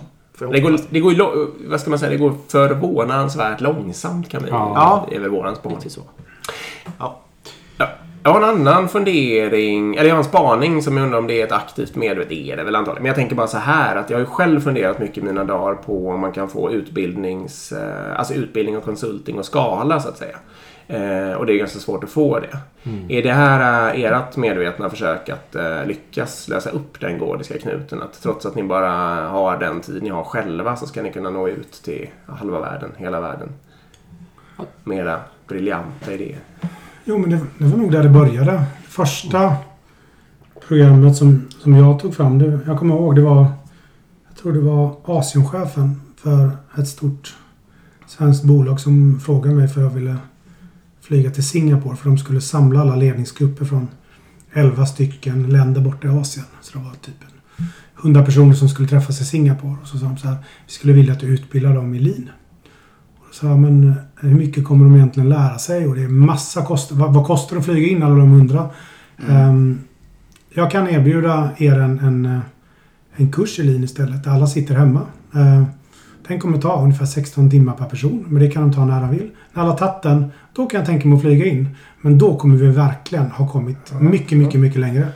Det 0.51 0.59
går, 0.59 0.79
det 0.89 0.99
går, 0.99 1.69
vad 1.69 1.81
ska 1.81 1.89
man 1.89 1.99
säga, 1.99 2.11
det 2.11 2.17
går 2.17 2.33
förvånansvärt 2.47 3.61
långsamt 3.61 4.29
kan 4.29 4.43
vi 4.43 4.49
Ja. 4.49 5.05
Det 5.09 5.15
är 5.15 5.19
väl 5.19 5.29
våran 5.29 5.55
spaning. 5.55 5.79
Ja. 6.99 7.21
Jag 8.25 8.33
har 8.33 8.41
en 8.41 8.49
annan 8.49 8.89
fundering, 8.89 9.95
eller 9.95 10.09
jag 10.09 10.15
har 10.15 10.23
en 10.23 10.29
spaning 10.29 10.81
som 10.81 10.97
jag 10.97 11.03
undrar 11.03 11.19
om 11.19 11.27
det 11.27 11.41
är 11.41 11.45
ett 11.45 11.51
aktivt 11.51 11.95
medvetet, 11.95 12.29
det 12.29 12.51
är 12.51 12.57
det 12.57 12.63
väl 12.63 12.75
antagligen. 12.75 13.03
Men 13.03 13.09
jag 13.09 13.15
tänker 13.15 13.35
bara 13.35 13.47
så 13.47 13.57
här 13.57 13.95
att 13.95 14.09
jag 14.09 14.17
har 14.17 14.21
ju 14.21 14.25
själv 14.25 14.59
funderat 14.59 14.99
mycket 14.99 15.17
i 15.17 15.21
mina 15.21 15.43
dagar 15.43 15.75
på 15.75 16.09
om 16.09 16.19
man 16.19 16.31
kan 16.31 16.49
få 16.49 16.71
utbildnings, 16.71 17.71
eh, 17.71 18.19
alltså 18.19 18.33
utbildning 18.33 18.77
och 18.77 18.83
konsulting 18.83 19.39
och 19.39 19.45
skala 19.45 19.99
så 19.99 20.09
att 20.09 20.17
säga. 20.17 20.37
Eh, 20.87 21.33
och 21.33 21.45
det 21.45 21.53
är 21.53 21.57
ganska 21.57 21.79
svårt 21.79 22.03
att 22.03 22.09
få 22.09 22.39
det. 22.39 22.57
Är 23.09 23.23
det 23.23 23.33
här 23.33 23.93
eh, 23.95 24.03
ert 24.03 24.37
medvetna 24.37 24.89
försök 24.89 25.29
att 25.29 25.55
lyckas 25.85 26.47
lösa 26.47 26.69
upp 26.69 26.99
den 26.99 27.17
gordiska 27.17 27.57
knuten? 27.57 28.01
Att 28.01 28.21
trots 28.21 28.45
att 28.45 28.55
ni 28.55 28.63
bara 28.63 28.91
har 29.27 29.57
den 29.57 29.81
tid 29.81 30.03
ni 30.03 30.09
har 30.09 30.23
själva 30.23 30.75
så 30.75 30.87
ska 30.87 31.01
ni 31.01 31.11
kunna 31.11 31.29
nå 31.29 31.47
ut 31.47 31.71
till 31.71 32.09
halva 32.27 32.59
världen, 32.59 32.91
hela 32.97 33.21
världen. 33.21 33.49
Mera 34.83 35.19
briljanta 35.47 36.13
idéer. 36.13 36.39
Jo, 37.07 37.17
men 37.17 37.29
det, 37.29 37.39
det 37.57 37.65
var 37.65 37.77
nog 37.77 37.91
där 37.91 38.03
det 38.03 38.09
började. 38.09 38.63
Första 38.87 39.55
programmet 40.67 41.15
som, 41.15 41.47
som 41.49 41.73
jag 41.73 41.99
tog 41.99 42.15
fram, 42.15 42.39
det, 42.39 42.59
jag 42.65 42.79
kommer 42.79 42.95
ihåg, 42.95 43.15
det 43.15 43.21
var... 43.21 43.47
Jag 44.27 44.37
tror 44.41 44.53
det 44.53 44.59
var 44.59 44.95
Asienchefen 45.05 46.01
för 46.17 46.51
ett 46.77 46.87
stort 46.87 47.35
svenskt 48.07 48.43
bolag 48.43 48.79
som 48.79 49.19
frågade 49.19 49.55
mig 49.55 49.67
för 49.67 49.81
jag 49.81 49.89
ville 49.89 50.15
flyga 51.01 51.31
till 51.31 51.47
Singapore 51.47 51.95
för 51.95 52.09
de 52.09 52.17
skulle 52.17 52.41
samla 52.41 52.81
alla 52.81 52.95
ledningsgrupper 52.95 53.65
från 53.65 53.87
11 54.53 54.85
stycken 54.85 55.49
länder 55.49 55.81
borta 55.81 56.07
i 56.07 56.11
Asien. 56.11 56.45
Så 56.61 56.77
det 56.77 56.83
var 56.83 56.91
typ 56.91 57.15
100 57.99 58.25
personer 58.25 58.53
som 58.53 58.69
skulle 58.69 58.87
träffas 58.87 59.21
i 59.21 59.25
Singapore. 59.25 59.75
Och 59.81 59.87
så 59.87 59.97
sa 59.97 60.05
de 60.05 60.17
så 60.17 60.27
här, 60.27 60.37
vi 60.65 60.71
skulle 60.71 60.93
vilja 60.93 61.13
att 61.13 61.19
du 61.19 61.27
utbildar 61.27 61.75
dem 61.75 61.93
i 61.93 61.99
lean. 61.99 62.29
Sa 63.39 63.47
jag, 63.47 63.59
men 63.59 63.87
eh, 63.87 63.93
hur 64.15 64.35
mycket 64.35 64.65
kommer 64.65 64.85
de 64.85 64.95
egentligen 64.95 65.29
lära 65.29 65.57
sig? 65.57 65.87
Och 65.87 65.95
det 65.95 66.03
är 66.03 66.07
massa 66.07 66.65
kostnader. 66.65 67.03
Vad, 67.03 67.13
vad 67.13 67.25
kostar 67.25 67.55
det 67.55 67.59
att 67.59 67.65
flyga 67.65 67.87
in 67.87 68.03
alla 68.03 68.15
de 68.15 68.29
hundra? 68.29 68.69
Ehm, 69.29 69.79
jag 70.53 70.71
kan 70.71 70.87
erbjuda 70.87 71.49
er 71.57 71.79
en, 71.79 71.99
en, 71.99 72.25
eh, 72.25 72.39
en 73.15 73.31
kurs 73.31 73.59
i 73.59 73.63
lean 73.63 73.83
istället. 73.83 74.23
Där 74.23 74.31
alla 74.31 74.47
sitter 74.47 74.75
hemma. 74.75 75.01
Uh, 75.35 75.63
den 76.27 76.39
kommer 76.39 76.57
ta 76.57 76.81
ungefär 76.81 77.05
16 77.05 77.49
timmar 77.49 77.73
per 77.73 77.85
person. 77.85 78.25
Men 78.27 78.43
det 78.43 78.51
kan 78.51 78.61
de 78.61 78.73
ta 78.73 78.85
när 78.85 79.01
de 79.01 79.09
vill. 79.09 79.29
När 79.53 79.63
alla 79.63 79.73
tagit 79.73 80.03
den, 80.03 80.31
då 80.53 80.65
kan 80.65 80.77
jag 80.77 80.87
tänka 80.87 81.07
mig 81.07 81.15
att 81.15 81.21
flyga 81.21 81.45
in. 81.45 81.69
Men 82.01 82.17
då 82.17 82.35
kommer 82.35 82.55
vi 82.55 82.67
verkligen 82.67 83.31
ha 83.31 83.47
kommit 83.47 83.93
mycket, 83.99 84.37
mycket, 84.37 84.59
mycket 84.59 84.79
längre. 84.79 85.07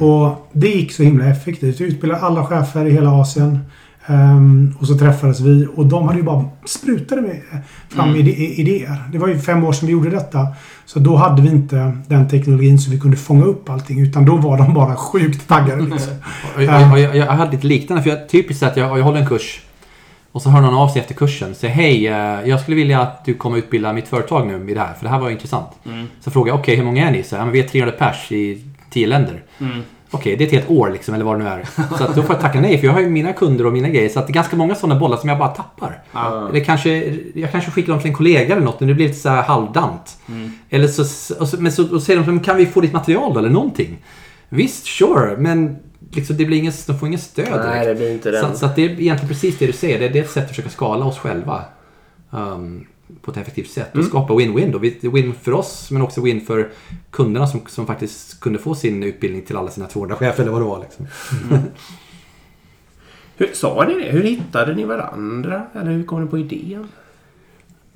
Och 0.00 0.48
det 0.52 0.68
gick 0.68 0.92
så 0.92 1.02
himla 1.02 1.26
effektivt. 1.26 1.80
Vi 1.80 1.84
utbildade 1.84 2.20
alla 2.20 2.46
chefer 2.46 2.86
i 2.86 2.90
hela 2.90 3.10
Asien. 3.10 3.58
Ehm, 4.06 4.74
och 4.80 4.86
så 4.86 4.98
träffades 4.98 5.40
vi 5.40 5.66
och 5.76 5.86
de 5.86 6.04
hade 6.06 6.18
ju 6.18 6.24
bara 6.24 6.44
sprutade 6.64 7.20
med 7.22 7.40
fram 7.88 8.08
Mm. 8.08 8.20
ide- 8.20 8.60
idéer. 8.60 9.02
Det 9.12 9.18
var 9.18 9.28
ju 9.28 9.38
fem 9.38 9.64
år 9.64 9.72
sedan 9.72 9.86
vi 9.86 9.92
gjorde 9.92 10.10
detta. 10.10 10.46
Så 10.86 10.98
då 10.98 11.16
hade 11.16 11.42
vi 11.42 11.48
inte 11.48 11.98
den 12.08 12.28
teknologin 12.28 12.78
så 12.78 12.90
vi 12.90 13.00
kunde 13.00 13.16
fånga 13.16 13.44
upp 13.44 13.68
allting. 13.70 14.00
Utan 14.00 14.24
då 14.24 14.36
var 14.36 14.58
de 14.58 14.74
bara 14.74 14.96
sjukt 14.96 15.48
taggade. 15.48 15.82
Liksom. 15.90 16.12
Jag, 16.58 16.92
och 16.92 16.98
jag, 16.98 17.16
jag 17.16 17.26
hade 17.26 17.50
lite 17.52 17.66
liknande, 17.66 18.02
för 18.02 18.10
jag, 18.10 18.28
typiskt 18.28 18.60
sett, 18.60 18.76
jag, 18.76 18.98
jag 18.98 19.04
håller 19.04 19.20
en 19.20 19.26
kurs 19.26 19.60
och 20.32 20.42
så 20.42 20.50
hör 20.50 20.60
någon 20.60 20.74
av 20.74 20.88
sig 20.88 21.00
efter 21.00 21.14
kursen. 21.14 21.54
Säger 21.54 21.74
hej, 21.74 22.06
eh, 22.08 22.48
jag 22.48 22.60
skulle 22.60 22.76
vilja 22.76 23.00
att 23.00 23.24
du 23.24 23.34
kommer 23.34 23.56
utbilda 23.58 23.92
mitt 23.92 24.08
företag 24.08 24.46
nu 24.46 24.70
i 24.70 24.74
det 24.74 24.80
här, 24.80 24.94
för 24.94 25.04
det 25.04 25.10
här 25.10 25.18
var 25.20 25.30
intressant. 25.30 25.68
Mm. 25.86 26.06
Så 26.20 26.30
frågar 26.30 26.52
jag, 26.52 26.60
okej 26.60 26.76
hur 26.76 26.84
många 26.84 27.08
är 27.08 27.12
ni? 27.12 27.22
Så, 27.22 27.34
ja, 27.36 27.44
men 27.44 27.52
vi 27.52 27.60
är 27.60 27.68
300 27.68 27.94
pers 27.98 28.32
i 28.32 28.64
10 28.90 29.06
länder. 29.06 29.42
Mm. 29.60 29.82
Okej, 30.14 30.36
det 30.36 30.44
är 30.44 30.46
ett 30.46 30.52
helt 30.52 30.70
år 30.70 30.90
liksom, 30.90 31.14
eller 31.14 31.24
vad 31.24 31.38
det 31.38 31.44
nu 31.44 31.50
är. 31.50 31.68
Så 31.98 32.04
att 32.04 32.16
då 32.16 32.22
får 32.22 32.34
jag 32.34 32.40
tacka 32.40 32.60
nej, 32.60 32.78
för 32.78 32.86
jag 32.86 32.92
har 32.92 33.00
ju 33.00 33.10
mina 33.10 33.32
kunder 33.32 33.66
och 33.66 33.72
mina 33.72 33.88
grejer. 33.88 34.08
Så 34.08 34.18
att 34.18 34.26
det 34.26 34.30
är 34.30 34.34
ganska 34.34 34.56
många 34.56 34.74
sådana 34.74 35.00
bollar 35.00 35.16
som 35.16 35.28
jag 35.28 35.38
bara 35.38 35.48
tappar. 35.48 36.02
Ja. 36.12 36.48
Eller 36.48 36.64
kanske, 36.64 37.18
jag 37.34 37.52
kanske 37.52 37.70
skickar 37.70 37.92
dem 37.92 38.00
till 38.00 38.10
en 38.10 38.16
kollega 38.16 38.54
eller 38.54 38.64
något, 38.64 38.80
men 38.80 38.88
det 38.88 38.94
blir 38.94 39.06
lite 39.06 39.20
så 39.20 39.28
här 39.28 39.42
halvdant. 39.42 40.18
Mm. 40.28 40.52
Eller 40.70 40.88
så, 40.88 41.02
och 41.40 41.48
så, 41.48 41.60
men 41.60 41.72
så 41.72 41.94
och 41.94 42.02
säger 42.02 42.20
de, 42.20 42.40
kan 42.40 42.56
vi 42.56 42.66
få 42.66 42.80
ditt 42.80 42.92
material 42.92 43.32
då, 43.32 43.38
eller 43.38 43.50
någonting? 43.50 44.04
Visst, 44.48 44.86
sure, 44.86 45.36
men 45.38 45.76
liksom, 46.10 46.36
det 46.36 46.44
blir 46.44 46.58
ingen, 46.58 46.72
de 46.86 46.98
får 46.98 47.08
ingen 47.08 47.20
stöd 47.20 47.44
direkt. 47.44 47.64
Nej, 47.64 47.86
det 47.86 47.94
blir 47.94 48.12
inte 48.12 48.30
den. 48.30 48.52
Så, 48.52 48.58
så 48.58 48.68
det 48.76 48.84
är 48.84 48.88
egentligen 48.88 49.28
precis 49.28 49.58
det 49.58 49.66
du 49.66 49.72
säger. 49.72 50.10
Det 50.10 50.18
är 50.18 50.22
ett 50.22 50.30
sätt 50.30 50.44
att 50.44 50.50
försöka 50.50 50.70
skala 50.70 51.04
oss 51.04 51.18
själva. 51.18 51.64
Um, 52.30 52.86
på 53.22 53.30
ett 53.30 53.36
effektivt 53.36 53.70
sätt. 53.70 53.88
Och 53.90 53.96
Mm. 53.96 54.08
skapa 54.08 54.32
win-win 54.34 54.72
då. 55.02 55.08
Win 55.10 55.34
för 55.42 55.52
oss 55.52 55.90
men 55.90 56.02
också 56.02 56.20
win 56.20 56.40
för 56.40 56.70
kunderna 57.10 57.46
som, 57.46 57.60
som 57.66 57.86
faktiskt 57.86 58.40
kunde 58.40 58.58
få 58.58 58.74
sin 58.74 59.02
utbildning 59.02 59.42
till 59.42 59.56
alla 59.56 59.70
sina 59.70 59.86
200 59.86 60.16
chefer 60.16 60.42
eller 60.42 60.52
vad 60.52 60.60
det 60.60 60.64
var. 60.66 60.80
Liksom. 60.80 61.06
Hur, 63.36 63.50
sa 63.52 63.84
ni 63.88 63.94
det? 64.04 64.10
Hur 64.10 64.22
hittade 64.22 64.74
ni 64.74 64.84
varandra? 64.84 65.62
Eller 65.74 65.90
hur 65.92 66.04
kom 66.04 66.24
ni 66.24 66.30
på 66.30 66.38
idén? 66.38 66.88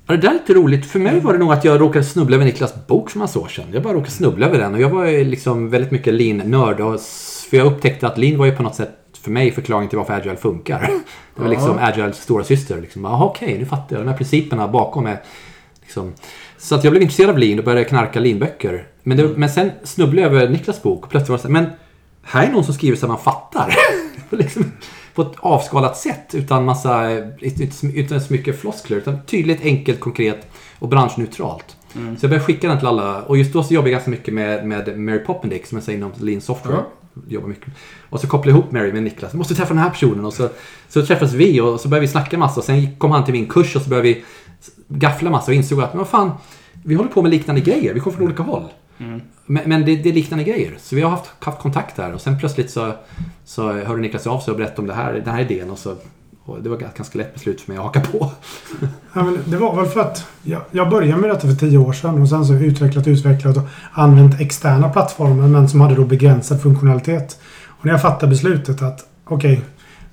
Ja, 0.07 0.15
det 0.15 0.21
där 0.21 0.29
är 0.29 0.33
lite 0.33 0.53
roligt. 0.53 0.85
För 0.85 0.99
mig 0.99 1.19
var 1.19 1.33
det 1.33 1.39
nog 1.39 1.51
att 1.53 1.65
jag 1.65 1.81
råkade 1.81 2.05
snubbla 2.05 2.35
över 2.35 2.45
Niklas 2.45 2.87
bok 2.87 3.09
för 3.09 3.19
massa 3.19 3.39
år 3.39 3.47
sedan. 3.47 3.65
Jag 3.71 3.83
bara 3.83 3.93
råkade 3.93 4.11
snubbla 4.11 4.45
över 4.47 4.57
den 4.59 4.73
och 4.73 4.81
jag 4.81 4.89
var 4.89 5.23
liksom 5.25 5.69
väldigt 5.69 5.91
mycket 5.91 6.13
lean-nörd. 6.13 6.77
För 7.49 7.57
jag 7.57 7.67
upptäckte 7.67 8.07
att 8.07 8.17
lean 8.17 8.37
var 8.37 8.45
ju 8.45 8.51
på 8.55 8.63
något 8.63 8.75
sätt 8.75 8.98
för 9.21 9.31
mig 9.31 9.51
förklaringen 9.51 9.89
till 9.89 9.97
varför 9.97 10.13
agile 10.13 10.35
funkar. 10.35 10.79
Det 11.35 11.41
var 11.41 11.49
liksom 11.49 11.77
agiles 11.81 12.21
stora 12.21 12.43
syster. 12.43 12.81
Liksom, 12.81 13.03
Jaha, 13.03 13.25
okej, 13.25 13.57
nu 13.59 13.65
fattar 13.65 13.95
jag. 13.95 14.05
De 14.05 14.09
här 14.09 14.17
principerna 14.17 14.67
bakom 14.67 15.05
är 15.05 15.21
liksom... 15.81 16.13
Så 16.57 16.75
att 16.75 16.83
jag 16.83 16.91
blev 16.91 17.01
intresserad 17.01 17.29
av 17.29 17.37
lean 17.37 17.59
och 17.59 17.65
började 17.65 17.85
knarka 17.85 18.19
lean-böcker. 18.19 18.87
Men, 19.03 19.17
det, 19.17 19.27
men 19.27 19.49
sen 19.49 19.71
snubblade 19.83 20.27
jag 20.27 20.35
över 20.35 20.49
Niklas 20.49 20.83
bok 20.83 21.03
och 21.03 21.09
plötsligt 21.09 21.29
var 21.29 21.37
det 21.37 21.41
så 21.41 21.47
här, 21.47 21.53
men 21.53 21.69
här 22.23 22.47
är 22.47 22.51
någon 22.51 22.63
som 22.63 22.73
skriver 22.73 22.97
så 22.97 23.05
att 23.05 23.09
man 23.09 23.19
fattar. 23.19 23.75
liksom, 24.29 24.71
på 25.15 25.21
ett 25.21 25.39
avskalat 25.39 25.97
sätt 25.97 26.35
utan 26.35 26.65
massa, 26.65 27.09
utan 27.93 28.21
så 28.21 28.33
mycket 28.33 28.59
floskler. 28.59 28.97
Utan 28.97 29.25
tydligt, 29.25 29.61
enkelt, 29.61 29.99
konkret 29.99 30.47
och 30.79 30.89
branschneutralt. 30.89 31.75
Så 31.93 31.99
jag 31.99 32.29
började 32.29 32.39
skicka 32.39 32.67
den 32.67 32.77
till 32.77 32.87
alla. 32.87 33.21
Och 33.21 33.37
just 33.37 33.53
då 33.53 33.63
så 33.63 33.73
jobbade 33.73 33.89
jag 33.89 33.97
ganska 33.97 34.11
mycket 34.11 34.33
med, 34.33 34.67
med 34.67 34.99
Mary 34.99 35.19
Poppendick 35.19 35.65
som 35.65 35.77
jag 35.77 35.85
säger 35.85 35.97
inom 35.97 36.11
Lean 36.19 36.41
Software. 36.41 36.83
Jobbar 37.27 37.47
mycket. 37.47 37.73
Och 38.09 38.19
så 38.19 38.27
kopplade 38.27 38.57
jag 38.57 38.59
ihop 38.59 38.71
Mary 38.71 38.93
med 38.93 39.03
Niklas. 39.03 39.33
Måste 39.33 39.55
träffa 39.55 39.73
den 39.73 39.83
här 39.83 39.89
personen. 39.89 40.25
Och 40.25 40.33
så, 40.33 40.49
så 40.87 41.05
träffades 41.05 41.33
vi 41.33 41.61
och 41.61 41.79
så 41.79 41.87
började 41.87 42.05
vi 42.05 42.11
snacka 42.11 42.37
massa. 42.37 42.59
Och 42.59 42.65
sen 42.65 42.95
kom 42.95 43.11
han 43.11 43.25
till 43.25 43.33
min 43.33 43.47
kurs 43.47 43.75
och 43.75 43.81
så 43.81 43.89
började 43.89 44.07
vi 44.07 44.23
gaffla 44.87 45.29
massa 45.29 45.51
och 45.51 45.55
insåg 45.55 45.81
att 45.81 45.93
men 45.93 45.97
vad 45.97 46.07
fan, 46.07 46.31
vi 46.83 46.95
håller 46.95 47.09
på 47.09 47.21
med 47.21 47.31
liknande 47.31 47.61
grejer. 47.61 47.93
Vi 47.93 47.99
kommer 47.99 48.17
från 48.17 48.25
olika 48.25 48.43
håll. 48.43 48.63
Men, 49.45 49.69
men 49.69 49.85
det, 49.85 49.95
det 49.95 50.09
är 50.09 50.13
liknande 50.13 50.43
grejer. 50.43 50.73
Så 50.79 50.95
vi 50.95 51.01
har 51.01 51.09
haft, 51.09 51.31
haft 51.39 51.59
kontakt 51.59 51.95
där 51.95 52.13
och 52.13 52.21
sen 52.21 52.39
plötsligt 52.39 52.71
så, 52.71 52.93
så 53.45 53.71
hörde 53.71 54.01
Niklas 54.01 54.27
av 54.27 54.39
sig 54.39 54.51
och 54.51 54.57
berättade 54.57 54.81
om 54.81 54.87
det 54.87 54.93
här, 54.93 55.13
den 55.13 55.33
här 55.33 55.41
idén. 55.41 55.69
Och 55.69 55.79
så, 55.79 55.95
och 56.49 56.63
det 56.63 56.69
var 56.69 56.77
ett 56.77 56.97
ganska 56.97 57.17
lätt 57.17 57.33
beslut 57.33 57.61
för 57.61 57.71
mig 57.71 57.77
att 57.77 57.83
haka 57.83 58.01
på. 58.01 58.31
Ja, 59.13 59.23
men 59.23 59.37
det 59.45 59.57
var 59.57 59.75
väl 59.75 59.85
för 59.85 59.99
att 60.01 60.27
jag, 60.43 60.61
jag 60.71 60.89
började 60.89 61.21
med 61.21 61.29
detta 61.29 61.47
för 61.47 61.55
tio 61.55 61.77
år 61.77 61.93
sedan 61.93 62.21
och 62.21 62.29
sen 62.29 62.45
så 62.45 62.53
utvecklat, 62.53 63.07
utvecklat 63.07 63.57
och 63.57 63.63
använt 63.91 64.41
externa 64.41 64.89
plattformar 64.89 65.47
men 65.47 65.69
som 65.69 65.81
hade 65.81 65.95
då 65.95 66.05
begränsad 66.05 66.61
funktionalitet. 66.61 67.39
Och 67.67 67.85
när 67.85 67.91
jag 67.91 68.01
fattade 68.01 68.29
beslutet 68.29 68.81
att 68.81 69.05
okej, 69.25 69.61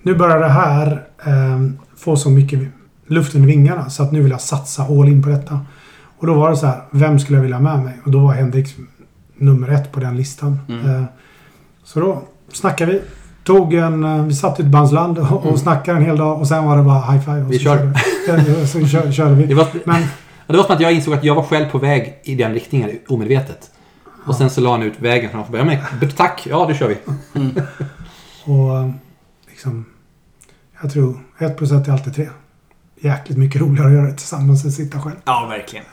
nu 0.02 0.14
börjar 0.14 0.40
det 0.40 0.48
här 0.48 1.06
eh, 1.26 1.60
få 1.96 2.16
så 2.16 2.30
mycket 2.30 2.60
luft 3.06 3.34
under 3.34 3.48
vingarna 3.48 3.90
så 3.90 4.02
att 4.02 4.12
nu 4.12 4.22
vill 4.22 4.30
jag 4.30 4.40
satsa 4.40 4.82
all 4.82 5.08
in 5.08 5.22
på 5.22 5.28
detta. 5.28 5.60
Och 6.18 6.26
då 6.26 6.34
var 6.34 6.50
det 6.50 6.56
så 6.56 6.66
här, 6.66 6.82
vem 6.90 7.18
skulle 7.18 7.38
jag 7.38 7.42
vilja 7.42 7.56
ha 7.56 7.62
med 7.62 7.84
mig? 7.84 7.94
Och 8.04 8.10
då 8.10 8.18
var 8.18 8.32
Henrik 8.32 8.76
nummer 9.36 9.68
ett 9.68 9.92
på 9.92 10.00
den 10.00 10.16
listan. 10.16 10.58
Mm. 10.68 10.86
Eh, 10.86 11.04
så 11.84 12.00
då 12.00 12.22
snackade 12.52 12.92
vi. 12.92 13.00
Tog 13.46 13.74
en, 13.74 14.04
eh, 14.04 14.24
vi 14.24 14.34
satt 14.34 14.60
i 14.60 14.62
ett 14.62 14.68
bandsland 14.68 15.18
och, 15.18 15.46
och 15.46 15.58
snackade 15.58 15.98
en 15.98 16.04
hel 16.04 16.16
dag 16.16 16.40
och 16.40 16.48
sen 16.48 16.64
var 16.64 16.76
det 16.76 16.82
bara 16.82 17.00
high 17.12 17.24
five. 17.24 17.42
Och 17.42 17.52
Vi 17.52 17.58
så 17.58 17.64
kör. 17.64 17.92
körde 18.26 18.42
vi. 18.42 18.66
Så 18.66 18.86
kör, 18.86 19.12
körde 19.12 19.34
vi. 19.34 19.46
Det 19.46 19.54
var, 19.54 19.66
Men 19.84 20.02
det 20.46 20.56
var 20.56 20.64
som 20.64 20.74
att 20.74 20.80
jag 20.80 20.92
insåg 20.92 21.14
att 21.14 21.24
jag 21.24 21.34
var 21.34 21.42
själv 21.42 21.70
på 21.70 21.78
väg 21.78 22.18
i 22.24 22.34
den 22.34 22.52
riktningen 22.52 22.90
omedvetet. 23.08 23.70
Och 24.26 24.34
sen 24.34 24.50
så 24.50 24.60
la 24.60 24.70
han 24.70 24.82
ut 24.82 25.00
vägen 25.00 25.30
framför 25.30 25.64
mig. 25.64 25.82
Men, 26.00 26.10
tack, 26.10 26.46
ja 26.50 26.66
det 26.66 26.74
kör 26.74 26.88
vi. 26.88 26.96
Och 28.52 28.78
eh, 28.78 28.90
liksom... 29.48 29.84
Jag 30.82 30.92
tror 30.92 31.20
ett 31.38 31.56
plus 31.56 31.72
ett 31.72 31.88
är 31.88 31.92
alltid 31.92 32.14
tre. 32.14 32.28
Jäkligt 33.00 33.38
mycket 33.38 33.60
roligare 33.60 33.86
att 33.86 33.94
göra 33.94 34.06
det 34.06 34.12
tillsammans 34.12 34.64
än 34.64 34.68
att 34.68 34.74
sitta 34.74 35.00
själv. 35.00 35.16
Ja, 35.24 35.46
verkligen. 35.50 35.84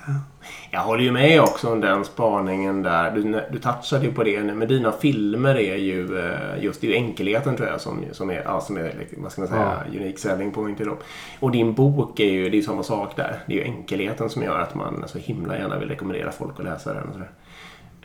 Jag 0.71 0.79
håller 0.79 1.03
ju 1.03 1.11
med 1.11 1.41
också 1.41 1.71
om 1.71 1.81
den 1.81 2.05
spaningen 2.05 2.81
där. 2.83 3.11
Du, 3.11 3.41
du 3.51 3.59
touchade 3.59 4.05
ju 4.05 4.13
på 4.13 4.23
det 4.23 4.43
nu. 4.43 4.53
Men 4.53 4.67
dina 4.67 4.91
filmer 4.91 5.55
är 5.55 5.75
ju 5.75 6.19
eh, 6.19 6.63
just 6.63 6.81
det 6.81 6.87
är 6.87 6.91
ju 6.91 6.95
enkelheten 6.95 7.55
tror 7.55 7.69
jag 7.69 7.81
som, 7.81 8.05
som 8.11 8.29
är, 8.29 8.41
ja, 8.45 8.61
som 8.61 8.77
är 8.77 9.07
vad 9.17 9.31
ska 9.31 9.41
man 9.41 9.47
säga, 9.47 9.83
unique 9.87 10.17
selling 10.17 10.51
point 10.51 10.81
i 10.81 10.83
dem. 10.83 10.97
Och 11.39 11.51
din 11.51 11.73
bok 11.73 12.19
är 12.19 12.31
ju, 12.31 12.49
det 12.49 12.55
är 12.55 12.59
ju 12.59 12.63
samma 12.63 12.83
sak 12.83 13.15
där. 13.15 13.43
Det 13.45 13.53
är 13.53 13.57
ju 13.57 13.63
enkelheten 13.63 14.29
som 14.29 14.43
gör 14.43 14.59
att 14.59 14.75
man 14.75 15.03
så 15.07 15.17
himla 15.17 15.57
gärna 15.57 15.79
vill 15.79 15.89
rekommendera 15.89 16.31
folk 16.31 16.59
att 16.59 16.65
läsa 16.65 16.93
den. 16.93 17.03
Och 17.03 17.13
sådär. 17.13 17.29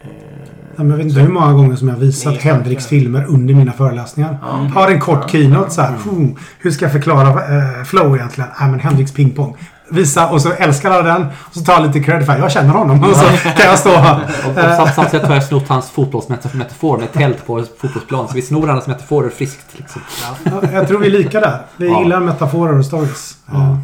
Ja, 0.03 0.85
men 0.85 0.91
Jag 0.91 0.97
vet 0.97 1.07
inte 1.07 1.21
hur 1.21 1.29
många 1.29 1.53
gånger 1.53 1.77
som 1.77 1.89
jag 1.89 1.95
har 1.95 2.01
visat 2.01 2.33
Nej, 2.33 2.43
Henriks 2.43 2.87
filmer 2.87 3.25
under 3.29 3.55
mina 3.55 3.73
föreläsningar. 3.73 4.39
Ja. 4.43 4.49
Har 4.81 4.89
en 4.91 5.01
kort 5.01 5.31
keynote 5.31 5.71
så 5.71 5.83
här. 5.83 5.95
"Hmm, 5.97 6.37
Hur 6.59 6.71
ska 6.71 6.85
jag 6.85 6.93
förklara 6.93 7.29
eh, 7.29 7.85
flow 7.85 8.17
egentligen? 8.17 8.51
Nej, 8.61 8.71
men 8.71 8.81
Henriks 8.81 9.13
pingpong. 9.13 9.57
Visa 9.91 10.29
och 10.31 10.43
så 10.43 10.53
älskar 10.53 10.91
alla 10.91 11.03
den. 11.03 11.27
Och 11.39 11.55
så 11.55 11.61
tar 11.61 11.73
jag 11.73 11.87
lite 11.87 12.01
cred 12.01 12.27
för 12.27 12.39
jag 12.39 12.53
känner 12.53 12.71
honom. 12.75 13.05
Och 13.05 13.17
så 13.17 13.25
kan 13.49 13.67
jag 13.67 13.79
stå 13.79 13.91
här. 13.91 14.21
Och, 14.47 14.99
och 15.05 15.11
sätt 15.11 15.23
har 15.23 15.35
jag 15.35 15.45
snott 15.45 15.69
hans 15.69 15.91
fotbollsmetafor 15.91 16.99
med 16.99 17.13
tält 17.13 17.47
på 17.47 17.65
fotbollsplan. 17.81 18.29
Så 18.29 18.35
vi 18.35 18.43
snor 18.43 18.69
hans 18.69 18.87
metaforer 18.87 19.29
friskt. 19.31 19.79
Liksom. 19.79 20.03
Ja, 20.45 20.61
jag 20.73 20.89
tror 20.89 20.99
vi 20.99 21.07
är 21.07 21.11
lika 21.11 21.41
där. 21.41 21.59
Vi 21.77 21.89
Ja. 21.89 22.03
gillar 22.03 22.21
metaforer 22.21 22.79
och 22.79 22.85
stories. 22.85 23.37
Ja. 23.47 23.79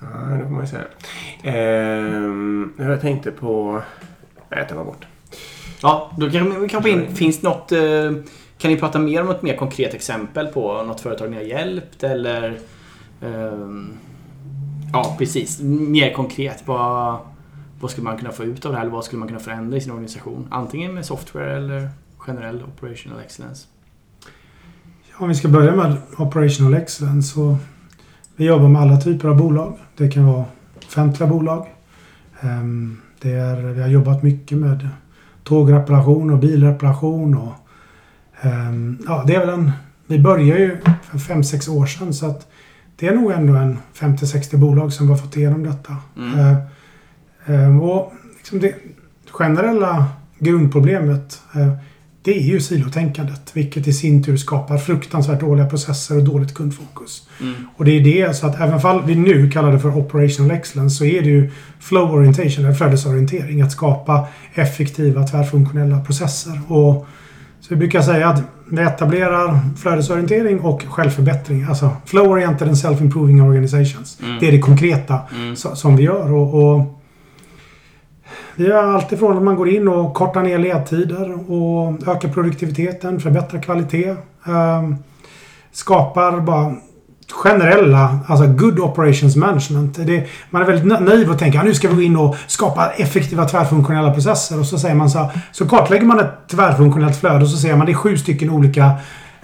Ja, 0.00 0.34
det 0.36 0.42
får 0.44 0.50
man 0.50 0.60
ju 0.60 0.66
säga. 0.66 0.82
Ehm, 1.42 2.72
jag 2.78 3.00
tänkte 3.00 3.30
på... 3.30 3.72
Nej, 4.50 4.60
jag 4.60 4.68
tar 4.68 4.84
bort. 4.84 5.06
Ja, 5.82 6.10
då 6.18 6.30
kan 6.30 6.60
vi 6.62 6.68
komma 6.68 6.88
in. 6.88 7.14
Finns 7.16 7.42
något... 7.42 7.72
eh, 7.72 8.12
Kan 8.58 8.70
ni 8.70 8.76
prata 8.76 8.98
mer 8.98 9.22
om 9.22 9.30
ett 9.30 9.42
mer 9.42 9.56
konkret 9.56 9.94
exempel 9.94 10.46
på 10.46 10.82
något 10.82 11.00
företag 11.00 11.30
ni 11.30 11.36
har 11.36 11.42
hjälpt 11.42 12.02
eller... 12.02 12.58
ehm, 13.22 13.92
Ja, 14.92 15.14
precis. 15.18 15.60
Mer 15.62 16.12
konkret. 16.12 16.62
Vad, 16.66 17.18
vad 17.80 17.90
skulle 17.90 18.04
man 18.04 18.18
kunna 18.18 18.32
få 18.32 18.44
ut 18.44 18.64
av 18.66 18.72
det 18.72 18.78
här? 18.78 18.84
Eller 18.84 18.94
vad 18.94 19.04
skulle 19.04 19.18
man 19.20 19.28
kunna 19.28 19.40
förändra 19.40 19.76
i 19.76 19.80
sin 19.80 19.92
organisation? 19.92 20.46
Antingen 20.50 20.94
med 20.94 21.06
software 21.06 21.56
eller 21.56 21.88
generell 22.18 22.62
operational 22.62 23.20
excellence. 23.20 23.66
Om 25.18 25.28
vi 25.28 25.34
ska 25.34 25.48
börja 25.48 25.74
med 25.76 25.96
Operational 26.18 26.74
Excellence 26.74 27.34
så 27.34 27.56
vi 28.36 28.44
jobbar 28.44 28.68
med 28.68 28.82
alla 28.82 29.00
typer 29.00 29.28
av 29.28 29.36
bolag. 29.36 29.78
Det 29.96 30.08
kan 30.10 30.26
vara 30.26 30.44
offentliga 30.86 31.28
bolag. 31.28 31.66
Ehm, 32.40 33.00
Det 33.20 33.32
är, 33.32 33.56
vi 33.62 33.82
har 33.82 33.88
jobbat 33.88 34.22
mycket 34.22 34.58
med 34.58 34.88
tågreparation 35.46 36.30
och 36.30 36.38
bilreparation. 36.38 37.34
Och, 37.34 37.54
ehm, 38.40 38.98
ja, 39.06 39.24
det 39.26 39.34
är 39.34 39.40
väl 39.40 39.48
en, 39.48 39.72
vi 40.06 40.18
började 40.18 40.60
ju 40.60 40.76
för 41.02 41.18
5-6 41.18 41.70
år 41.70 41.86
sedan 41.86 42.14
så 42.14 42.26
att 42.26 42.46
det 42.96 43.06
är 43.08 43.14
nog 43.14 43.32
ändå 43.32 43.54
en 43.54 43.78
50-60 43.94 44.56
bolag 44.56 44.92
som 44.92 45.08
har 45.08 45.16
fått 45.16 45.36
igenom 45.36 45.62
detta. 45.62 45.96
Mm. 46.16 46.38
Eh, 46.38 46.56
ehm, 47.46 47.80
och 47.80 48.12
liksom 48.36 48.60
det 48.60 48.74
generella 49.30 50.06
grundproblemet 50.38 51.42
eh, 51.54 51.72
det 52.26 52.36
är 52.36 52.42
ju 52.42 52.60
silotänkandet. 52.60 53.50
Vilket 53.52 53.86
i 53.86 53.92
sin 53.92 54.22
tur 54.22 54.36
skapar 54.36 54.78
fruktansvärt 54.78 55.40
dåliga 55.40 55.66
processer 55.66 56.16
och 56.16 56.24
dåligt 56.24 56.54
kundfokus. 56.54 57.28
Mm. 57.40 57.54
Och 57.76 57.84
det 57.84 57.90
är 57.90 58.00
det 58.00 58.36
så 58.36 58.46
att 58.46 58.60
även 58.60 58.80
fall 58.80 59.02
vi 59.06 59.14
nu 59.14 59.50
kallar 59.50 59.72
det 59.72 59.78
för 59.78 59.96
operational 59.98 60.50
excellence 60.50 60.96
så 60.96 61.04
är 61.04 61.22
det 61.22 61.28
ju 61.28 61.50
flow 61.80 62.10
orientation, 62.14 62.64
eller 62.64 62.74
flödesorientering. 62.74 63.62
Att 63.62 63.72
skapa 63.72 64.28
effektiva 64.54 65.22
tvärfunktionella 65.22 66.00
processer. 66.00 66.60
Och 66.68 67.06
så 67.60 67.66
vi 67.68 67.76
brukar 67.76 68.02
säga 68.02 68.28
att 68.28 68.42
vi 68.70 68.82
etablerar 68.82 69.60
flödesorientering 69.76 70.60
och 70.60 70.82
självförbättring. 70.82 71.62
Alltså 71.64 71.90
flow 72.04 72.30
oriented 72.30 72.68
and 72.68 72.76
self-improving 72.76 73.48
organizations. 73.48 74.18
Mm. 74.22 74.38
Det 74.40 74.48
är 74.48 74.52
det 74.52 74.58
konkreta 74.58 75.18
Mm. 75.34 75.56
som 75.56 75.96
vi 75.96 76.02
gör. 76.02 76.32
Och, 76.32 76.54
och 76.54 76.95
vi 78.56 78.72
har 78.72 78.82
alltifrån 78.82 79.36
att 79.36 79.42
man 79.42 79.56
går 79.56 79.68
in 79.68 79.88
och 79.88 80.14
kortar 80.14 80.42
ner 80.42 80.58
ledtider 80.58 81.52
och 81.52 82.08
ökar 82.08 82.28
produktiviteten, 82.28 83.20
förbättrar 83.20 83.62
kvalitet. 83.62 84.16
Ehm, 84.46 84.96
skapar 85.72 86.40
bara 86.40 86.74
generella, 87.32 88.18
alltså 88.26 88.46
good 88.46 88.78
operations 88.78 89.36
management. 89.36 90.06
Det, 90.06 90.26
man 90.50 90.62
är 90.62 90.66
väldigt 90.66 91.00
naiv 91.00 91.30
och 91.30 91.38
tänker 91.38 91.58
att 91.58 91.64
nu 91.64 91.74
ska 91.74 91.88
vi 91.88 91.94
gå 91.94 92.02
in 92.02 92.16
och 92.16 92.36
skapa 92.46 92.90
effektiva 92.90 93.44
tvärfunktionella 93.44 94.12
processer. 94.12 94.60
Och 94.60 94.66
så 94.66 94.78
säger 94.78 94.94
man 94.94 95.10
så 95.10 95.18
här, 95.18 95.30
så 95.52 95.68
kartlägger 95.68 96.06
man 96.06 96.20
ett 96.20 96.32
tvärfunktionellt 96.50 97.16
flöde 97.16 97.44
och 97.44 97.50
så 97.50 97.56
säger 97.56 97.76
man 97.76 97.86
det 97.86 97.92
är 97.92 97.94
sju 97.94 98.16
stycken 98.16 98.50
olika 98.50 98.90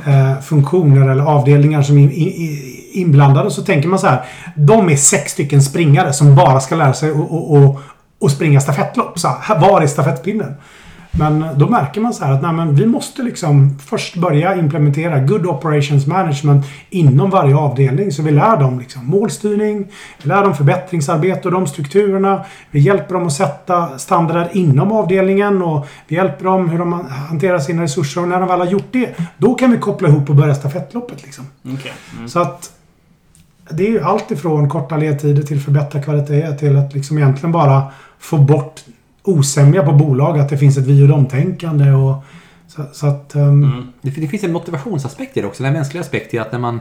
eh, 0.07 0.40
funktioner 0.40 1.09
eller 1.09 1.25
avdelningar 1.25 1.83
som 1.83 1.98
är 1.98 2.03
in, 2.03 2.11
in, 2.11 2.59
inblandade. 2.92 3.46
Och 3.46 3.53
så 3.53 3.62
tänker 3.62 3.88
man 3.88 3.98
så 3.98 4.07
här, 4.07 4.25
de 4.55 4.90
är 4.90 4.96
sex 4.96 5.33
stycken 5.33 5.62
springare 5.62 6.12
som 6.12 6.37
bara 6.37 6.61
ska 6.61 6.77
lära 6.77 6.92
sig 6.92 7.11
att 7.11 7.16
och, 7.16 7.57
och, 7.57 7.81
och 8.22 8.30
springa 8.30 8.61
stafettlopp. 8.61 9.18
Så 9.18 9.28
här, 9.28 9.61
var 9.61 9.82
är 9.82 9.87
stafettpinnen? 9.87 10.54
Men 11.14 11.46
då 11.56 11.68
märker 11.68 12.00
man 12.00 12.14
så 12.14 12.24
här 12.24 12.32
att 12.32 12.42
nej, 12.42 12.52
men 12.52 12.74
vi 12.74 12.87
måste 12.87 13.22
liksom 13.22 13.78
först 13.78 14.16
börja 14.16 14.56
implementera 14.56 15.18
good 15.18 15.46
operations 15.46 16.06
management 16.06 16.66
inom 16.90 17.30
varje 17.30 17.56
avdelning. 17.56 18.12
Så 18.12 18.22
vi 18.22 18.30
lär 18.30 18.56
dem 18.56 18.78
liksom 18.78 19.06
målstyrning, 19.06 19.87
vi 20.22 20.28
lär 20.28 20.42
dem 20.42 20.54
förbättringsarbete 20.54 21.48
och 21.48 21.54
de 21.54 21.66
strukturerna. 21.66 22.44
Vi 22.70 22.80
hjälper 22.80 23.14
dem 23.14 23.26
att 23.26 23.32
sätta 23.32 23.98
standarder 23.98 24.48
inom 24.52 24.92
avdelningen 24.92 25.62
och 25.62 25.87
vi 26.08 26.16
hjälper 26.16 26.44
dem 26.44 26.68
hur 26.68 26.78
de 26.78 26.92
hanterar 27.28 27.58
sina 27.58 27.82
resurser. 27.82 28.20
Och 28.20 28.28
när 28.28 28.40
de 28.40 28.48
väl 28.48 28.58
har 28.58 28.66
gjort 28.66 28.88
det, 28.90 29.16
då 29.38 29.54
kan 29.54 29.70
vi 29.70 29.78
koppla 29.78 30.08
ihop 30.08 30.30
och 30.30 30.37
börja 30.37 30.54
stafettloppet. 30.54 31.22
Liksom. 31.22 31.44
Okej. 31.64 31.92
Mm. 32.16 32.28
Så 32.28 32.40
att 32.40 32.72
det 33.70 33.87
är 33.87 33.90
ju 33.90 34.02
allt 34.02 34.30
ifrån 34.30 34.68
korta 34.68 34.96
ledtider 34.96 35.42
till 35.42 35.61
förbättra 35.61 36.02
kvalitet 36.02 36.52
till 36.52 36.76
att 36.76 36.94
liksom 36.94 37.18
egentligen 37.18 37.52
bara 37.52 37.82
få 38.22 38.38
bort 38.38 38.80
osämja 39.22 39.82
på 39.82 39.92
bolag. 39.92 40.38
Att 40.38 40.48
det 40.48 40.58
finns 40.58 40.78
ett 40.78 40.87
vi 40.87 41.04
och 41.04 41.08
dom-tänkande. 41.08 41.90
Och, 41.90 42.24
så, 42.68 42.85
så 42.92 43.06
att... 43.06 43.35
ehm, 43.35 43.64
Mm. 43.64 43.92
Det, 44.00 44.11
det 44.11 44.28
finns 44.28 44.44
en 44.44 44.52
motivationsaspekt 44.52 45.37
i 45.37 45.40
det 45.40 45.46
också. 45.46 45.62
Den 45.62 45.73
mänskliga 45.73 46.00
aspekt 46.00 46.35
i 46.35 46.38
att 46.38 46.52
när 46.52 46.58
man, 46.58 46.81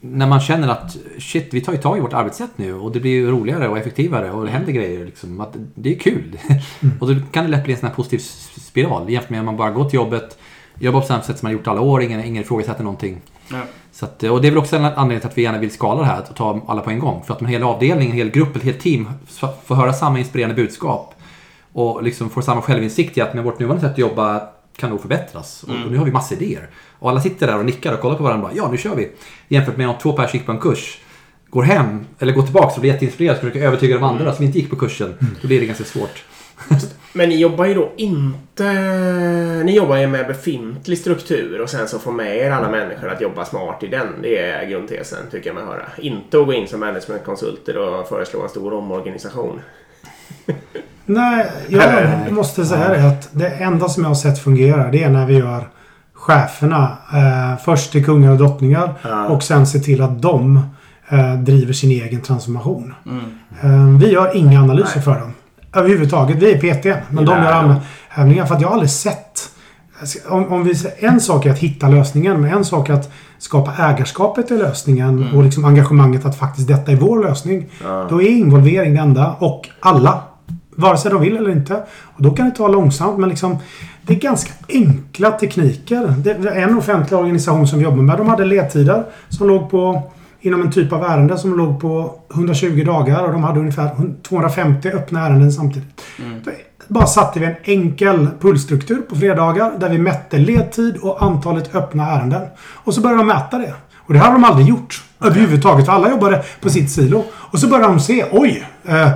när 0.00 0.26
man 0.26 0.40
känner 0.40 0.68
att 0.68 0.96
shit, 1.18 1.54
vi 1.54 1.60
tar 1.60 1.72
ju 1.72 1.78
tag 1.78 1.98
i 1.98 2.00
vårt 2.00 2.12
arbetssätt 2.12 2.50
nu 2.56 2.74
och 2.74 2.92
det 2.92 3.00
blir 3.00 3.12
ju 3.12 3.30
roligare 3.30 3.68
och 3.68 3.78
effektivare 3.78 4.30
och 4.30 4.44
det 4.44 4.50
händer 4.50 4.72
grejer. 4.72 5.06
Liksom, 5.06 5.40
att 5.40 5.56
det 5.74 5.94
är 5.94 5.98
kul. 5.98 6.38
och 7.00 7.14
då 7.14 7.20
kan 7.32 7.44
det 7.44 7.50
lätt 7.50 7.64
bli 7.64 7.72
en 7.72 7.80
sån 7.80 7.88
här 7.88 7.96
positiv 7.96 8.18
spiral 8.60 9.10
jämfört 9.10 9.30
med 9.30 9.40
om 9.40 9.46
man 9.46 9.56
bara 9.56 9.70
går 9.70 9.84
till 9.84 9.96
jobbet, 9.96 10.38
jobbar 10.78 11.00
på 11.00 11.06
samma 11.06 11.22
sätt 11.22 11.38
som 11.38 11.46
man 11.46 11.52
gjort 11.52 11.66
alla 11.66 11.80
år, 11.80 12.02
ingen, 12.02 12.24
ingen 12.24 12.42
ifrågasätter 12.42 12.84
någonting. 12.84 13.20
Ja. 13.50 13.62
Så 13.94 14.04
att, 14.04 14.22
och 14.22 14.42
det 14.42 14.48
är 14.48 14.50
väl 14.50 14.58
också 14.58 14.76
en 14.76 14.84
anledning 14.84 15.20
till 15.20 15.28
att 15.28 15.38
vi 15.38 15.42
gärna 15.42 15.58
vill 15.58 15.70
skala 15.70 16.00
det 16.00 16.06
här 16.06 16.22
och 16.30 16.36
ta 16.36 16.60
alla 16.66 16.80
på 16.80 16.90
en 16.90 16.98
gång. 16.98 17.22
För 17.26 17.34
att 17.34 17.40
en 17.40 17.46
hel 17.46 17.62
avdelning, 17.62 18.10
en 18.10 18.16
hel 18.16 18.30
grupp, 18.30 18.56
ett 18.56 18.62
helt 18.62 18.80
team 18.80 19.08
får 19.64 19.74
höra 19.74 19.92
samma 19.92 20.18
inspirerande 20.18 20.54
budskap. 20.54 21.14
Och 21.72 22.02
liksom 22.02 22.30
får 22.30 22.42
samma 22.42 22.62
självinsikt 22.62 23.18
i 23.18 23.20
att 23.20 23.34
med 23.34 23.44
vårt 23.44 23.58
nuvarande 23.58 23.82
sätt 23.82 23.92
att 23.92 23.98
jobba 23.98 24.42
kan 24.76 24.90
nog 24.90 25.00
förbättras. 25.00 25.62
Och, 25.62 25.70
och 25.84 25.92
nu 25.92 25.98
har 25.98 26.04
vi 26.04 26.12
massa 26.12 26.34
idéer. 26.34 26.70
Och 26.98 27.10
alla 27.10 27.20
sitter 27.20 27.46
där 27.46 27.58
och 27.58 27.64
nickar 27.64 27.92
och 27.92 28.00
kollar 28.00 28.16
på 28.16 28.22
varandra 28.22 28.50
ja 28.54 28.70
nu 28.70 28.76
kör 28.78 28.96
vi. 28.96 29.10
Jämfört 29.48 29.76
med 29.76 29.88
om 29.88 29.94
två 30.02 30.12
personer 30.12 30.34
gick 30.34 30.46
på 30.46 30.52
en 30.52 30.58
kurs, 30.58 30.98
går 31.50 31.62
hem, 31.62 32.06
eller 32.18 32.32
går 32.32 32.42
tillbaka 32.42 32.74
och 32.74 32.80
blir 32.80 32.92
jätteinspirerade 32.92 33.38
och 33.38 33.40
försöker 33.40 33.66
övertyga 33.66 33.94
de 33.94 34.04
andra 34.04 34.34
som 34.34 34.44
inte 34.44 34.58
gick 34.58 34.70
på 34.70 34.76
kursen. 34.76 35.14
Då 35.42 35.48
blir 35.48 35.60
det 35.60 35.66
ganska 35.66 35.84
svårt. 35.84 36.24
Men 37.16 37.28
ni 37.28 37.36
jobbar 37.36 37.64
ju 37.64 37.74
då 37.74 37.92
inte... 37.96 38.64
Ni 39.64 39.76
jobbar 39.76 39.96
ju 39.96 40.06
med 40.06 40.26
befintlig 40.26 40.98
struktur 40.98 41.60
och 41.60 41.70
sen 41.70 41.88
så 41.88 41.98
får 41.98 42.12
med 42.12 42.36
er 42.36 42.50
alla 42.50 42.68
människor 42.70 43.08
att 43.08 43.20
jobba 43.20 43.44
smart 43.44 43.82
i 43.82 43.86
den. 43.86 44.06
Det 44.22 44.38
är 44.38 44.66
grundtesen, 44.66 45.18
tycker 45.30 45.46
jag 45.46 45.54
mig 45.54 45.64
höra. 45.64 45.82
Inte 45.98 46.38
att 46.40 46.46
gå 46.46 46.52
in 46.52 46.68
som 46.68 46.80
managementkonsulter 46.80 47.78
och 47.78 48.08
föreslå 48.08 48.42
en 48.42 48.48
stor 48.48 48.74
omorganisation. 48.74 49.60
Nej, 51.06 51.46
jag 51.68 52.32
måste 52.32 52.64
säga 52.64 52.88
det 52.88 53.08
att 53.08 53.28
det 53.32 53.48
enda 53.48 53.88
som 53.88 54.02
jag 54.02 54.10
har 54.10 54.14
sett 54.14 54.38
fungera 54.38 54.90
det 54.90 55.02
är 55.02 55.10
när 55.10 55.26
vi 55.26 55.34
gör 55.38 55.68
cheferna 56.12 56.96
eh, 57.12 57.64
först 57.64 57.92
till 57.92 58.04
kungar 58.04 58.30
och 58.30 58.38
drottningar 58.38 58.94
Ja. 59.02 59.26
och 59.26 59.42
sen 59.42 59.66
se 59.66 59.78
till 59.78 60.02
att 60.02 60.22
de 60.22 60.60
eh, 61.08 61.34
driver 61.34 61.72
sin 61.72 61.90
egen 61.90 62.20
transformation. 62.20 62.94
Mm. 63.06 63.24
Eh, 63.62 63.98
vi 64.00 64.12
gör 64.12 64.36
inga 64.36 64.62
analyser 64.62 64.92
Nej. 64.96 65.04
för 65.04 65.20
dem. 65.20 65.33
Överhuvudtaget. 65.74 66.36
Vi 66.36 66.52
är 66.52 66.58
PT. 66.58 66.84
Men 67.10 67.24
de 67.24 67.42
gör 67.42 67.62
de. 67.62 67.80
övningar. 68.16 68.46
För 68.46 68.54
att 68.54 68.60
jag 68.60 68.68
har 68.68 68.74
aldrig 68.74 68.90
sett... 68.90 69.50
Om, 70.28 70.52
om 70.52 70.64
vi, 70.64 70.74
en 70.98 71.20
sak 71.20 71.46
är 71.46 71.50
att 71.50 71.58
hitta 71.58 71.88
lösningen, 71.88 72.40
men 72.40 72.52
en 72.52 72.64
sak 72.64 72.88
är 72.88 72.94
att 72.94 73.12
skapa 73.38 73.72
ägarskapet 73.78 74.50
i 74.50 74.58
lösningen 74.58 75.28
och 75.34 75.42
liksom 75.44 75.64
engagemanget 75.64 76.24
att 76.24 76.38
faktiskt 76.38 76.68
detta 76.68 76.92
är 76.92 76.96
vår 76.96 77.22
lösning. 77.22 77.66
Ja. 77.82 78.06
Då 78.10 78.22
är 78.22 78.28
involvering 78.28 78.94
det 78.94 79.00
enda 79.00 79.36
och 79.38 79.68
alla. 79.80 80.22
Vare 80.76 80.98
sig 80.98 81.10
de 81.10 81.20
vill 81.20 81.36
eller 81.36 81.50
inte. 81.50 81.74
Och 82.02 82.22
då 82.22 82.30
kan 82.30 82.48
det 82.50 82.56
ta 82.56 82.68
långsamt 82.68 83.18
men 83.18 83.28
liksom 83.28 83.58
Det 84.02 84.12
är 84.14 84.18
ganska 84.18 84.52
enkla 84.68 85.30
tekniker. 85.30 86.14
Det 86.18 86.30
är 86.30 86.68
en 86.68 86.78
offentlig 86.78 87.20
organisation 87.20 87.68
som 87.68 87.78
vi 87.78 87.84
jobbar 87.84 88.02
med. 88.02 88.18
De 88.18 88.28
hade 88.28 88.44
ledtider 88.44 89.04
som 89.28 89.48
låg 89.48 89.70
på 89.70 90.02
inom 90.44 90.62
en 90.62 90.72
typ 90.72 90.92
av 90.92 91.02
ärende 91.04 91.38
som 91.38 91.56
låg 91.56 91.80
på 91.80 92.14
120 92.34 92.84
dagar 92.86 93.24
och 93.24 93.32
de 93.32 93.44
hade 93.44 93.60
ungefär 93.60 93.90
250 94.28 94.88
öppna 94.88 95.26
ärenden 95.26 95.52
samtidigt. 95.52 96.02
Då 96.44 96.50
bara 96.88 97.06
satte 97.06 97.40
vi 97.40 97.46
en 97.46 97.54
enkel 97.64 98.28
pullstruktur 98.40 99.02
på 99.02 99.16
fredagar 99.16 99.72
där 99.78 99.88
vi 99.88 99.98
mätte 99.98 100.38
ledtid 100.38 100.96
och 100.96 101.22
antalet 101.22 101.74
öppna 101.74 102.10
ärenden. 102.10 102.42
Och 102.60 102.94
så 102.94 103.00
började 103.00 103.20
de 103.20 103.26
mäta 103.26 103.58
det. 103.58 103.74
Och 104.06 104.12
det 104.12 104.18
hade 104.18 104.32
de 104.32 104.44
aldrig 104.44 104.68
gjort 104.68 105.02
överhuvudtaget. 105.20 105.86
För 105.86 105.92
alla 105.92 106.10
jobbade 106.10 106.42
på 106.60 106.70
sitt 106.70 106.90
silo. 106.90 107.24
Och 107.32 107.58
så 107.58 107.68
började 107.68 107.92
de 107.92 108.00
se, 108.00 108.24
oj! 108.32 108.66
Eh, 108.84 109.10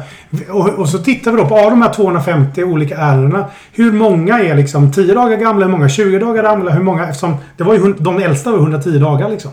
och, 0.49 0.68
och 0.68 0.89
så 0.89 0.99
tittar 0.99 1.31
vi 1.33 1.37
då 1.37 1.49
på 1.49 1.59
av 1.59 1.70
de 1.70 1.83
här 1.83 1.93
250 1.93 2.64
olika 2.64 2.97
ärendena. 2.97 3.45
Hur 3.72 3.93
många 3.93 4.41
är 4.41 4.55
liksom 4.55 4.93
10 4.93 5.14
dagar 5.14 5.37
gamla? 5.37 5.66
Hur 5.66 5.72
många 5.72 5.89
20 5.89 6.18
dagar 6.18 6.43
gamla? 6.43 6.70
Hur 6.70 6.83
många? 6.83 7.09
Eftersom 7.09 7.37
det 7.57 7.64
var 7.64 7.74
ju, 7.74 7.95
de 7.99 8.18
äldsta 8.18 8.51
var 8.51 8.59
110 8.59 8.99
dagar 8.99 9.29
liksom. 9.29 9.51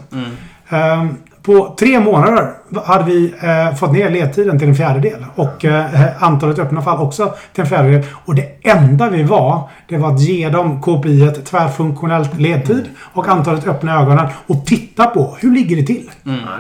Ehm, 0.70 1.10
på 1.46 1.76
tre 1.80 2.00
månader 2.00 2.52
hade 2.86 3.04
vi 3.04 3.34
eh, 3.42 3.76
fått 3.76 3.92
ner 3.92 4.10
ledtiden 4.10 4.60
till 4.60 4.68
en 4.68 4.76
fjärdedel. 4.76 5.26
Och 5.36 5.66
eh, 5.66 6.24
antalet 6.24 6.60
öppna 6.60 6.82
fall 6.82 7.02
också 7.02 7.34
till 7.54 7.64
en 7.64 7.70
fjärdedel. 7.70 8.04
Och 8.26 8.36
det 8.36 8.48
enda 8.62 9.10
vi 9.10 9.24
var, 9.24 9.70
det 9.88 9.98
var 9.98 10.14
att 10.14 10.22
ge 10.22 10.50
dem 10.50 10.82
KPI 10.82 11.24
ett 11.24 11.46
tvärfunktionellt 11.46 12.40
ledtid 12.40 12.86
och 13.14 13.28
antalet 13.28 13.68
öppna 13.68 14.02
ögonen 14.02 14.28
och 14.48 14.66
titta 14.66 15.06
på 15.06 15.38
hur 15.40 15.52
ligger 15.52 15.76
det 15.76 15.84
till. 15.84 16.12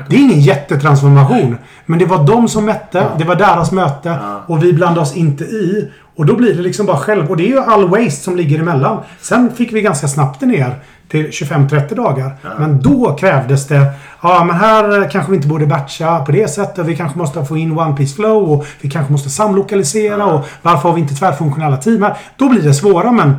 Det 0.09 0.15
är 0.15 0.19
ingen 0.19 0.39
jättetransformation. 0.39 1.57
Men 1.85 1.99
det 1.99 2.05
var 2.05 2.27
de 2.27 2.47
som 2.47 2.65
mätte, 2.65 3.07
det 3.17 3.23
var 3.23 3.35
deras 3.35 3.71
möte 3.71 4.17
och 4.47 4.63
vi 4.63 4.73
blandade 4.73 5.01
oss 5.01 5.15
inte 5.15 5.43
i. 5.43 5.91
Och 6.15 6.25
då 6.25 6.35
blir 6.35 6.53
det 6.55 6.61
liksom 6.61 6.85
bara 6.85 6.97
själv. 6.97 7.29
Och 7.29 7.37
det 7.37 7.43
är 7.43 7.47
ju 7.47 7.59
all 7.59 7.89
waste 7.89 8.23
som 8.23 8.35
ligger 8.35 8.59
emellan. 8.59 8.99
Sen 9.21 9.51
fick 9.55 9.73
vi 9.73 9.81
ganska 9.81 10.07
snabbt 10.07 10.39
det 10.39 10.45
ner 10.45 10.75
till 11.09 11.25
25-30 11.29 11.95
dagar. 11.95 12.35
Men 12.59 12.81
då 12.81 13.13
krävdes 13.19 13.67
det 13.67 13.85
Ja, 14.21 14.43
men 14.43 14.55
här 14.55 15.09
kanske 15.11 15.31
vi 15.31 15.35
inte 15.37 15.47
borde 15.47 15.65
batcha 15.65 16.25
på 16.25 16.31
det 16.31 16.47
sättet. 16.47 16.85
Vi 16.85 16.95
kanske 16.97 17.17
måste 17.19 17.45
få 17.45 17.57
in 17.57 17.79
One 17.79 17.95
Piece 17.97 18.15
Flow 18.15 18.51
och 18.51 18.65
vi 18.81 18.89
kanske 18.89 19.11
måste 19.11 19.29
samlokalisera 19.29 20.25
och 20.25 20.45
varför 20.61 20.89
har 20.89 20.95
vi 20.95 21.01
inte 21.01 21.15
tvärfunktionella 21.15 21.77
team 21.77 22.03
här? 22.03 22.17
Då 22.37 22.49
blir 22.49 22.61
det 22.61 22.73
svåra 22.73 23.11
men 23.11 23.33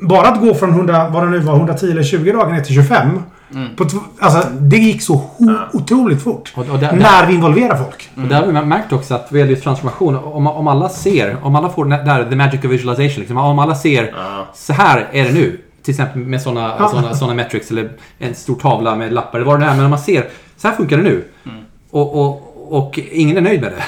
bara 0.00 0.28
att 0.28 0.40
gå 0.40 0.54
från 0.54 0.70
100, 0.70 1.08
vad 1.08 1.22
det 1.22 1.30
nu 1.30 1.38
var, 1.38 1.56
110 1.56 1.90
eller 1.90 2.02
20 2.02 2.32
dagar 2.32 2.52
ner 2.52 2.60
till 2.60 2.74
25. 2.74 3.22
På 3.76 3.84
tv- 3.84 4.02
alltså, 4.20 4.48
det 4.60 4.76
gick 4.76 5.02
så 5.02 5.14
ho- 5.38 5.58
otroligt 5.72 6.22
fort. 6.22 6.52
Och- 6.56 6.68
och 6.70 6.78
där- 6.78 6.92
när 6.92 7.26
vi 7.26 7.34
involverar 7.34 7.76
folk. 7.76 8.10
Och 8.16 8.22
där 8.22 8.36
har 8.40 8.46
vi 8.46 8.52
märkt 8.52 8.92
också 8.92 9.14
att 9.14 9.26
vad 9.30 9.38
gäller 9.38 9.50
just 9.50 9.64
transformation, 9.64 10.16
om, 10.16 10.46
om 10.46 10.68
alla 10.68 10.88
ser, 10.88 11.36
om 11.42 11.56
alla 11.56 11.68
får 11.68 11.84
den 11.84 12.04
där, 12.06 12.24
the 12.30 12.36
magic 12.36 12.64
of 12.64 12.70
visualization, 12.70 13.18
liksom, 13.20 13.36
om 13.36 13.58
alla 13.58 13.74
ser 13.74 14.02
Ja. 14.16 14.46
så 14.54 14.72
här 14.72 15.08
är 15.12 15.24
det 15.24 15.32
nu. 15.32 15.60
Till 15.82 15.92
exempel 15.92 16.22
med 16.22 16.42
sådana 16.42 16.76
Ja. 16.78 16.88
såna, 16.88 17.14
såna 17.14 17.34
metrics 17.34 17.70
eller 17.70 17.90
en 18.18 18.34
stor 18.34 18.54
tavla 18.54 18.96
med 18.96 19.12
lappar 19.12 19.38
eller 19.38 19.46
vad 19.50 19.60
det 19.60 19.66
är. 19.66 19.74
Men 19.76 19.84
om 19.84 19.90
man 19.90 19.98
ser, 19.98 20.28
så 20.56 20.68
här 20.68 20.76
funkar 20.76 20.96
det 20.96 21.02
nu. 21.02 21.24
Och, 21.90 22.20
och, 22.20 22.46
och 22.78 22.98
ingen 23.12 23.36
är 23.36 23.40
nöjd 23.40 23.60
med 23.60 23.72
det. 23.72 23.82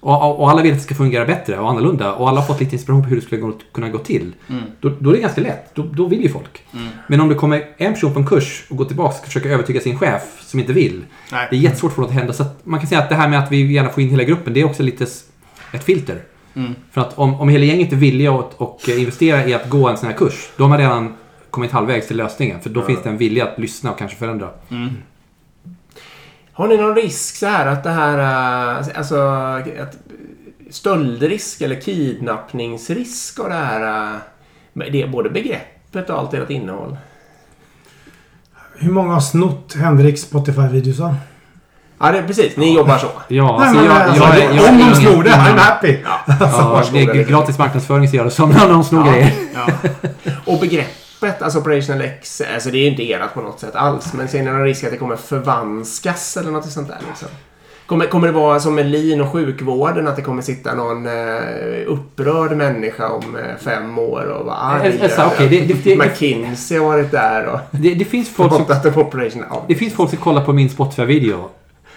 Och, 0.00 0.22
och, 0.22 0.40
och 0.40 0.50
alla 0.50 0.62
vill 0.62 0.72
att 0.72 0.78
det 0.78 0.84
ska 0.84 0.94
fungera 0.94 1.24
bättre 1.24 1.58
och 1.58 1.70
annorlunda. 1.70 2.12
Och 2.14 2.28
alla 2.28 2.40
har 2.40 2.46
fått 2.46 2.60
lite 2.60 2.74
inspiration 2.74 3.02
på 3.02 3.08
hur 3.08 3.16
det 3.16 3.22
skulle 3.22 3.40
gå, 3.40 3.52
kunna 3.72 3.88
gå 3.88 3.98
till. 3.98 4.32
Då, 4.80 4.92
då 5.00 5.10
är 5.10 5.14
det 5.14 5.20
ganska 5.20 5.40
lätt. 5.40 5.74
Då, 5.74 5.82
då 5.92 6.06
vill 6.06 6.22
ju 6.22 6.28
folk. 6.28 6.64
Men 7.06 7.20
om 7.20 7.28
det 7.28 7.34
kommer 7.34 7.64
en 7.76 7.92
person 7.94 8.12
på 8.12 8.18
en 8.20 8.26
kurs 8.26 8.64
och 8.70 8.76
går 8.76 8.84
tillbaka 8.84 9.14
och 9.18 9.24
försöker 9.26 9.50
övertyga 9.50 9.80
sin 9.80 9.98
chef 9.98 10.22
som 10.40 10.60
inte 10.60 10.72
vill. 10.72 11.04
Nej. 11.32 11.46
Det 11.50 11.56
är 11.56 11.60
jättesvårt 11.60 11.92
för 11.92 12.00
något 12.02 12.10
att 12.10 12.16
hända. 12.16 12.32
Så 12.32 12.42
att 12.42 12.66
man 12.66 12.80
kan 12.80 12.88
säga 12.88 13.00
att 13.00 13.08
det 13.08 13.14
här 13.14 13.28
med 13.28 13.38
att 13.38 13.52
vi 13.52 13.72
gärna 13.72 13.88
får 13.88 14.02
in 14.02 14.10
hela 14.10 14.24
gruppen, 14.24 14.52
det 14.52 14.60
är 14.60 14.64
också 14.64 14.82
lite 14.82 15.06
ett 15.72 15.84
filter. 15.84 16.22
Mm. 16.54 16.74
För 16.92 17.00
att 17.00 17.18
om, 17.18 17.40
om 17.40 17.48
hela 17.48 17.64
gänget 17.64 17.92
är 17.92 17.96
villiga 17.96 18.32
att 18.32 18.54
och 18.54 18.80
investera 18.88 19.46
i 19.46 19.54
att 19.54 19.68
gå 19.68 19.88
en 19.88 19.96
sån 19.96 20.08
här 20.08 20.16
kurs, 20.16 20.50
då 20.56 20.64
har 20.64 20.68
man 20.68 20.78
redan 20.78 21.14
kommit 21.50 21.72
halvvägs 21.72 22.06
till 22.08 22.16
lösningen. 22.16 22.60
För 22.60 22.70
då 22.70 22.82
finns 22.82 23.02
det 23.02 23.08
en 23.08 23.16
vilja 23.18 23.44
att 23.48 23.58
lyssna 23.58 23.90
och 23.92 23.98
kanske 23.98 24.16
förändra. 24.16 24.48
Har 26.52 26.68
ni 26.68 26.76
någon 26.76 26.94
risk 26.94 27.36
så 27.36 27.46
här 27.46 27.66
att 27.66 27.84
det 27.84 27.90
här... 27.90 28.18
äh, 28.80 28.86
Alltså... 28.98 29.20
Att 29.80 29.96
stöldrisk 30.70 31.60
eller 31.60 31.80
kidnappningsrisk 31.80 33.38
och 33.38 33.48
det 33.48 33.54
här... 33.54 34.10
med 34.72 34.92
Det 34.92 35.02
är 35.02 35.08
både 35.08 35.30
begreppet 35.30 36.10
och 36.10 36.18
allt 36.18 36.34
ert 36.34 36.50
innehåll. 36.50 36.96
Hur 38.78 38.92
många 38.92 39.12
har 39.12 39.20
snott 39.20 39.74
Henriks 39.74 40.20
Spotify-videosar? 40.32 41.14
Ja, 41.98 42.12
det 42.12 42.18
är 42.18 42.22
precis. 42.26 42.56
Ni 42.56 42.74
jobbar 42.76 42.98
så. 42.98 43.06
Ja, 43.28 43.58
Nej, 43.58 43.68
alltså 43.68 43.74
men, 43.76 43.84
jag, 43.84 43.96
alltså, 44.02 44.24
jag, 44.24 44.34
det- 44.34 44.40
jag, 44.44 44.54
jag, 44.54 44.70
om 44.70 44.78
de 44.78 44.82
är 44.84 44.86
ingen- 44.86 44.94
snor 45.12 45.22
det, 45.22 45.30
I'm 45.30 45.58
happy. 45.58 45.98
Ja, 46.04 46.20
varsågoda, 46.70 47.12
det 47.12 47.20
är 47.20 47.24
gratis 47.24 47.58
marknadsföring 47.58 48.08
så 48.08 48.16
gör 48.16 48.24
det 48.24 48.30
som 48.30 48.50
när 48.50 48.68
de 48.68 48.84
snor 48.84 49.06
Ja. 49.06 49.12
grejer. 49.12 49.32
Ja. 49.54 49.66
Och 50.46 50.60
begreppet, 51.20 51.42
alltså 51.42 51.58
Operational 51.58 52.00
X, 52.02 52.42
alltså 52.54 52.70
det 52.70 52.78
är 52.78 52.80
ju 52.82 52.86
inte 52.90 53.02
erat 53.10 53.34
på 53.34 53.40
något 53.40 53.60
sätt 53.60 53.74
alls. 53.74 54.12
Men 54.12 54.28
ser 54.28 54.38
ni 54.42 54.50
någon 54.50 54.64
risk 54.64 54.84
att 54.84 54.90
det 54.90 54.96
kommer 54.96 55.16
förvanskas 55.16 56.36
eller 56.36 56.50
något 56.50 56.70
sånt 56.70 56.88
där 56.88 56.98
liksom? 57.08 57.28
Kommer, 57.86 58.06
kommer 58.06 58.26
det 58.26 58.32
vara 58.32 58.60
som 58.60 58.74
med 58.74 58.86
lin 58.86 59.20
och 59.20 59.32
sjukvården 59.32 60.08
att 60.08 60.16
det 60.16 60.22
kommer 60.22 60.42
sitta 60.42 60.74
någon 60.74 61.06
eh, 61.06 61.12
upprörd 61.86 62.56
människa 62.56 63.08
om 63.08 63.36
eh, 63.36 63.56
fem 63.64 63.98
år 63.98 64.24
och 64.24 64.46
vara 64.46 64.56
arg? 64.56 64.96
Eh, 64.96 65.02
alltså, 65.04 65.22
okej, 65.26 65.48
det- 65.48 65.60
det- 65.74 65.84
det- 65.84 65.96
McKinsey 65.96 66.78
har 66.78 66.86
varit 66.86 67.10
där 67.10 67.46
och 67.46 67.58
Det, 67.70 67.94
det 67.94 68.04
finns 68.04 68.28
folk 68.34 68.52
som 68.52 68.64
ja. 69.50 69.64
Det 69.68 69.74
finns 69.74 69.94
folk 69.94 70.10
som 70.10 70.18
kollar 70.18 70.44
på 70.44 70.52
min 70.52 70.70
Spotify-video. 70.70 71.48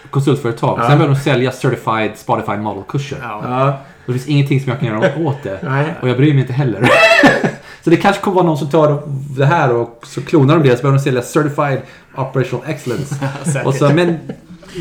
Konsultföretag. 0.09 0.79
Ja. 0.79 0.87
Sen 0.89 0.97
börjar 0.97 1.13
de 1.13 1.19
sälja 1.19 1.51
Certified 1.51 2.11
Spotify 2.17 2.57
Model-kurser. 2.57 3.17
Ja. 3.21 3.41
Ja. 3.47 3.67
Och 4.05 4.13
det 4.13 4.19
finns 4.19 4.27
ingenting 4.27 4.59
som 4.61 4.69
jag 4.69 4.79
kan 4.79 4.87
göra 4.89 5.27
åt 5.27 5.43
det. 5.43 5.59
Nej. 5.63 5.85
Och 6.01 6.09
jag 6.09 6.17
bryr 6.17 6.33
mig 6.33 6.41
inte 6.41 6.53
heller. 6.53 6.89
så 7.83 7.89
det 7.89 7.97
kanske 7.97 8.21
kommer 8.21 8.35
vara 8.35 8.45
någon 8.45 8.57
som 8.57 8.69
tar 8.69 9.01
det 9.37 9.45
här 9.45 9.73
och 9.75 10.03
så 10.07 10.21
klonar 10.21 10.59
de 10.59 10.69
det. 10.69 10.77
Så 10.77 10.81
börjar 10.81 10.97
de 10.97 11.03
sälja 11.03 11.21
Certified 11.21 11.81
Operational 12.17 12.65
Excellence. 12.67 13.15
Och 13.65 13.73
så, 13.73 13.89
men 13.89 14.17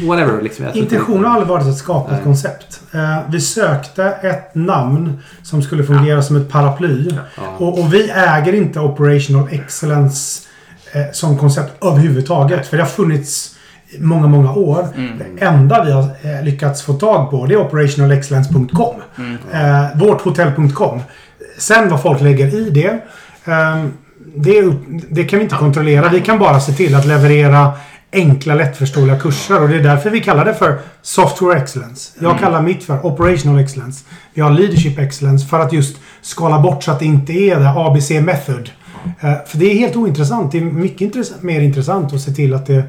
whatever 0.06 0.42
liksom. 0.42 0.66
Intentionen 0.74 1.24
har 1.24 1.30
aldrig 1.30 1.48
varit 1.48 1.66
att 1.66 1.76
skapa 1.76 2.16
ett 2.16 2.24
koncept. 2.24 2.80
Eh, 2.92 3.18
vi 3.28 3.40
sökte 3.40 4.04
ett 4.04 4.54
namn 4.54 5.18
som 5.42 5.62
skulle 5.62 5.84
fungera 5.84 6.22
som 6.22 6.36
ett 6.36 6.48
paraply. 6.48 7.10
Ja. 7.36 7.42
Och, 7.58 7.78
och 7.78 7.94
vi 7.94 8.10
äger 8.10 8.52
inte 8.52 8.80
Operational 8.80 9.48
Excellence 9.50 10.48
eh, 10.92 11.02
som 11.12 11.38
koncept 11.38 11.84
överhuvudtaget. 11.84 12.66
För 12.66 12.76
det 12.76 12.82
har 12.82 12.90
funnits 12.90 13.56
många, 13.98 14.26
många 14.26 14.52
år. 14.52 14.88
Det 15.18 15.44
enda 15.44 15.84
vi 15.84 15.92
har 15.92 16.02
eh, 16.02 16.44
lyckats 16.44 16.82
få 16.82 16.92
tag 16.92 17.30
på 17.30 17.46
det 17.46 17.54
är 17.54 17.58
operationalexcellence.com. 17.58 19.02
Eh, 19.52 19.98
vårthotell.com. 19.98 21.00
Sen 21.62 21.88
vad 21.90 22.02
folk 22.02 22.20
lägger 22.20 22.54
i 22.54 22.70
det. 22.70 22.88
Eh, 23.44 23.84
det, 24.36 24.72
det 25.10 25.24
kan 25.24 25.38
vi 25.38 25.42
inte 25.42 25.56
kontrollera. 25.56 26.08
Vi 26.08 26.20
kan 26.20 26.38
bara 26.38 26.60
se 26.60 26.72
till 26.72 26.94
att 26.94 27.06
leverera 27.06 27.72
enkla 28.12 28.54
lättförståeliga 28.54 29.18
kurser. 29.18 29.62
Och 29.62 29.68
det 29.68 29.76
är 29.76 29.82
därför 29.82 30.10
vi 30.10 30.20
kallar 30.20 30.44
det 30.44 30.54
för 30.54 30.78
Software 31.02 31.58
Excellence. 31.58 32.12
Jag 32.18 32.38
kallar 32.38 32.62
mitt 32.62 32.84
för 32.84 33.06
Operational 33.06 33.58
Excellence. 33.58 34.04
Vi 34.34 34.42
har 34.42 34.50
Leadership 34.50 34.98
Excellence 34.98 35.46
för 35.46 35.60
att 35.60 35.72
just 35.72 35.96
skala 36.20 36.60
bort 36.60 36.82
så 36.82 36.90
att 36.90 36.98
det 36.98 37.04
inte 37.04 37.32
är 37.32 37.60
det 37.60 37.68
ABC 37.68 38.10
Method. 38.10 38.70
Eh, 39.20 39.34
För 39.46 39.58
det 39.58 39.72
är 39.72 39.74
helt 39.74 39.96
ointressant. 39.96 40.52
Det 40.52 40.58
är 40.58 40.62
mycket 40.64 41.00
intressant, 41.00 41.42
mer 41.42 41.60
intressant 41.60 42.12
att 42.12 42.20
se 42.20 42.30
till 42.30 42.54
att 42.54 42.66
det 42.66 42.84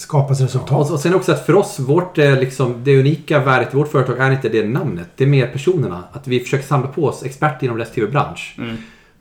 skapas 0.00 0.40
resultat. 0.40 0.86
Och, 0.86 0.94
och 0.94 1.00
sen 1.00 1.14
också 1.14 1.32
att 1.32 1.46
för 1.46 1.54
oss, 1.54 1.78
vårt, 1.78 2.18
eh, 2.18 2.38
liksom, 2.38 2.84
det 2.84 3.00
unika 3.00 3.38
värdet 3.38 3.74
i 3.74 3.76
vårt 3.76 3.88
företag 3.88 4.18
är 4.18 4.30
inte 4.30 4.48
det 4.48 4.68
namnet. 4.68 5.08
Det 5.16 5.24
är 5.24 5.28
mer 5.28 5.46
personerna. 5.46 6.04
Att 6.12 6.26
vi 6.26 6.40
försöker 6.40 6.64
samla 6.64 6.88
på 6.88 7.04
oss 7.04 7.22
experter 7.22 7.64
inom 7.64 7.78
respektive 7.78 8.06
bransch. 8.06 8.56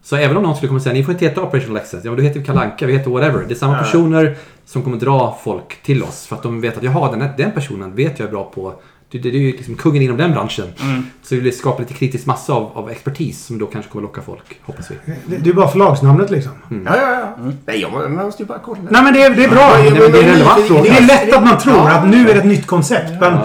Så 0.03 0.15
även 0.15 0.37
om 0.37 0.43
någon 0.43 0.55
skulle 0.55 0.67
komma 0.67 0.77
och 0.77 0.83
säga 0.83 0.93
ni 0.93 1.03
får 1.03 1.11
inte 1.11 1.25
heta 1.25 1.41
Operational 1.41 1.77
Excellence. 1.77 2.07
Ja, 2.07 2.11
men 2.11 2.17
då 2.17 2.23
heter 2.23 2.39
vi 2.39 2.45
Kalanka, 2.45 2.85
vi 2.85 2.93
heter 2.93 3.11
whatever. 3.11 3.45
Det 3.47 3.53
är 3.53 3.55
samma 3.55 3.77
personer 3.77 4.37
som 4.65 4.83
kommer 4.83 4.97
dra 4.97 5.39
folk 5.43 5.83
till 5.83 6.03
oss. 6.03 6.27
För 6.27 6.35
att 6.35 6.43
de 6.43 6.61
vet 6.61 6.77
att 6.77 6.83
jaha, 6.83 7.11
den, 7.11 7.29
den 7.37 7.51
personen 7.51 7.95
vet 7.95 8.19
jag 8.19 8.27
är 8.27 8.31
bra 8.31 8.51
på 8.55 8.73
Du, 9.11 9.19
du, 9.19 9.31
du 9.31 9.37
är 9.37 9.41
ju 9.41 9.51
liksom 9.51 9.75
kungen 9.75 10.01
inom 10.01 10.17
den 10.17 10.31
branschen. 10.31 10.67
Mm. 10.81 11.05
Så 11.23 11.35
vi 11.35 11.41
vill 11.41 11.57
skapa 11.57 11.79
lite 11.81 11.93
kritisk 11.93 12.25
massa 12.25 12.53
av, 12.53 12.71
av 12.77 12.89
expertis 12.89 13.45
som 13.45 13.57
då 13.59 13.65
kanske 13.65 13.91
kommer 13.91 14.03
locka 14.03 14.21
folk, 14.21 14.59
hoppas 14.63 14.91
vi. 14.91 14.95
Det, 15.25 15.37
det 15.37 15.49
är 15.49 15.53
bara 15.53 15.67
förlagsnamnet 15.67 16.29
liksom. 16.29 16.51
Ja, 16.69 16.77
ja, 16.97 17.19
ja. 17.37 17.51
Nej, 17.65 17.81
jag, 17.81 17.91
man 18.11 18.25
måste 18.25 18.43
ju 18.43 18.47
bara 18.47 18.59
kolla. 18.59 18.79
Nej 18.89 19.03
men 19.03 19.13
det 19.13 19.23
är, 19.23 19.29
det 19.29 19.43
är 19.43 19.49
bra. 19.49 19.79
Ja, 19.85 19.91
men 19.91 20.11
det 20.11 20.19
är 20.19 20.23
en 20.23 20.29
relevant 20.29 20.65
fråga. 20.67 20.81
Det 20.83 20.89
är 20.89 21.01
lätt 21.01 21.33
att 21.35 21.43
man 21.43 21.57
tror 21.57 21.75
Ja. 21.75 21.91
att 21.91 22.07
nu 22.09 22.29
är 22.29 22.33
det 22.33 22.39
ett 22.39 22.45
nytt 22.45 22.67
koncept. 22.67 23.11
Men 23.21 23.37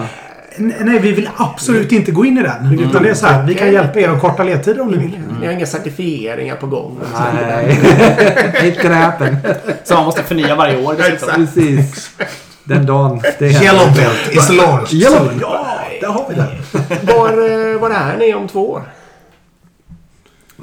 nej, 0.57 0.99
vi 0.99 1.11
vill 1.11 1.29
absolut 1.37 1.91
inte 1.91 2.11
gå 2.11 2.25
in 2.25 2.37
i 2.37 2.43
den. 2.43 2.79
Utan 2.79 3.03
det 3.03 3.09
är 3.09 3.13
så 3.13 3.25
här, 3.25 3.43
vi 3.47 3.55
kan 3.55 3.71
hjälpa 3.73 3.99
er 3.99 4.09
att 4.09 4.21
korta 4.21 4.43
ledtider 4.43 4.81
om 4.81 4.87
ni 4.87 4.97
vill. 4.97 5.19
Ni 5.39 5.45
har 5.45 5.53
inga 5.53 5.65
certifieringar 5.65 6.55
på 6.55 6.67
gång. 6.67 6.99
Nej, 7.33 7.77
ain't 8.61 8.81
gonna 8.83 8.95
happen. 8.95 9.37
Så 9.83 9.93
man 9.93 10.05
måste 10.05 10.23
förnya 10.23 10.55
varje 10.55 10.85
år 10.85 10.95
dessutom. 10.97 11.35
Precis. 11.35 12.09
Den 12.65 12.85
dagen 12.85 13.21
det 13.39 13.51
Yellow 13.51 13.95
belt 13.95 14.31
is 14.31 14.49
launched. 14.49 15.01
Yellow. 15.01 15.31
Ja, 15.41 15.77
där 16.01 16.07
har 16.07 16.29
vi 16.29 16.35
det. 16.35 17.13
Var, 17.13 17.29
eh, 17.73 17.79
var 17.79 17.89
är 17.89 18.17
ni 18.17 18.33
om 18.33 18.47
två 18.47 18.71
år? 18.71 18.83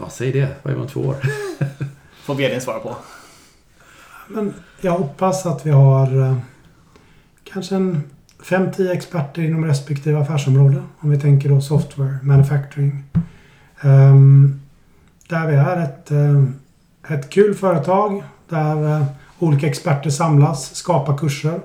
Ja, 0.01 0.09
säg 0.11 0.33
det. 0.33 0.49
Vad 0.63 0.75
är 0.75 0.79
man 0.79 0.89
två 0.89 1.01
år? 1.01 1.17
Får 2.23 2.35
vdn 2.35 2.61
svara 2.61 2.79
på. 2.79 2.97
Men 4.29 4.55
jag 4.81 4.93
hoppas 4.93 5.47
att 5.47 5.67
vi 5.67 5.71
har 5.71 6.23
eh, 6.23 6.37
kanske 7.45 7.75
en 7.75 8.03
5-10 8.43 8.93
experter 8.93 9.43
inom 9.43 9.65
respektive 9.65 10.19
affärsområde. 10.21 10.83
Om 11.01 11.11
vi 11.11 11.21
tänker 11.21 11.49
då 11.49 11.61
software, 11.61 12.19
manufacturing. 12.23 13.05
Ehm, 13.81 14.61
där 15.29 15.47
vi 15.47 15.55
är 15.55 15.77
ett, 15.77 16.11
eh, 16.11 17.15
ett 17.17 17.31
kul 17.31 17.55
företag 17.55 18.23
där 18.49 19.05
olika 19.39 19.67
experter 19.67 20.11
samlas, 20.11 20.75
skapar 20.75 21.19
kurser. 21.19 21.61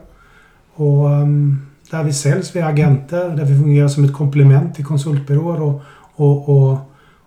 Och 0.79 1.09
ehm, 1.11 1.61
där 1.91 2.03
vi 2.03 2.13
säljs 2.13 2.55
via 2.55 2.65
agenter, 2.67 3.29
där 3.29 3.45
vi 3.45 3.57
fungerar 3.61 3.87
som 3.87 4.03
ett 4.03 4.13
komplement 4.13 4.75
till 4.75 4.85
konsultbyråer 4.85 5.61
och, 5.61 5.81
och, 6.15 6.49
och, 6.49 6.77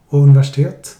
och 0.09 0.21
universitet. 0.21 0.97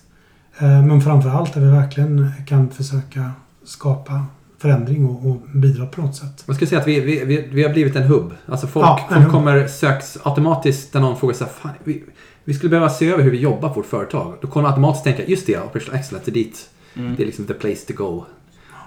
Eh, 0.59 0.83
Men 0.85 1.01
framförallt 1.01 1.55
där 1.55 1.61
vi 1.61 1.71
verkligen 1.71 2.33
kan 2.47 2.71
försöka 2.71 3.31
skapa 3.65 4.25
förändring 4.59 5.07
och, 5.07 5.31
och 5.31 5.37
bidra 5.55 5.87
på 5.87 6.01
något 6.01 6.17
sätt. 6.17 6.45
Man 6.47 6.57
ska 6.57 6.67
säga 6.67 6.81
att 6.81 6.87
vi, 6.89 7.01
vi, 7.01 7.25
vi, 7.25 7.49
vi 7.53 7.63
har 7.63 7.71
blivit 7.73 7.97
en 7.97 8.03
hubb. 8.03 8.33
Alltså 8.47 8.67
folk, 8.67 8.87
Ja, 8.87 9.01
folk 9.09 9.23
hubb. 9.23 9.33
kommer 9.33 9.67
söks 9.67 10.19
automatiskt 10.23 10.95
när 10.95 11.01
någon 11.01 11.17
frågar 11.17 11.35
så 11.35 11.45
här, 11.45 11.53
Fan, 11.53 11.71
vi, 11.85 12.05
vi 12.45 12.55
skulle 12.55 12.71
behöva 12.71 12.89
se 12.91 13.09
över 13.11 13.23
hur 13.25 13.31
vi 13.31 13.39
jobbar 13.41 13.69
på 13.69 13.75
vårt 13.75 13.87
företag. 13.87 14.35
Då 14.43 14.49
kommer 14.49 14.63
man 14.63 14.73
automatiskt 14.73 15.05
tänka, 15.05 15.25
just 15.25 15.47
det, 15.47 15.59
Operational 15.61 16.01
Excellence 16.01 16.31
är 16.31 16.35
dit. 16.35 16.69
Mm. 16.97 17.17
Det 17.17 17.23
är 17.23 17.27
liksom 17.27 17.45
the 17.47 17.55
place 17.55 17.87
to 17.87 17.93
go. 18.05 18.25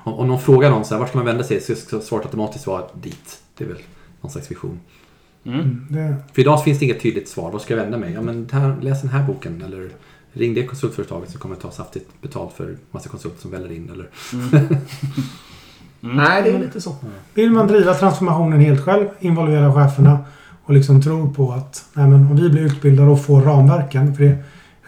Om, 0.04 0.14
om 0.14 0.28
någon 0.28 0.40
frågar 0.40 0.70
någon 0.70 0.86
så 0.86 0.94
här, 0.94 1.00
vart 1.00 1.10
ska 1.10 1.18
man 1.18 1.26
vända 1.28 1.44
sig? 1.44 1.62
Så 1.62 1.76
ska 1.76 2.00
svaret 2.00 2.26
automatiskt 2.26 2.68
vara 2.68 2.84
dit. 3.02 3.40
Det 3.64 3.72
är 3.72 3.74
väl 3.74 3.84
någon 4.22 4.32
slags 4.32 4.52
vision. 4.52 4.80
Mm. 5.46 5.88
Mm, 5.90 6.16
För 6.34 6.42
idag 6.42 6.64
finns 6.64 6.80
det 6.80 6.86
inget 6.86 7.02
tydligt 7.02 7.30
svar. 7.30 7.52
Vad 7.52 7.62
ska 7.62 7.74
jag 7.76 7.82
vända 7.84 7.98
mig? 7.98 8.14
Ja, 8.14 8.22
men 8.22 8.50
här, 8.52 8.78
läs 8.82 9.02
den 9.02 9.10
här 9.10 9.24
boken. 9.24 9.62
Eller 9.62 9.90
ring 10.34 10.54
det 10.54 10.66
konsultföretaget 10.66 11.30
som 11.30 11.40
kommer 11.40 11.56
ta 11.56 11.72
saftigt 11.72 12.22
betalt 12.22 12.54
för 12.54 12.78
massa 12.92 13.10
konsulter 13.10 13.42
som 13.42 13.52
väller 13.52 13.72
in. 13.72 13.90
Eller... 13.90 14.10
Nej, 16.00 16.44
det 16.44 16.50
är 16.50 16.60
lite 16.60 16.82
så. 16.82 16.96
vill 17.34 17.52
man 17.52 17.68
driva 17.68 17.94
transformationen 17.94 18.60
helt 18.60 18.82
själv, 18.82 19.06
involvera 19.20 19.74
cheferna 19.74 20.20
och 20.64 20.74
liksom 20.74 21.02
tror 21.02 21.34
på 21.34 21.52
att 21.52 21.86
nej 21.94 22.08
men, 22.08 22.28
om 22.28 22.36
vi 22.36 22.50
blir 22.50 22.62
utbildade 22.62 23.10
och 23.12 23.26
får 23.26 23.42
ramverken 23.42 24.16
för 24.16 24.24
det 24.24 24.38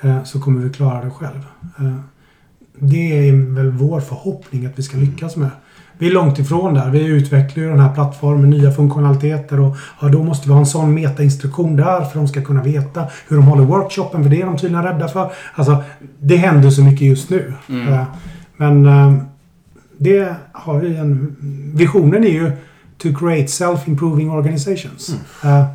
eh, 0.02 0.24
så 0.24 0.42
kommer 0.42 0.62
vi 0.62 0.74
klara 0.74 1.06
det 1.06 1.12
själv. 1.12 1.40
Eh, 1.80 1.96
det 2.80 3.28
är 3.30 3.56
väl 3.56 3.72
vår 3.72 4.00
förhoppning 4.00 4.66
att 4.66 4.80
vi 4.80 4.84
ska 4.84 4.98
lyckas 4.98 5.36
med. 5.36 5.50
Vi 5.98 6.08
är 6.08 6.12
långt 6.12 6.39
ifrån 6.39 6.74
där. 6.74 6.89
Vi 6.89 7.06
utvecklar 7.06 7.64
ju 7.64 7.70
den 7.70 7.80
här 7.80 7.93
plattformen, 7.93 8.50
nya 8.50 8.72
funktionaliteter 8.72 9.60
och 9.60 9.78
ja, 10.02 10.08
då 10.08 10.24
måste 10.24 10.48
vi 10.48 10.54
ha 10.54 10.60
en 10.60 10.66
sån 10.66 10.93
metainstruktion 10.93 11.76
där 11.76 12.02
för 12.02 12.20
de 12.20 12.28
ska 12.28 12.41
kunna 12.41 12.64
veta 12.64 13.04
hur 13.28 13.36
de 13.36 13.46
håller 13.46 13.64
workshopen, 13.64 14.24
för 14.24 14.30
det 14.30 14.41
är 14.41 14.46
de 14.46 14.58
tydligen 14.58 14.84
rädda 14.84 15.08
för. 15.08 15.32
Alltså, 15.56 15.84
det 16.20 16.38
händer 16.38 16.70
så 16.70 16.82
mycket 16.82 17.02
just 17.02 17.30
nu. 17.30 17.54
Mm. 17.70 17.93
Eh, 17.93 18.04
Men 18.58 18.86
eh, 18.86 19.14
det 19.98 20.36
har 20.52 20.80
vi 20.80 20.96
en... 20.96 21.36
Visionen 21.74 22.24
är 22.24 22.30
ju 22.30 22.52
to 22.98 23.08
create 23.20 23.48
self-improving 23.48 24.32
organizations. 24.32 25.16
Eh, 25.43 25.66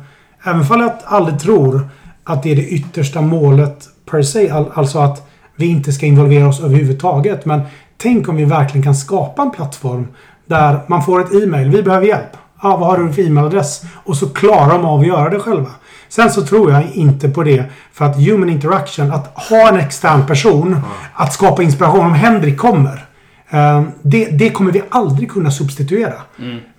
Även 0.43 0.65
fall 0.65 0.79
jag 0.79 0.91
aldrig 1.05 1.39
tror 1.39 1.89
att 2.23 2.43
det 2.43 2.51
är 2.51 2.55
det 2.55 2.67
yttersta 2.67 3.21
målet 3.21 3.87
per 4.11 4.21
se. 4.21 4.49
All, 4.49 4.71
alltså 4.73 4.99
att 4.99 5.29
vi 5.55 5.65
inte 5.65 5.91
ska 5.91 6.05
involvera 6.05 6.47
oss 6.47 6.61
överhuvudtaget. 6.61 7.45
Men 7.45 7.61
tänk 8.01 8.29
om 8.29 8.35
vi 8.35 8.45
verkligen 8.45 8.83
kan 8.83 8.95
skapa 8.95 9.41
en 9.41 9.51
plattform 9.51 10.07
där 10.45 10.79
man 10.87 11.03
får 11.03 11.21
ett 11.21 11.43
e-mail. 11.43 11.69
Vi 11.69 11.83
behöver 11.83 12.05
hjälp. 12.07 12.37
Ja, 12.63 12.77
vad 12.77 12.89
har 12.89 12.97
du 12.97 13.13
för 13.13 13.21
e-mailadress? 13.21 13.81
Och 14.03 14.17
så 14.17 14.29
klarar 14.29 14.69
de 14.73 14.85
av 14.85 14.99
att 14.99 15.07
göra 15.07 15.29
det 15.29 15.39
själva. 15.39 15.69
Sen 16.09 16.31
så 16.31 16.41
tror 16.41 16.71
jag 16.71 16.83
inte 16.93 17.29
på 17.29 17.43
det 17.43 17.63
för 17.93 18.05
att 18.05 18.15
human 18.17 18.49
interaction, 18.49 19.11
att 19.11 19.27
ha 19.49 19.69
en 19.69 19.79
extern 19.79 20.25
person, 20.25 20.77
att 21.13 21.33
skapa 21.33 21.63
inspiration 21.63 22.05
om 22.05 22.13
Henrik 22.13 22.57
kommer. 22.57 23.05
eh, 23.49 23.83
Det, 24.01 24.25
det 24.25 24.49
kommer 24.49 24.71
vi 24.71 24.81
aldrig 24.89 25.31
kunna 25.31 25.51
substituera. 25.51 26.13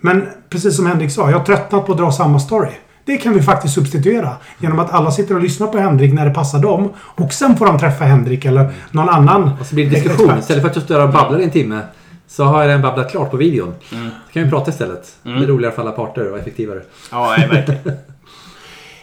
Men 0.01 0.27
precis 0.49 0.75
som 0.75 0.85
Henrik 0.87 1.11
sa, 1.11 1.29
jag 1.31 1.37
har 1.37 1.45
tröttnat 1.45 1.85
på 1.85 1.91
att 1.91 1.97
dra 1.97 2.11
samma 2.11 2.39
story. 2.39 2.69
Det 3.05 3.17
kan 3.17 3.33
vi 3.33 3.41
faktiskt 3.41 3.73
substituera 3.73 4.37
genom 4.57 4.79
att 4.79 4.91
alla 4.91 5.11
sitter 5.11 5.35
och 5.35 5.41
lyssnar 5.41 5.67
på 5.67 5.77
Henrik 5.77 6.13
när 6.13 6.25
det 6.25 6.33
passar 6.33 6.59
dem. 6.59 6.93
Och 6.97 7.33
sen 7.33 7.57
får 7.57 7.65
de 7.65 7.79
träffa 7.79 8.05
Henrik 8.05 8.45
eller 8.45 8.73
någon 8.91 9.09
annan 9.09 9.51
Och 9.59 9.65
så 9.65 9.75
blir 9.75 9.85
det 9.85 9.91
diskussion. 9.91 10.25
expert. 10.25 10.39
Istället 10.39 10.61
för 10.61 10.69
att 10.69 10.75
jag 10.75 10.85
står 10.85 11.03
och 11.03 11.13
babblar 11.13 11.39
i 11.39 11.43
en 11.43 11.51
timme 11.51 11.81
så 12.27 12.43
har 12.43 12.61
jag 12.61 12.67
redan 12.67 12.81
babblat 12.81 13.11
klart 13.11 13.31
på 13.31 13.37
videon. 13.37 13.73
Mm. 13.91 14.09
Så 14.27 14.33
kan 14.33 14.43
vi 14.43 14.49
prata 14.49 14.71
istället. 14.71 15.15
Det 15.23 15.29
är 15.29 15.47
roligare 15.47 15.73
för 15.73 15.81
alla 15.81 15.91
parter 15.91 16.31
och 16.31 16.39
effektivare. 16.39 16.81
Ja, 17.11 17.35
nej, 17.37 17.47
verkligen. 17.47 17.81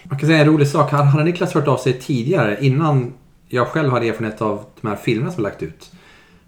Man 0.05 0.19
kan 0.19 0.29
säga 0.29 0.39
en 0.39 0.47
rolig 0.47 0.69
sak. 0.69 0.91
Hade 0.91 1.05
hade 1.05 1.25
Niklas 1.25 1.55
hört 1.55 1.69
av 1.69 1.77
sig 1.77 1.93
tidigare 1.93 2.57
innan 2.61 3.13
jag 3.49 3.67
själv 3.69 3.93
hade 3.93 4.09
erfarenhet 4.09 4.43
av 4.43 4.65
de 4.81 4.89
här 4.89 4.97
filmerna 4.97 5.33
som 5.33 5.45
jag 5.45 5.51
lagt 5.51 5.63
ut. 5.63 5.91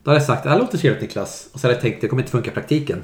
Då 0.05 0.11
hade 0.11 0.21
jag 0.21 0.27
sagt, 0.27 0.43
det 0.43 0.51
här 0.51 0.59
låter 0.59 0.79
trevligt 0.79 1.03
Niklas. 1.03 1.49
Och 1.53 1.61
så 1.61 1.67
hade 1.67 1.75
jag 1.75 1.83
tänkt, 1.83 2.01
det 2.01 2.09
kommer 2.09 2.23
inte 2.23 2.33
funka 2.33 2.51
i 2.51 2.55
praktiken. 2.55 3.03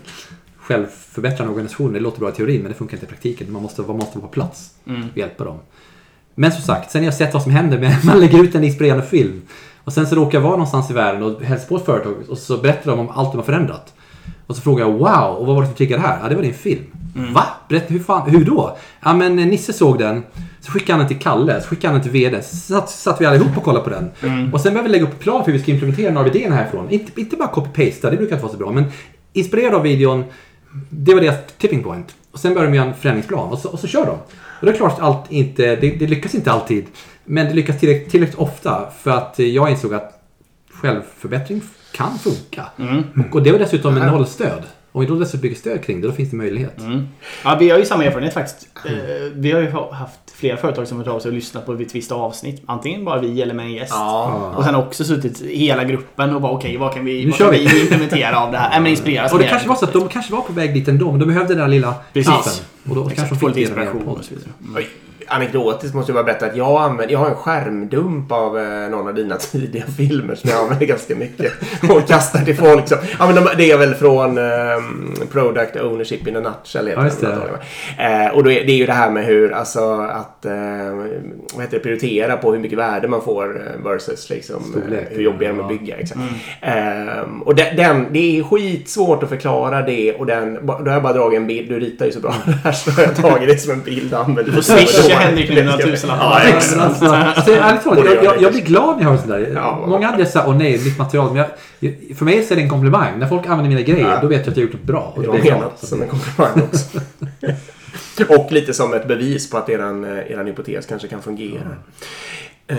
Självförbättrande 0.69 1.51
organisationer, 1.53 1.93
det 1.95 2.01
låter 2.01 2.21
bra 2.21 2.29
i 2.29 2.33
teorin 2.33 2.63
men 2.63 2.73
det 2.73 2.79
funkar 2.79 2.97
inte 2.97 3.07
i 3.07 3.09
praktiken. 3.09 3.53
Man 3.53 3.63
måste, 3.63 3.83
man 3.83 3.97
måste 3.97 4.19
vara 4.19 4.29
på 4.29 4.33
plats 4.33 4.71
Mm. 4.87 5.07
och 5.13 5.19
hjälpa 5.19 5.45
dem. 5.45 5.59
Men 6.35 6.53
som 6.53 6.63
sagt, 6.63 6.91
sen 6.91 7.01
har 7.01 7.05
jag 7.05 7.15
sett 7.15 7.35
vad 7.35 7.43
som 7.43 7.53
händer 7.53 7.79
med 7.79 7.97
man 8.05 8.21
lägger 8.21 8.43
ut 8.45 8.55
en 8.55 8.65
inspirerande 8.65 9.05
film. 9.07 9.43
Och 9.85 9.93
sen 9.93 10.07
så 10.07 10.15
råkar 10.15 10.39
jag 10.39 10.43
vara 10.43 10.53
någonstans 10.53 10.91
i 10.91 10.93
världen 10.93 11.23
och 11.23 11.43
hälsa 11.43 11.67
på 11.69 11.77
ett 11.77 11.85
företag 11.85 12.15
och 12.29 12.39
så 12.39 12.57
berättar 12.59 12.91
de 12.91 13.01
om 13.01 13.09
allt 13.09 13.33
de 13.33 13.37
har 13.39 13.45
förändrat. 13.45 13.95
Och 14.47 14.57
så 14.57 14.63
frågar 14.63 14.85
jag 14.85 14.93
wow, 14.93 15.37
och 15.39 15.47
vad 15.47 15.55
var 15.55 15.63
det 15.63 15.69
som 15.69 15.77
triggade 15.77 16.03
det 16.03 16.09
här? 16.09 16.19
Ja, 16.23 16.29
det 16.29 16.35
var 16.35 16.43
din 16.43 16.55
film. 16.55 16.85
Va? 17.35 17.45
Berätta, 17.69 17.87
hur 17.93 18.01
fan, 18.01 18.31
hur 18.31 18.45
då? 18.45 18.77
Ja 19.01 19.15
men 19.15 19.37
Nisse 19.37 19.73
såg 19.73 19.99
den, 19.99 20.23
så 20.61 20.73
skickade 20.73 20.93
han 20.93 20.99
den 20.99 21.09
till 21.09 21.19
Kalle, 21.19 21.61
så 21.61 21.69
skickade 21.69 21.87
han 21.95 21.95
den 22.01 22.11
till 22.11 22.23
VD. 22.23 22.43
Så 22.43 22.57
satt, 22.57 22.91
satt 22.91 23.21
vi 23.21 23.27
allihop 23.27 23.57
och 23.57 23.63
kollade 23.65 23.85
på 23.85 23.91
den. 23.91 24.11
Och 24.53 24.61
sen 24.61 24.73
började 24.73 24.89
vi 24.89 24.93
lägga 24.93 25.05
upp 25.05 25.13
en 25.13 25.19
plan 25.19 25.45
för 25.45 25.53
hur 25.53 25.59
vi 25.59 25.63
ska 25.63 25.73
implementera 25.73 26.13
några 26.13 26.29
av 26.31 26.37
idéerna 26.37 26.57
härifrån. 26.57 26.91
Inte, 26.91 27.21
inte 27.21 27.37
bara 27.37 27.49
copy-pasta, 27.49 28.11
det 28.11 28.17
brukar 28.17 28.35
inte 28.37 28.43
vara 28.43 28.53
så 28.53 28.59
bra, 28.59 28.71
men 28.73 28.85
inspirerad 29.33 29.75
av 29.75 29.83
videon, 29.83 30.25
det 30.91 31.15
var 31.15 31.21
deras 31.21 31.37
tipping 31.59 31.83
point. 31.83 32.15
Och 32.33 32.39
sen 32.39 32.55
började 32.55 32.73
de 32.73 32.77
göra 32.77 32.89
en 32.89 32.95
förändringsplan 32.95 33.49
och 33.49 33.59
så, 33.59 33.69
och 33.69 33.79
så 33.79 33.87
kör 33.87 34.07
de. 34.07 34.19
Och 34.61 34.67
det 34.67 34.73
är 34.73 34.77
klart 34.77 34.93
att 34.93 35.01
allt 35.01 35.33
inte, 35.33 35.77
det, 35.77 35.91
det 35.91 36.07
lyckas 36.07 36.35
inte 36.35 36.53
alltid. 36.53 36.87
Men 37.25 37.47
det 37.47 37.55
lyckas 37.55 37.81
tillräckligt, 37.81 38.11
tillräckligt 38.11 38.39
ofta 38.39 38.91
för 39.03 39.11
att 39.11 39.39
jag 39.39 39.71
insåg 39.71 39.95
att 39.95 40.23
självförbättring 40.71 41.63
kan 41.93 42.19
funka. 42.19 42.65
Mm. 42.79 43.03
Och, 43.29 43.37
och 43.37 43.43
det 43.43 43.53
var 43.53 43.59
dessutom 43.59 43.95
med 43.95 44.13
nollstöd. 44.13 44.63
Om 44.99 45.05
vi 45.05 45.11
då 45.11 45.15
dessutom 45.15 45.41
bygger 45.41 45.57
stöd 45.57 45.85
kring 45.85 46.01
det, 46.01 46.07
då 46.09 46.13
finns 46.13 46.31
det 46.31 46.37
möjlighet. 46.37 46.79
Mm. 46.79 47.09
Ja, 47.45 47.57
vi 47.61 47.71
har 47.71 47.79
ju 47.79 47.85
samma 47.85 48.05
erfarenhet 48.05 48.35
faktiskt. 48.35 48.69
Eh, 48.87 48.93
Vi 49.35 49.53
har 49.53 49.61
ju 49.61 49.71
ha- 49.71 49.93
haft 49.95 50.19
flera 50.35 50.57
företag 50.57 50.87
som 50.89 50.99
har 50.99 51.05
hört 51.05 51.15
av 51.15 51.21
sig 51.21 51.29
och 51.29 51.35
lyssnat 51.35 51.67
på 51.67 51.73
ett 51.73 51.95
visst 51.95 52.13
avsnitt. 52.13 52.63
Antingen 52.67 53.05
bara 53.05 53.21
vi 53.21 53.43
eller 53.43 53.55
med 53.55 53.65
en 53.67 53.73
gäst. 53.73 53.93
Ja. 53.95 54.53
Och 54.57 54.65
sen 54.65 54.75
också 54.75 55.05
suttit 55.05 55.41
hela 55.43 55.85
gruppen 55.85 56.35
och 56.35 56.41
bara 56.41 56.53
okej, 56.53 56.77
vad 56.77 56.95
kan 56.95 57.05
vi, 57.05 57.25
Nu 57.25 57.31
vad 57.31 57.39
kan 57.39 57.51
vi. 57.51 57.67
vi 57.67 57.81
implementera 57.81 58.39
av 58.41 58.53
det 58.53 58.59
här? 58.59 58.77
Äh, 58.77 58.83
men 58.83 58.91
inspireras 58.91 59.33
Och 59.33 59.39
det 59.39 59.45
kanske 59.49 59.69
var 59.69 59.77
så 59.77 59.85
att 59.85 59.93
de 59.93 60.09
kanske 60.09 60.33
var 60.33 60.41
på 60.41 60.53
väg 60.53 60.75
dit 60.75 60.89
ändå, 60.89 61.11
men 61.11 61.21
de 61.21 61.27
behövde 61.27 61.49
den 61.55 61.59
där 61.59 61.69
lilla 61.69 61.95
Precis. 62.13 62.27
knappen. 62.33 62.53
Och 62.89 62.95
då 62.95 63.01
kanske 63.03 63.13
Exakt, 63.13 63.31
de 63.31 63.37
få 63.41 63.47
fick 63.47 63.57
lite 63.57 63.61
inspiration 63.71 64.09
och 64.09 64.25
så 64.25 64.35
vidare. 64.35 64.51
Mm. 64.69 64.85
Anekdotiskt 65.29 65.95
måste 65.95 66.13
jag 66.13 66.15
bara 66.15 66.25
berätta 66.25 66.47
att 66.47 66.57
jag, 66.57 66.83
använder, 66.83 67.13
jag 67.13 67.19
har 67.19 67.29
en 67.29 67.35
skärmdump 67.35 68.33
av 68.33 68.59
eh, 68.59 68.91
någon 68.91 69.09
av 69.09 69.15
dina 69.15 69.37
tidiga 69.53 69.85
filmer 69.97 70.35
som 70.35 70.51
jag 70.51 70.61
använder 70.61 70.87
ganska 70.87 71.15
mycket. 71.17 71.53
Och 71.91 72.09
kastar 72.09 72.41
till 72.41 72.57
folk. 72.57 72.89
Så, 72.89 72.95
ja, 73.19 73.27
men 73.27 73.35
de, 73.35 73.49
det 73.57 73.71
är 73.71 73.79
väl 73.79 73.95
från 73.95 74.39
eh, 74.39 74.45
Product 75.33 75.77
Ownership 75.77 76.27
in 76.27 76.37
a 76.37 76.41
Nutshell. 76.41 76.87
heter 76.87 77.01
Ja, 77.01 77.05
just 77.07 77.21
det. 77.21 78.05
Eh, 78.05 78.35
och 78.37 78.45
då 78.45 78.51
är, 78.53 78.65
det 78.67 78.73
är 78.73 78.77
ju 78.77 78.87
det 78.87 78.93
här 78.93 79.11
med 79.11 79.25
hur, 79.25 79.53
alltså 79.53 80.01
att 80.01 80.45
eh, 80.45 80.53
vad 81.55 81.63
heter 81.63 81.71
det, 81.71 81.79
prioritera 81.79 82.37
på 82.37 82.53
hur 82.53 82.59
mycket 82.59 82.79
värde 82.79 83.09
man 83.09 83.23
får 83.23 83.61
eh, 83.67 83.85
versus 83.85 84.31
liksom, 84.31 84.63
Storlek. 84.63 85.01
eh, 85.11 85.17
hur 85.17 85.23
jobbiga 85.23 85.49
de 85.49 85.59
är 85.59 85.63
att 85.63 85.69
bygga. 85.69 85.97
Exakt. 85.97 86.21
Ehm, 86.61 87.43
och 87.43 87.55
den, 87.55 87.77
den, 87.77 88.07
det 88.13 88.39
är 88.39 88.43
skitsvårt 88.43 89.23
att 89.23 89.29
förklara 89.29 89.83
det 89.83 90.13
och 90.13 90.27
den, 90.27 90.67
då 90.67 90.73
har 90.73 90.93
jag 90.93 91.03
bara 91.03 91.13
dragit 91.13 91.37
en 91.37 91.47
bild. 91.47 91.69
Du 91.69 91.81
ritar 91.81 92.07
ju 92.07 92.13
så 92.13 92.21
bra 92.21 92.35
här 92.65 92.73
så 92.73 92.91
har 92.91 93.03
jag 93.03 93.17
tagit 93.17 93.49
det 93.49 93.59
som 93.59 93.73
en 93.73 93.81
bild 93.83 94.15
och 94.15 94.21
använder 94.21 94.53
det. 94.53 94.63
Henrik 95.19 95.51
nu 95.51 95.65
några 95.65 95.79
tusenlappar. 95.79 96.25
Ja, 96.25 96.41
Men 96.45 96.57
exakt. 96.57 97.49
Ärligt 97.49 97.85
talat, 97.85 98.05
jag, 98.05 98.25
jag, 98.25 98.43
jag 98.43 98.53
blir 98.53 98.63
glad 98.63 98.97
när 98.97 99.03
jag 99.05 99.11
hör 99.11 99.19
sådär. 99.19 99.53
Ja. 99.55 99.85
Många 99.87 100.09
andra 100.09 100.27
säger 100.27 100.49
åh 100.49 100.57
nej, 100.57 100.81
mitt 100.85 100.99
material. 100.99 101.33
Men 101.35 101.45
jag, 101.81 101.95
för 102.19 102.25
mig 102.25 102.39
är 102.51 102.57
det 102.57 102.63
en 102.63 102.69
komplimang. 102.71 103.19
När 103.19 103.27
folk 103.27 103.47
använder 103.47 103.69
mina 103.69 103.81
grejer, 103.83 104.09
Ja. 104.09 104.19
då 104.23 104.27
vet 104.29 104.47
jag 104.47 104.51
att 104.51 104.57
jag 104.57 104.65
har 104.65 104.73
gjort 104.73 104.73
något 104.73 104.83
bra. 104.83 105.13
Och 105.17 105.23
blir 105.23 105.47
jag 105.47 105.59
glad. 105.59 105.71
som 105.77 106.03
en 106.03 106.09
komplimang 106.09 106.63
också. 106.73 107.01
Och 108.29 108.53
lite 108.53 108.75
som 108.75 108.95
ett 108.95 109.09
bevis 109.09 109.51
på 109.51 109.59
att 109.59 109.69
eran, 109.69 110.05
eh, 110.05 110.31
eran 110.33 110.47
hypotes 110.47 110.87
kanske 110.87 111.09
kan 111.09 111.23
fungera. 111.23 111.61
Eh, 112.69 112.79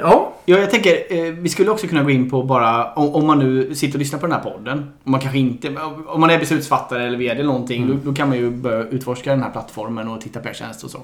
ja, 0.00 0.27
Ja, 0.50 0.58
jag 0.58 0.70
tänker, 0.70 0.90
eh, 1.08 1.32
vi 1.32 1.48
skulle 1.48 1.70
också 1.70 1.86
kunna 1.86 2.02
gå 2.02 2.10
in 2.10 2.30
på 2.30 2.42
bara, 2.42 2.92
om, 2.92 3.14
om 3.14 3.26
man 3.26 3.38
nu 3.38 3.74
sitter 3.74 3.94
och 3.94 3.98
lyssnar 3.98 4.18
på 4.18 4.26
den 4.26 4.32
här 4.36 4.42
podden. 4.50 4.78
Om 5.04 5.12
man 5.12 5.20
kanske 5.20 5.38
inte, 5.38 5.68
om 6.06 6.20
man 6.20 6.30
är 6.30 6.38
beslutsfattare 6.38 7.06
eller 7.06 7.18
VD 7.18 7.30
eller 7.34 7.44
någonting, 7.44 7.82
Mm. 7.82 7.96
då, 8.04 8.10
då 8.10 8.14
kan 8.16 8.28
man 8.28 8.38
ju 8.38 8.50
börja 8.50 8.84
utforska 8.84 9.30
den 9.30 9.42
här 9.42 9.50
plattformen 9.50 10.08
och 10.08 10.20
titta 10.20 10.40
på 10.40 10.48
er 10.48 10.52
tjänst 10.52 10.84
och 10.84 10.90
så. 10.90 10.98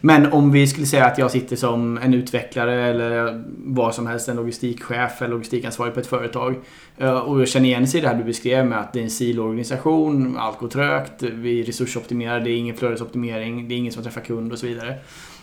Men 0.00 0.32
om 0.32 0.52
vi 0.52 0.66
skulle 0.66 0.86
säga 0.86 1.04
att 1.06 1.18
jag 1.18 1.30
sitter 1.30 1.56
som 1.56 1.98
en 1.98 2.14
utvecklare 2.14 2.84
eller 2.86 3.44
vad 3.64 3.94
som 3.94 4.06
helst, 4.06 4.28
en 4.28 4.36
logistikchef 4.36 5.22
eller 5.22 5.30
logistikansvarig 5.30 5.94
på 5.94 6.00
ett 6.00 6.06
företag. 6.06 6.54
eh, 6.98 7.10
Och 7.18 7.40
jag 7.40 7.48
känner 7.48 7.66
igen 7.66 7.86
sig 7.88 7.98
i 7.98 8.02
det 8.02 8.08
här 8.08 8.14
du 8.16 8.24
beskrev 8.24 8.66
med 8.66 8.78
att 8.80 8.92
det 8.92 8.98
är 8.98 9.04
en 9.04 9.10
siloorganisation, 9.10 10.36
allt 10.38 10.58
går 10.58 10.68
trögt, 10.68 11.22
vi 11.22 11.62
resursoptimerar, 11.62 12.40
det 12.40 12.50
är 12.50 12.56
ingen 12.56 12.76
flödesoptimering, 12.76 13.68
det 13.68 13.74
är 13.74 13.76
ingen 13.76 13.92
som 13.92 14.02
träffar 14.02 14.20
kund 14.20 14.52
och 14.52 14.58
så 14.58 14.66
vidare. 14.66 14.94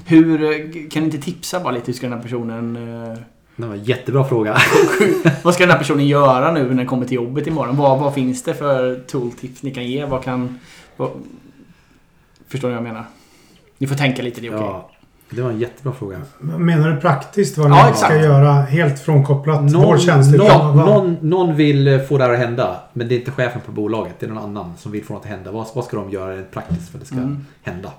Hur, 0.05 0.43
eh, 0.43 0.49
kan 0.91 1.03
ni 1.03 1.05
inte 1.05 1.17
tipsa 1.17 1.59
bara 1.59 1.73
lite 1.73 1.85
hur 1.85 1.93
ska 1.93 2.07
den 2.07 2.15
här 2.17 2.23
personen 2.23 2.75
eh, 2.75 3.17
Det 3.55 3.65
var 3.67 3.75
en 3.75 3.83
jättebra 3.83 4.23
fråga. 4.25 4.57
vad 5.43 5.53
ska 5.53 5.63
den 5.63 5.71
här 5.71 5.77
personen 5.77 6.07
göra 6.07 6.51
nu 6.51 6.63
när 6.69 6.75
den 6.75 6.85
kommer 6.87 7.05
till 7.05 7.15
jobbet 7.15 7.47
imorgon? 7.47 7.77
Vad, 7.77 7.99
vad 7.99 8.13
finns 8.13 8.43
det 8.43 8.53
för 8.53 8.95
tooltips 8.95 9.63
ni 9.63 9.71
kan 9.73 9.85
ge? 9.87 10.05
Vad 10.05 10.23
kan... 10.23 10.59
Vad... 10.97 11.09
Förstår 12.47 12.67
ni 12.67 12.73
vad 12.75 12.83
jag 12.83 12.87
menar? 12.93 13.05
Ni 13.77 13.87
får 13.87 13.95
tänka 13.95 14.21
lite, 14.21 14.41
det 14.41 14.47
är 14.47 14.55
okej. 14.55 14.65
Ja, 14.67 14.89
det 15.29 15.41
var 15.41 15.49
en 15.49 15.59
jättebra 15.59 15.93
fråga. 15.93 16.21
Menar 16.39 16.89
du 16.91 16.97
praktiskt 17.01 17.57
vad 17.57 17.65
Ja, 17.67 17.75
man 17.75 17.89
exakt. 17.89 18.13
ska 18.13 18.21
göra 18.23 18.51
helt 18.53 18.99
frånkopplat 18.99 19.63
Någon, 19.63 19.81
vår 19.85 19.97
tjänst? 19.97 20.35
någon, 20.37 20.77
någon, 20.77 21.17
någon 21.21 21.55
vill 21.55 21.87
eh, 21.87 21.99
få 21.99 22.17
det 22.17 22.23
här 22.23 22.33
att 22.33 22.39
hända. 22.39 22.75
Men 22.93 23.07
det 23.07 23.15
är 23.15 23.19
inte 23.19 23.31
chefen 23.31 23.61
på 23.65 23.71
bolaget. 23.71 24.13
Det 24.19 24.25
är 24.25 24.29
någon 24.29 24.43
annan 24.43 24.73
som 24.77 24.91
vill 24.91 25.05
få 25.05 25.13
något 25.13 25.23
att 25.23 25.29
hända. 25.29 25.51
Vad, 25.51 25.67
vad 25.75 25.85
ska 25.85 25.97
de 25.97 26.09
göra 26.09 26.35
rent 26.35 26.51
praktiskt 26.51 26.89
för 26.89 26.97
att 26.97 27.01
det 27.01 27.07
ska 27.07 27.17
Mm. 27.17 27.45
hända? 27.63 27.91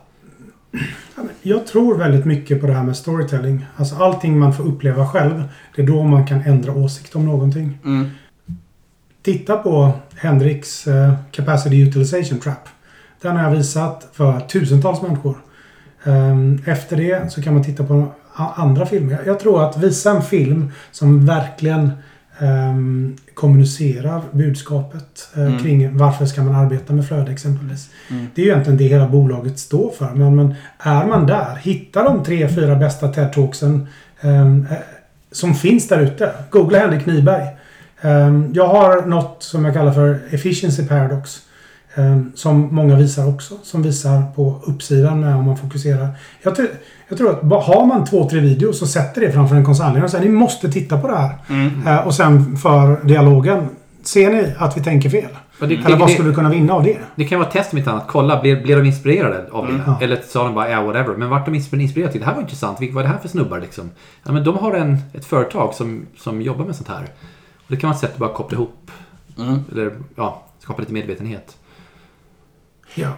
Jag 1.42 1.66
tror 1.66 1.98
väldigt 1.98 2.24
mycket 2.24 2.60
på 2.60 2.66
det 2.66 2.72
här 2.72 2.82
med 2.82 2.96
storytelling. 2.96 3.66
Alltså 3.76 3.96
allting 3.96 4.38
man 4.38 4.52
får 4.52 4.64
uppleva 4.64 5.06
själv. 5.06 5.44
Det 5.76 5.82
är 5.82 5.86
då 5.86 6.02
man 6.02 6.26
kan 6.26 6.40
ändra 6.40 6.72
åsikt 6.72 7.16
om 7.16 7.26
någonting. 7.26 7.78
Mm. 7.84 8.10
Titta 9.22 9.56
på 9.56 9.92
Henriks 10.16 10.86
eh, 10.86 11.14
Capacity 11.30 11.82
Utilization 11.82 12.40
Trap. 12.40 12.68
Den 13.22 13.36
har 13.36 13.44
jag 13.44 13.50
visat 13.50 14.08
för 14.12 14.40
tusentals 14.40 15.02
människor. 15.02 15.36
Ehm, 16.04 16.62
efter 16.66 16.96
det 16.96 17.32
så 17.32 17.42
kan 17.42 17.54
man 17.54 17.64
titta 17.64 17.84
på 17.84 18.06
andra 18.34 18.86
filmer. 18.86 19.18
Jag 19.26 19.40
tror 19.40 19.64
att 19.64 19.78
visa 19.78 20.10
en 20.10 20.22
film 20.22 20.72
som 20.90 21.26
verkligen 21.26 21.90
ehm, 22.38 23.16
kommunicerar 23.34 24.22
budskapet 24.32 25.28
eh, 25.36 25.42
Mm. 25.46 25.58
kring 25.58 25.96
varför 25.96 26.26
ska 26.26 26.42
man 26.42 26.54
arbeta 26.54 26.92
med 26.92 27.06
flöde 27.08 27.32
exempelvis. 27.32 27.88
Mm. 28.10 28.26
Det 28.34 28.42
är 28.42 28.46
ju 28.46 28.50
egentligen 28.52 28.78
det 28.78 28.84
hela 28.84 29.08
bolaget 29.08 29.58
står 29.58 29.90
för. 29.90 30.10
Men, 30.14 30.36
men 30.36 30.54
är 30.78 31.06
man 31.06 31.26
där, 31.26 31.56
hitta 31.62 32.02
de 32.02 32.24
tre, 32.24 32.48
fyra 32.48 32.76
bästa 32.76 33.12
TED-talksen 33.12 33.86
eh, 34.20 34.62
som 35.32 35.54
finns 35.54 35.88
där 35.88 36.00
ute. 36.00 36.30
Googla 36.50 36.78
Henrik 36.78 37.06
Nyberg. 37.06 37.46
Ehm, 38.00 38.50
jag 38.54 38.66
har 38.68 39.06
något 39.06 39.36
som 39.42 39.64
jag 39.64 39.74
kallar 39.74 39.92
för 39.92 40.18
Efficiency 40.30 40.86
Paradox. 40.86 41.40
Ehm, 41.94 42.32
som 42.34 42.68
många 42.74 42.96
visar 42.96 43.28
också. 43.28 43.54
Som 43.62 43.82
visar 43.82 44.22
på 44.34 44.60
uppsidan 44.66 45.20
med 45.20 45.36
om 45.36 45.44
man 45.44 45.56
fokuserar. 45.56 46.08
Jag, 46.42 46.54
tror- 46.56 46.68
jag 47.08 47.18
tror 47.18 47.30
att 47.30 47.64
har 47.66 47.86
man 47.86 48.04
två, 48.04 48.28
tre 48.30 48.40
videos 48.40 48.78
så 48.78 48.86
sätter 48.86 49.20
det 49.20 49.32
framför 49.32 49.56
en 49.56 49.64
koncernledare 49.64 50.04
och 50.04 50.10
säger 50.10 50.24
ni 50.24 50.30
måste 50.32 50.72
titta 50.72 50.98
på 50.98 51.08
det 51.08 51.16
här. 51.16 51.34
Mm. 51.48 51.86
Eh, 51.86 52.06
och 52.06 52.14
sen 52.14 52.56
för 52.56 53.04
dialogen. 53.04 53.68
Ser 54.02 54.30
ni 54.32 54.52
att 54.58 54.76
vi 54.76 54.82
tänker 54.82 55.10
fel? 55.10 55.28
Och 55.60 55.68
det, 55.68 55.74
Eller 55.74 55.96
vad 55.96 56.08
det, 56.08 56.12
skulle 56.12 56.28
vi 56.28 56.34
kunna 56.34 56.48
vinna 56.50 56.72
av 56.72 56.82
det? 56.82 56.98
det 57.16 57.24
kan 57.24 57.38
vara 57.38 57.48
ett 57.48 57.54
test 57.54 57.72
om 57.72 57.78
inte 57.78 57.90
annat. 57.90 58.04
Kolla, 58.08 58.40
blev, 58.40 58.62
blev 58.62 58.78
de 58.78 58.86
inspirerade 58.86 59.44
av 59.52 59.66
det? 59.66 59.72
Mm. 59.72 59.82
Ja. 59.86 59.98
Eller 60.00 60.20
sa 60.28 60.44
de 60.44 60.54
bara 60.54 60.70
ja, 60.70 60.82
whatever. 60.82 61.14
Men 61.16 61.28
vart 61.28 61.44
de 61.46 61.54
inspir- 61.54 61.80
inspirerade 61.80 62.12
till? 62.12 62.20
Det 62.20 62.26
här 62.26 62.34
var 62.34 62.40
intressant. 62.42 62.80
Vilka 62.80 62.94
var 62.94 63.02
det 63.02 63.08
här 63.08 63.18
för 63.18 63.28
snubbar 63.28 63.60
liksom? 63.60 63.90
Ja, 64.26 64.32
men 64.32 64.44
de 64.44 64.56
har 64.56 64.72
en, 64.74 64.98
ett 65.12 65.24
företag 65.24 65.74
som, 65.74 66.06
som 66.18 66.42
jobbar 66.42 66.64
med 66.64 66.76
sånt 66.76 66.88
här. 66.88 67.02
Och 67.56 67.64
det 67.68 67.76
kan 67.76 67.88
vara 67.88 67.94
ett 67.94 68.00
sätt 68.00 68.12
att 68.12 68.18
bara 68.18 68.32
koppla 68.32 68.56
ihop. 68.56 68.90
Mm. 69.38 69.58
Eller 69.72 69.92
ja, 70.16 70.42
skapa 70.58 70.80
lite 70.80 70.92
medvetenhet. 70.92 71.56
Ja. 72.94 73.08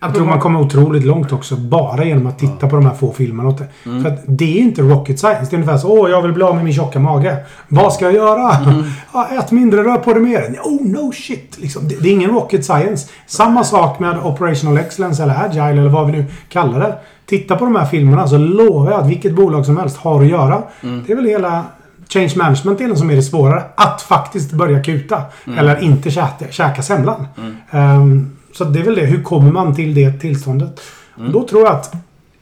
Jag 0.00 0.14
tror 0.14 0.26
man 0.26 0.40
kommer 0.40 0.60
otroligt 0.60 1.04
långt 1.04 1.32
också 1.32 1.56
bara 1.56 2.04
genom 2.04 2.26
att 2.26 2.38
titta 2.38 2.68
på 2.68 2.76
de 2.76 2.86
här 2.86 2.94
få 2.94 3.12
filmerna. 3.12 3.54
Mm. 3.84 4.02
För 4.02 4.10
att 4.10 4.20
det 4.26 4.58
är 4.58 4.62
inte 4.62 4.82
rocket 4.82 5.18
science. 5.18 5.46
Det 5.50 5.52
är 5.52 5.54
ungefär 5.54 5.78
så. 5.78 6.00
Åh, 6.00 6.10
jag 6.10 6.22
vill 6.22 6.32
bli 6.32 6.42
av 6.42 6.54
med 6.54 6.64
min 6.64 6.74
tjocka 6.74 7.00
mage. 7.00 7.36
Vad 7.68 7.92
ska 7.92 8.04
jag 8.04 8.14
göra? 8.14 8.56
Mm. 8.56 8.84
Ja, 9.12 9.28
ät 9.38 9.50
mindre, 9.50 9.82
rör 9.82 9.96
på 9.96 10.12
dig 10.12 10.22
mer. 10.22 10.58
Oh, 10.64 10.86
no 10.86 11.12
shit. 11.12 11.58
Liksom, 11.58 11.88
det, 11.88 12.02
det 12.02 12.08
är 12.08 12.12
ingen 12.12 12.30
rocket 12.30 12.64
science. 12.64 13.08
Samma 13.26 13.64
sak 13.64 13.98
med 13.98 14.18
operational 14.18 14.78
excellence 14.78 15.22
eller 15.22 15.44
agile 15.44 15.80
eller 15.80 15.88
vad 15.88 16.06
vi 16.06 16.12
nu 16.12 16.24
kallar 16.48 16.80
det. 16.80 16.94
Titta 17.26 17.56
på 17.56 17.64
de 17.64 17.76
här 17.76 17.86
filmerna 17.86 18.28
så 18.28 18.38
lovar 18.38 18.90
jag 18.90 19.00
att 19.00 19.08
vilket 19.08 19.34
bolag 19.34 19.66
som 19.66 19.76
helst 19.76 19.96
har 19.96 20.20
att 20.22 20.28
göra. 20.28 20.62
Mm. 20.82 21.04
Det 21.06 21.12
är 21.12 21.16
väl 21.16 21.26
hela 21.26 21.64
change 22.08 22.32
management-delen 22.36 22.96
som 22.96 23.10
är 23.10 23.16
det 23.16 23.22
svårare. 23.22 23.62
Att 23.74 24.02
faktiskt 24.02 24.52
börja 24.52 24.82
kuta. 24.82 25.22
Eller 25.58 25.82
inte 25.82 26.10
käka, 26.10 26.44
käka 26.50 26.82
semlan. 26.82 27.26
Ehm, 27.70 28.37
så 28.58 28.64
det 28.64 28.80
är 28.80 28.84
väl 28.84 28.94
det. 28.94 29.04
Hur 29.04 29.22
kommer 29.22 29.52
man 29.52 29.74
till 29.74 29.94
det 29.94 30.12
tillståndet? 30.12 30.80
Och 31.14 31.30
då 31.30 31.48
tror 31.48 31.62
jag 31.62 31.72
att 31.72 31.94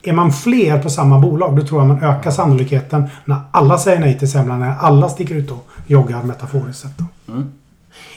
är 0.03 0.13
man 0.13 0.31
fler 0.31 0.81
på 0.81 0.89
samma 0.89 1.19
bolag, 1.19 1.55
då 1.55 1.67
tror 1.67 1.81
jag 1.81 1.87
man 1.87 2.03
ökar 2.03 2.31
sannolikheten 2.31 3.07
när 3.25 3.37
alla 3.51 3.77
säger 3.77 3.99
nej 3.99 4.19
till 4.19 4.31
semlan, 4.31 4.59
när 4.59 4.75
alla 4.79 5.09
sticker 5.09 5.35
ut 5.35 5.51
och 5.51 5.67
joggar 5.87 6.23
metaforiskt 6.23 6.81
sett. 6.81 6.97
då. 6.97 7.05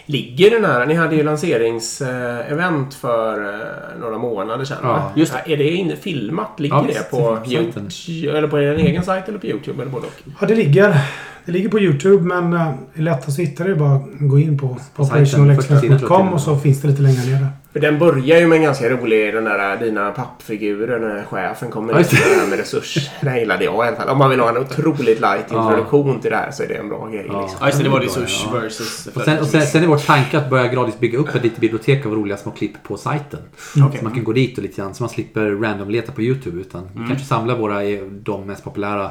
ligger 0.06 0.50
den 0.50 0.64
här... 0.64 0.86
Ni 0.86 0.94
hade 0.94 1.16
ju 1.16 1.22
lanseringsevent 1.22 2.94
för 2.94 3.54
eh, 3.54 4.00
några 4.00 4.18
månader 4.18 4.64
sedan. 4.64 4.78
Ja, 4.82 5.12
just 5.16 5.34
Är 5.46 5.56
det 5.56 5.70
in, 5.70 5.92
filmat? 6.00 6.60
Ligger 6.60 6.76
Ja, 6.76 6.84
det 6.86 7.10
på 7.10 7.38
det 7.44 7.50
YouTube? 7.50 8.38
Eller 8.38 8.48
på 8.48 8.60
er 8.60 8.74
egen 8.74 9.02
sajt 9.02 9.28
eller 9.28 9.38
på 9.38 9.46
YouTube? 9.46 9.82
Eller 9.82 9.92
både 9.92 10.06
och? 10.06 10.12
Ja, 10.40 10.46
det 10.46 10.54
ligger, 10.54 11.00
det 11.44 11.52
ligger 11.52 11.68
på 11.68 11.80
YouTube, 11.80 12.22
men 12.22 12.52
eh, 12.52 12.72
det 12.94 13.00
är 13.00 13.04
lättast 13.04 13.28
att 13.28 13.38
hitta 13.38 13.64
det 13.64 13.70
är 13.70 13.74
bara 13.74 13.94
att 13.94 14.06
gå 14.20 14.38
in 14.38 14.58
på 14.58 14.76
jag 14.96 16.32
och 16.32 16.40
så 16.40 16.56
finns 16.56 16.82
det 16.82 16.88
lite 16.88 17.02
längre 17.02 17.22
ner. 17.22 17.46
För 17.72 17.80
den 17.80 17.98
börjar 17.98 18.40
ju 18.40 18.46
med 18.46 18.56
en 18.56 18.62
ganska 18.62 18.88
rolig, 18.90 19.34
den 19.34 19.44
där 19.44 19.76
dina 19.76 20.10
pappfigurer 20.10 20.98
när 20.98 21.24
chefen 21.24 21.70
kommer 21.70 21.92
Ja, 21.92 21.98
in 22.00 22.38
med 22.38 22.48
med 22.48 22.58
resurs. 22.58 23.10
Det 23.20 23.38
gillade 23.38 23.64
jag 23.64 23.74
i 23.84 23.88
alla 23.88 23.96
fall. 23.96 24.08
Om 24.08 24.18
man 24.18 24.30
vill 24.30 24.40
ha 24.40 24.48
en 24.48 24.56
otroligt 24.58 25.20
light 25.20 25.52
introduktion 25.52 26.20
till 26.20 26.30
det 26.30 26.36
här 26.36 26.50
så 26.50 26.62
är 26.62 26.68
det 26.68 26.74
en 26.74 26.88
bra 26.88 27.08
grej. 27.08 27.26
Ja. 27.28 27.40
Liksom. 27.42 27.58
Ja, 27.60 27.66
just 27.66 27.82
det. 27.82 27.88
Var 27.88 28.00
Ja. 28.00 28.06
resurs 28.06 28.46
versus... 28.52 29.06
Och 29.14 29.22
sen, 29.22 29.38
och 29.38 29.46
sen, 29.46 29.62
sen 29.66 29.82
är 29.82 29.86
vår 29.86 29.98
tanke 29.98 30.38
att 30.38 30.50
börja 30.50 30.66
gradvis 30.66 30.98
bygga 30.98 31.18
upp 31.18 31.34
ett 31.34 31.42
litet 31.42 31.58
bibliotek 31.58 32.06
av 32.06 32.12
roliga 32.14 32.36
små 32.36 32.52
klipp 32.52 32.82
på 32.82 32.96
sajten. 32.96 33.40
Okej. 33.86 33.98
Så 33.98 34.04
man 34.04 34.14
kan 34.14 34.24
gå 34.24 34.32
dit 34.32 34.56
och 34.58 34.62
lite 34.62 34.76
grann, 34.82 34.94
så 34.94 35.02
man 35.02 35.10
slipper 35.10 35.50
random-leta 35.50 36.12
på 36.12 36.22
YouTube. 36.22 36.60
Utan 36.60 36.88
vi 36.94 37.06
kanske 37.08 37.24
samlar 37.26 37.56
våra, 37.56 37.82
eh, 37.84 38.00
de 38.04 38.46
mest 38.46 38.64
populära 38.64 39.10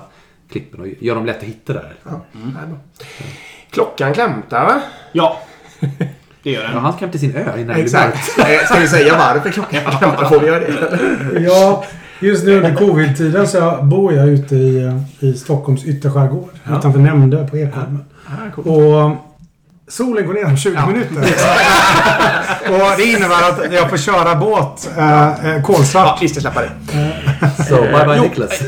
klippen 0.52 0.80
och 0.82 0.88
gör 1.00 1.16
dem 1.16 1.26
lätt 1.26 1.38
att 1.38 1.44
hitta 1.44 1.74
där. 1.74 1.94
Ja, 2.04 2.22
bra. 2.68 2.78
Klockan 3.72 4.14
klämtar 4.14 4.66
va? 4.66 4.82
Ja. 5.12 5.42
Det 6.44 6.52
gör 6.52 6.62
Ja, 6.64 6.68
den. 6.70 6.78
han 6.82 6.94
ska 6.94 7.00
hem 7.02 7.12
till 7.12 7.20
sin 7.20 7.36
ö 7.36 7.44
innan 7.60 7.76
det 7.76 7.82
Exakt. 7.84 8.40
Eh, 8.40 8.66
Ska 8.66 8.80
vi 8.80 8.88
säga 8.88 9.18
varför 9.18 9.50
klockan 9.50 9.82
klämtar? 10.00 10.30
Får 10.30 10.40
vi 10.40 10.48
göra 10.48 10.60
det? 10.60 11.40
Ja, 11.40 11.84
just 12.20 12.44
nu 12.46 12.58
under 12.58 12.76
covid-tiden 12.76 13.48
så 13.48 13.80
bor 13.84 14.14
jag 14.14 14.28
ute 14.28 14.56
i, 14.56 14.84
eh, 14.86 15.26
i 15.30 15.34
Stockholms 15.34 15.86
ytterskärgård. 15.86 16.50
Utanför 16.78 17.00
Nämndö 17.00 17.48
på 17.48 17.58
Ekholmen. 17.58 18.06
Och 18.56 19.16
solen 19.88 20.28
går 20.28 20.34
ner 20.34 20.46
om 20.46 20.58
20 20.58 20.86
minuter. 20.88 21.16
och 22.70 22.98
det 22.98 23.04
innebär 23.04 23.50
att 23.50 23.74
jag 23.74 23.90
får 23.90 23.98
köra 23.98 24.36
båt 24.36 24.90
eh, 24.98 25.28
eh, 25.46 25.56
Ja, 25.56 25.62
kolsvart. 25.64 26.22
vi 26.22 26.30
ska 26.30 26.42
släppa 26.42 26.62
det. 26.62 26.70
Så, 27.70 27.76
bye 27.76 28.06
bye 28.06 28.22
Niklas. 28.22 28.62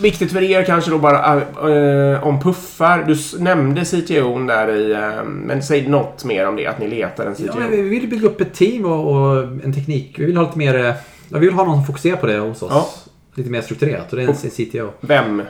Viktigt 0.00 0.32
för 0.32 0.42
er 0.42 0.64
kanske 0.64 0.90
då 0.90 0.98
bara 0.98 1.36
eh, 1.36 2.26
om 2.26 2.40
puffar. 2.40 3.04
Du 3.06 3.42
nämnde 3.42 3.84
CTO 3.84 4.38
där 4.46 4.68
i... 4.76 4.92
Eh, 4.92 5.24
men 5.24 5.62
säg 5.62 5.88
något 5.88 6.24
mer 6.24 6.48
om 6.48 6.56
det, 6.56 6.66
att 6.66 6.78
ni 6.78 6.88
letar 6.88 7.26
en 7.26 7.34
CTO. 7.34 7.44
Ja, 7.46 7.52
men 7.58 7.70
vi 7.70 7.82
vill 7.82 8.08
bygga 8.08 8.26
upp 8.28 8.40
ett 8.40 8.54
team 8.54 8.84
och, 8.84 9.10
och 9.16 9.42
en 9.64 9.72
teknik. 9.74 10.14
Vi 10.18 10.24
vill 10.24 10.36
ha 10.36 10.44
lite 10.44 10.58
mer... 10.58 10.84
eh, 10.86 10.94
Ja, 11.32 11.38
vi 11.38 11.46
vill 11.46 11.54
ha 11.54 11.64
någon 11.64 11.76
som 11.76 11.86
fokuserar 11.86 12.16
på 12.16 12.26
det 12.26 12.38
hos 12.38 12.62
oss. 12.62 12.70
Ja. 12.72 12.88
Lite 13.34 13.50
mer 13.50 13.60
strukturerat. 13.62 14.10
Och 14.12 14.16
det 14.18 14.24
är 14.24 14.28
en 14.28 14.34
CTO. 14.70 14.90
Vem? 15.00 15.42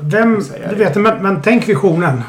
Vem, 0.00 0.40
du 0.70 0.74
vet, 0.76 0.96
men, 0.96 1.22
men 1.22 1.42
tänk 1.42 1.68
visionen. 1.68 2.22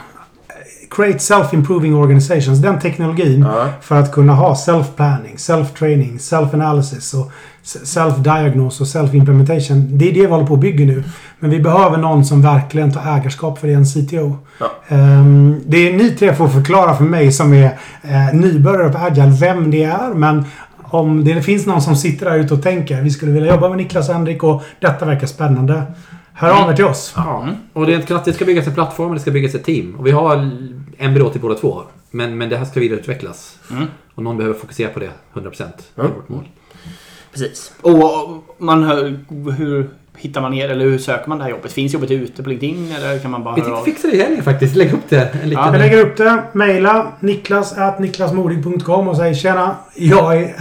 Create 0.89 1.17
self-improving 1.19 1.93
organizations. 1.95 2.59
Den 2.61 2.79
teknologin 2.79 3.41
Ja. 3.41 3.69
för 3.81 3.95
att 3.95 4.11
kunna 4.11 4.33
ha 4.33 4.53
self-planning, 4.55 5.35
self-training, 5.37 6.17
self-analysis 6.19 7.13
och 7.13 7.31
self-diagnose 7.63 8.81
och 8.81 8.87
self-implementation. 8.87 9.87
Det 9.91 10.09
är 10.09 10.13
det 10.13 10.19
vi 10.19 10.25
håller 10.25 10.45
på 10.45 10.53
att 10.53 10.59
bygga 10.59 10.85
nu. 10.85 11.03
Men 11.39 11.49
vi 11.49 11.59
behöver 11.59 11.97
någon 11.97 12.25
som 12.25 12.41
verkligen 12.41 12.93
tar 12.93 13.17
ägarskap 13.17 13.59
för 13.59 13.67
det, 13.67 13.73
en 13.73 13.85
CTO. 13.85 14.37
Ja. 14.59 14.71
Ehm, 14.87 15.61
det 15.65 15.77
är 15.77 15.93
ni 15.93 16.09
tre 16.11 16.35
får 16.35 16.47
förklara 16.47 16.95
för 16.95 17.03
mig 17.03 17.31
som 17.31 17.53
är 17.53 17.65
uh, 18.05 18.33
nybörjare 18.33 18.89
på 18.89 18.97
Agile 18.97 19.31
vem 19.39 19.71
det 19.71 19.83
är. 19.83 20.13
Men 20.13 20.45
om 20.83 21.23
det 21.23 21.41
finns 21.41 21.65
någon 21.65 21.81
som 21.81 21.95
sitter 21.95 22.25
där 22.25 22.37
ute 22.37 22.53
och 22.53 22.63
tänker 22.63 23.01
vi 23.01 23.09
skulle 23.09 23.31
vilja 23.31 23.53
jobba 23.53 23.69
med 23.69 23.77
Niklas 23.77 24.09
och 24.09 24.15
Henrik 24.15 24.43
och 24.43 24.63
detta 24.79 25.05
verkar 25.05 25.27
spännande. 25.27 25.83
Hör 26.33 26.63
av 26.63 26.71
er 26.71 26.75
till 26.75 26.85
oss. 26.85 27.13
Ja. 27.15 27.47
Och 27.73 27.85
det, 27.85 27.93
är 27.93 28.25
det 28.25 28.33
ska 28.33 28.45
byggas 28.45 28.67
en 28.67 28.73
plattform 28.73 29.07
och 29.09 29.15
det 29.15 29.21
ska 29.21 29.31
byggas 29.31 29.55
ett 29.55 29.63
team. 29.63 29.95
Och 29.95 30.07
vi 30.07 30.11
har 30.11 30.51
en 30.97 31.13
byrå 31.13 31.29
till 31.29 31.41
båda 31.41 31.55
två. 31.55 31.81
Men, 32.11 32.37
men 32.37 32.49
det 32.49 32.57
här 32.57 32.65
ska 32.65 32.79
vidareutvecklas. 32.79 33.57
Mm. 33.71 33.85
Och 34.15 34.23
någon 34.23 34.37
behöver 34.37 34.59
fokusera 34.59 34.89
på 34.89 34.99
det 34.99 35.09
100%. 35.33 35.57
Det 35.95 36.01
är 36.01 36.05
Mm. 36.05 36.15
vårt 36.15 36.29
mål. 36.29 36.47
Precis. 37.31 37.71
Och 37.81 38.43
man 38.57 38.83
hör, 38.83 39.19
hur 39.57 39.89
hittar 40.17 40.41
man 40.41 40.53
er? 40.53 40.69
Eller 40.69 40.85
hur 40.85 40.97
söker 40.97 41.29
man 41.29 41.37
det 41.37 41.43
här 41.43 41.51
jobbet? 41.51 41.71
Finns 41.71 41.93
jobbet 41.93 42.11
ute 42.11 42.43
på 42.43 42.49
LinkedIn? 42.49 42.95
Eller 42.97 43.19
kan 43.19 43.31
man 43.31 43.43
bara 43.43 43.55
Vi 43.55 43.61
höra 43.61 43.77
av? 43.77 43.83
fixa 43.83 44.07
det 44.07 44.13
i 44.15 44.21
helgen 44.21 44.43
faktiskt. 44.43 44.75
Lägg 44.75 44.93
upp 44.93 45.09
det. 45.09 45.29
En 45.43 45.49
liten... 45.49 45.63
Ja, 45.63 45.71
Jag 45.71 45.79
lägger 45.79 45.97
upp 46.01 46.17
det. 46.17 46.43
Mejla 46.53 47.11
niklas 47.19 47.77
at 47.77 47.99
niklasmodig.com 47.99 49.07
och 49.07 49.17
säg 49.17 49.35
tjena. 49.35 49.75
Jag 49.95 50.37
är 50.37 50.53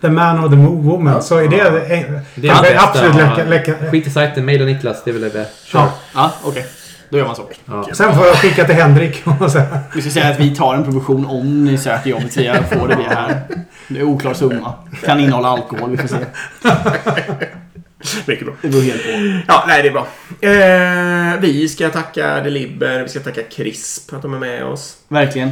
the 0.00 0.08
man 0.08 0.44
or 0.44 0.48
the 0.48 0.56
woman. 0.56 1.22
Så 1.22 1.36
är 1.38 1.48
det, 1.48 1.56
Det 1.56 2.22
det, 2.34 2.48
är 2.48 2.62
det 2.62 2.80
absolut 2.80 3.14
läcka, 3.16 3.44
läcka. 3.48 3.90
Skit 3.90 4.06
i 4.06 4.10
sajten, 4.10 4.44
mejla 4.44 4.64
Niklas. 4.64 5.04
Det 5.04 5.10
är 5.10 5.12
väl 5.12 5.22
det. 5.22 5.46
Kör. 5.64 5.78
Ja. 5.80 5.90
Ja, 6.14 6.32
okej. 6.44 6.66
Då 7.10 7.18
gör 7.18 7.26
man 7.26 7.36
så. 7.36 7.48
Ja. 7.64 7.88
Sen 7.92 8.14
får 8.14 8.26
jag 8.26 8.36
skicka 8.36 8.64
till 8.64 8.74
Henrik 8.74 9.22
och 9.40 9.50
så. 9.50 9.62
Vi 9.94 10.02
ska 10.02 10.10
säga 10.10 10.28
att 10.28 10.40
vi 10.40 10.54
tar 10.54 10.74
en 10.74 10.84
provision 10.84 11.26
om 11.26 11.64
ni 11.64 11.78
söker 11.78 12.10
jobbet 12.10 12.36
via 12.36 12.62
får 12.62 12.88
det 12.88 12.94
här. 12.94 13.40
Det 13.88 13.98
är 13.98 14.04
oklar 14.04 14.34
summa. 14.34 14.74
Kan 15.04 15.20
innehålla 15.20 15.48
alkohol, 15.48 15.90
vi 15.90 15.96
får 15.96 16.08
se. 16.08 16.16
Mycket 18.26 18.46
bra. 18.46 18.54
Det 18.62 18.68
beror 18.68 18.82
helt 18.82 19.02
på. 19.02 19.42
Ja, 19.48 19.64
nej, 19.66 19.82
det 19.82 19.88
är 19.88 19.92
bra. 19.92 20.06
Eh, 20.40 21.40
vi 21.40 21.68
ska 21.68 21.90
tacka 21.90 22.40
Deliber, 22.40 23.02
vi 23.02 23.08
ska 23.08 23.20
tacka 23.20 23.42
Crisp 23.42 24.12
att 24.12 24.22
de 24.22 24.34
är 24.34 24.38
med 24.38 24.64
oss. 24.64 24.96
Verkligen. 25.08 25.50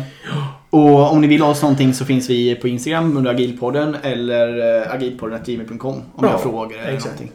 Och 0.70 1.12
om 1.12 1.20
ni 1.20 1.26
vill 1.26 1.40
ha 1.42 1.48
oss 1.50 1.62
någonting 1.62 1.94
så 1.94 2.04
finns 2.04 2.30
vi 2.30 2.54
på 2.54 2.68
Instagram 2.68 3.16
under 3.16 3.30
agilpodden 3.30 3.96
eller 4.02 4.80
eh, 4.82 4.94
agilpodden.gmail.com 4.94 6.02
om 6.14 6.24
ni 6.24 6.28
har 6.28 6.38
frågor 6.38 6.78
eller 6.78 6.92
exakt. 6.92 7.04
någonting. 7.04 7.32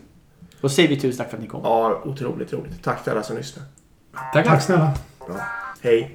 Och 0.62 0.72
så 0.72 0.76
säger 0.76 0.90
vi 0.90 1.00
tusen 1.00 1.18
tack 1.18 1.30
för 1.30 1.38
att 1.38 1.44
ni 1.44 1.50
kom. 1.50 1.62
Ja, 1.64 2.02
otroligt 2.06 2.54
roligt. 2.54 2.84
Tack 2.84 3.04
till 3.04 3.12
alla 3.12 3.24
som 3.24 3.38
lyssnar. 3.38 3.64
Tackar. 4.14 4.44
Tack 4.44 4.62
snälla. 4.62 4.94
Hej. 5.82 6.14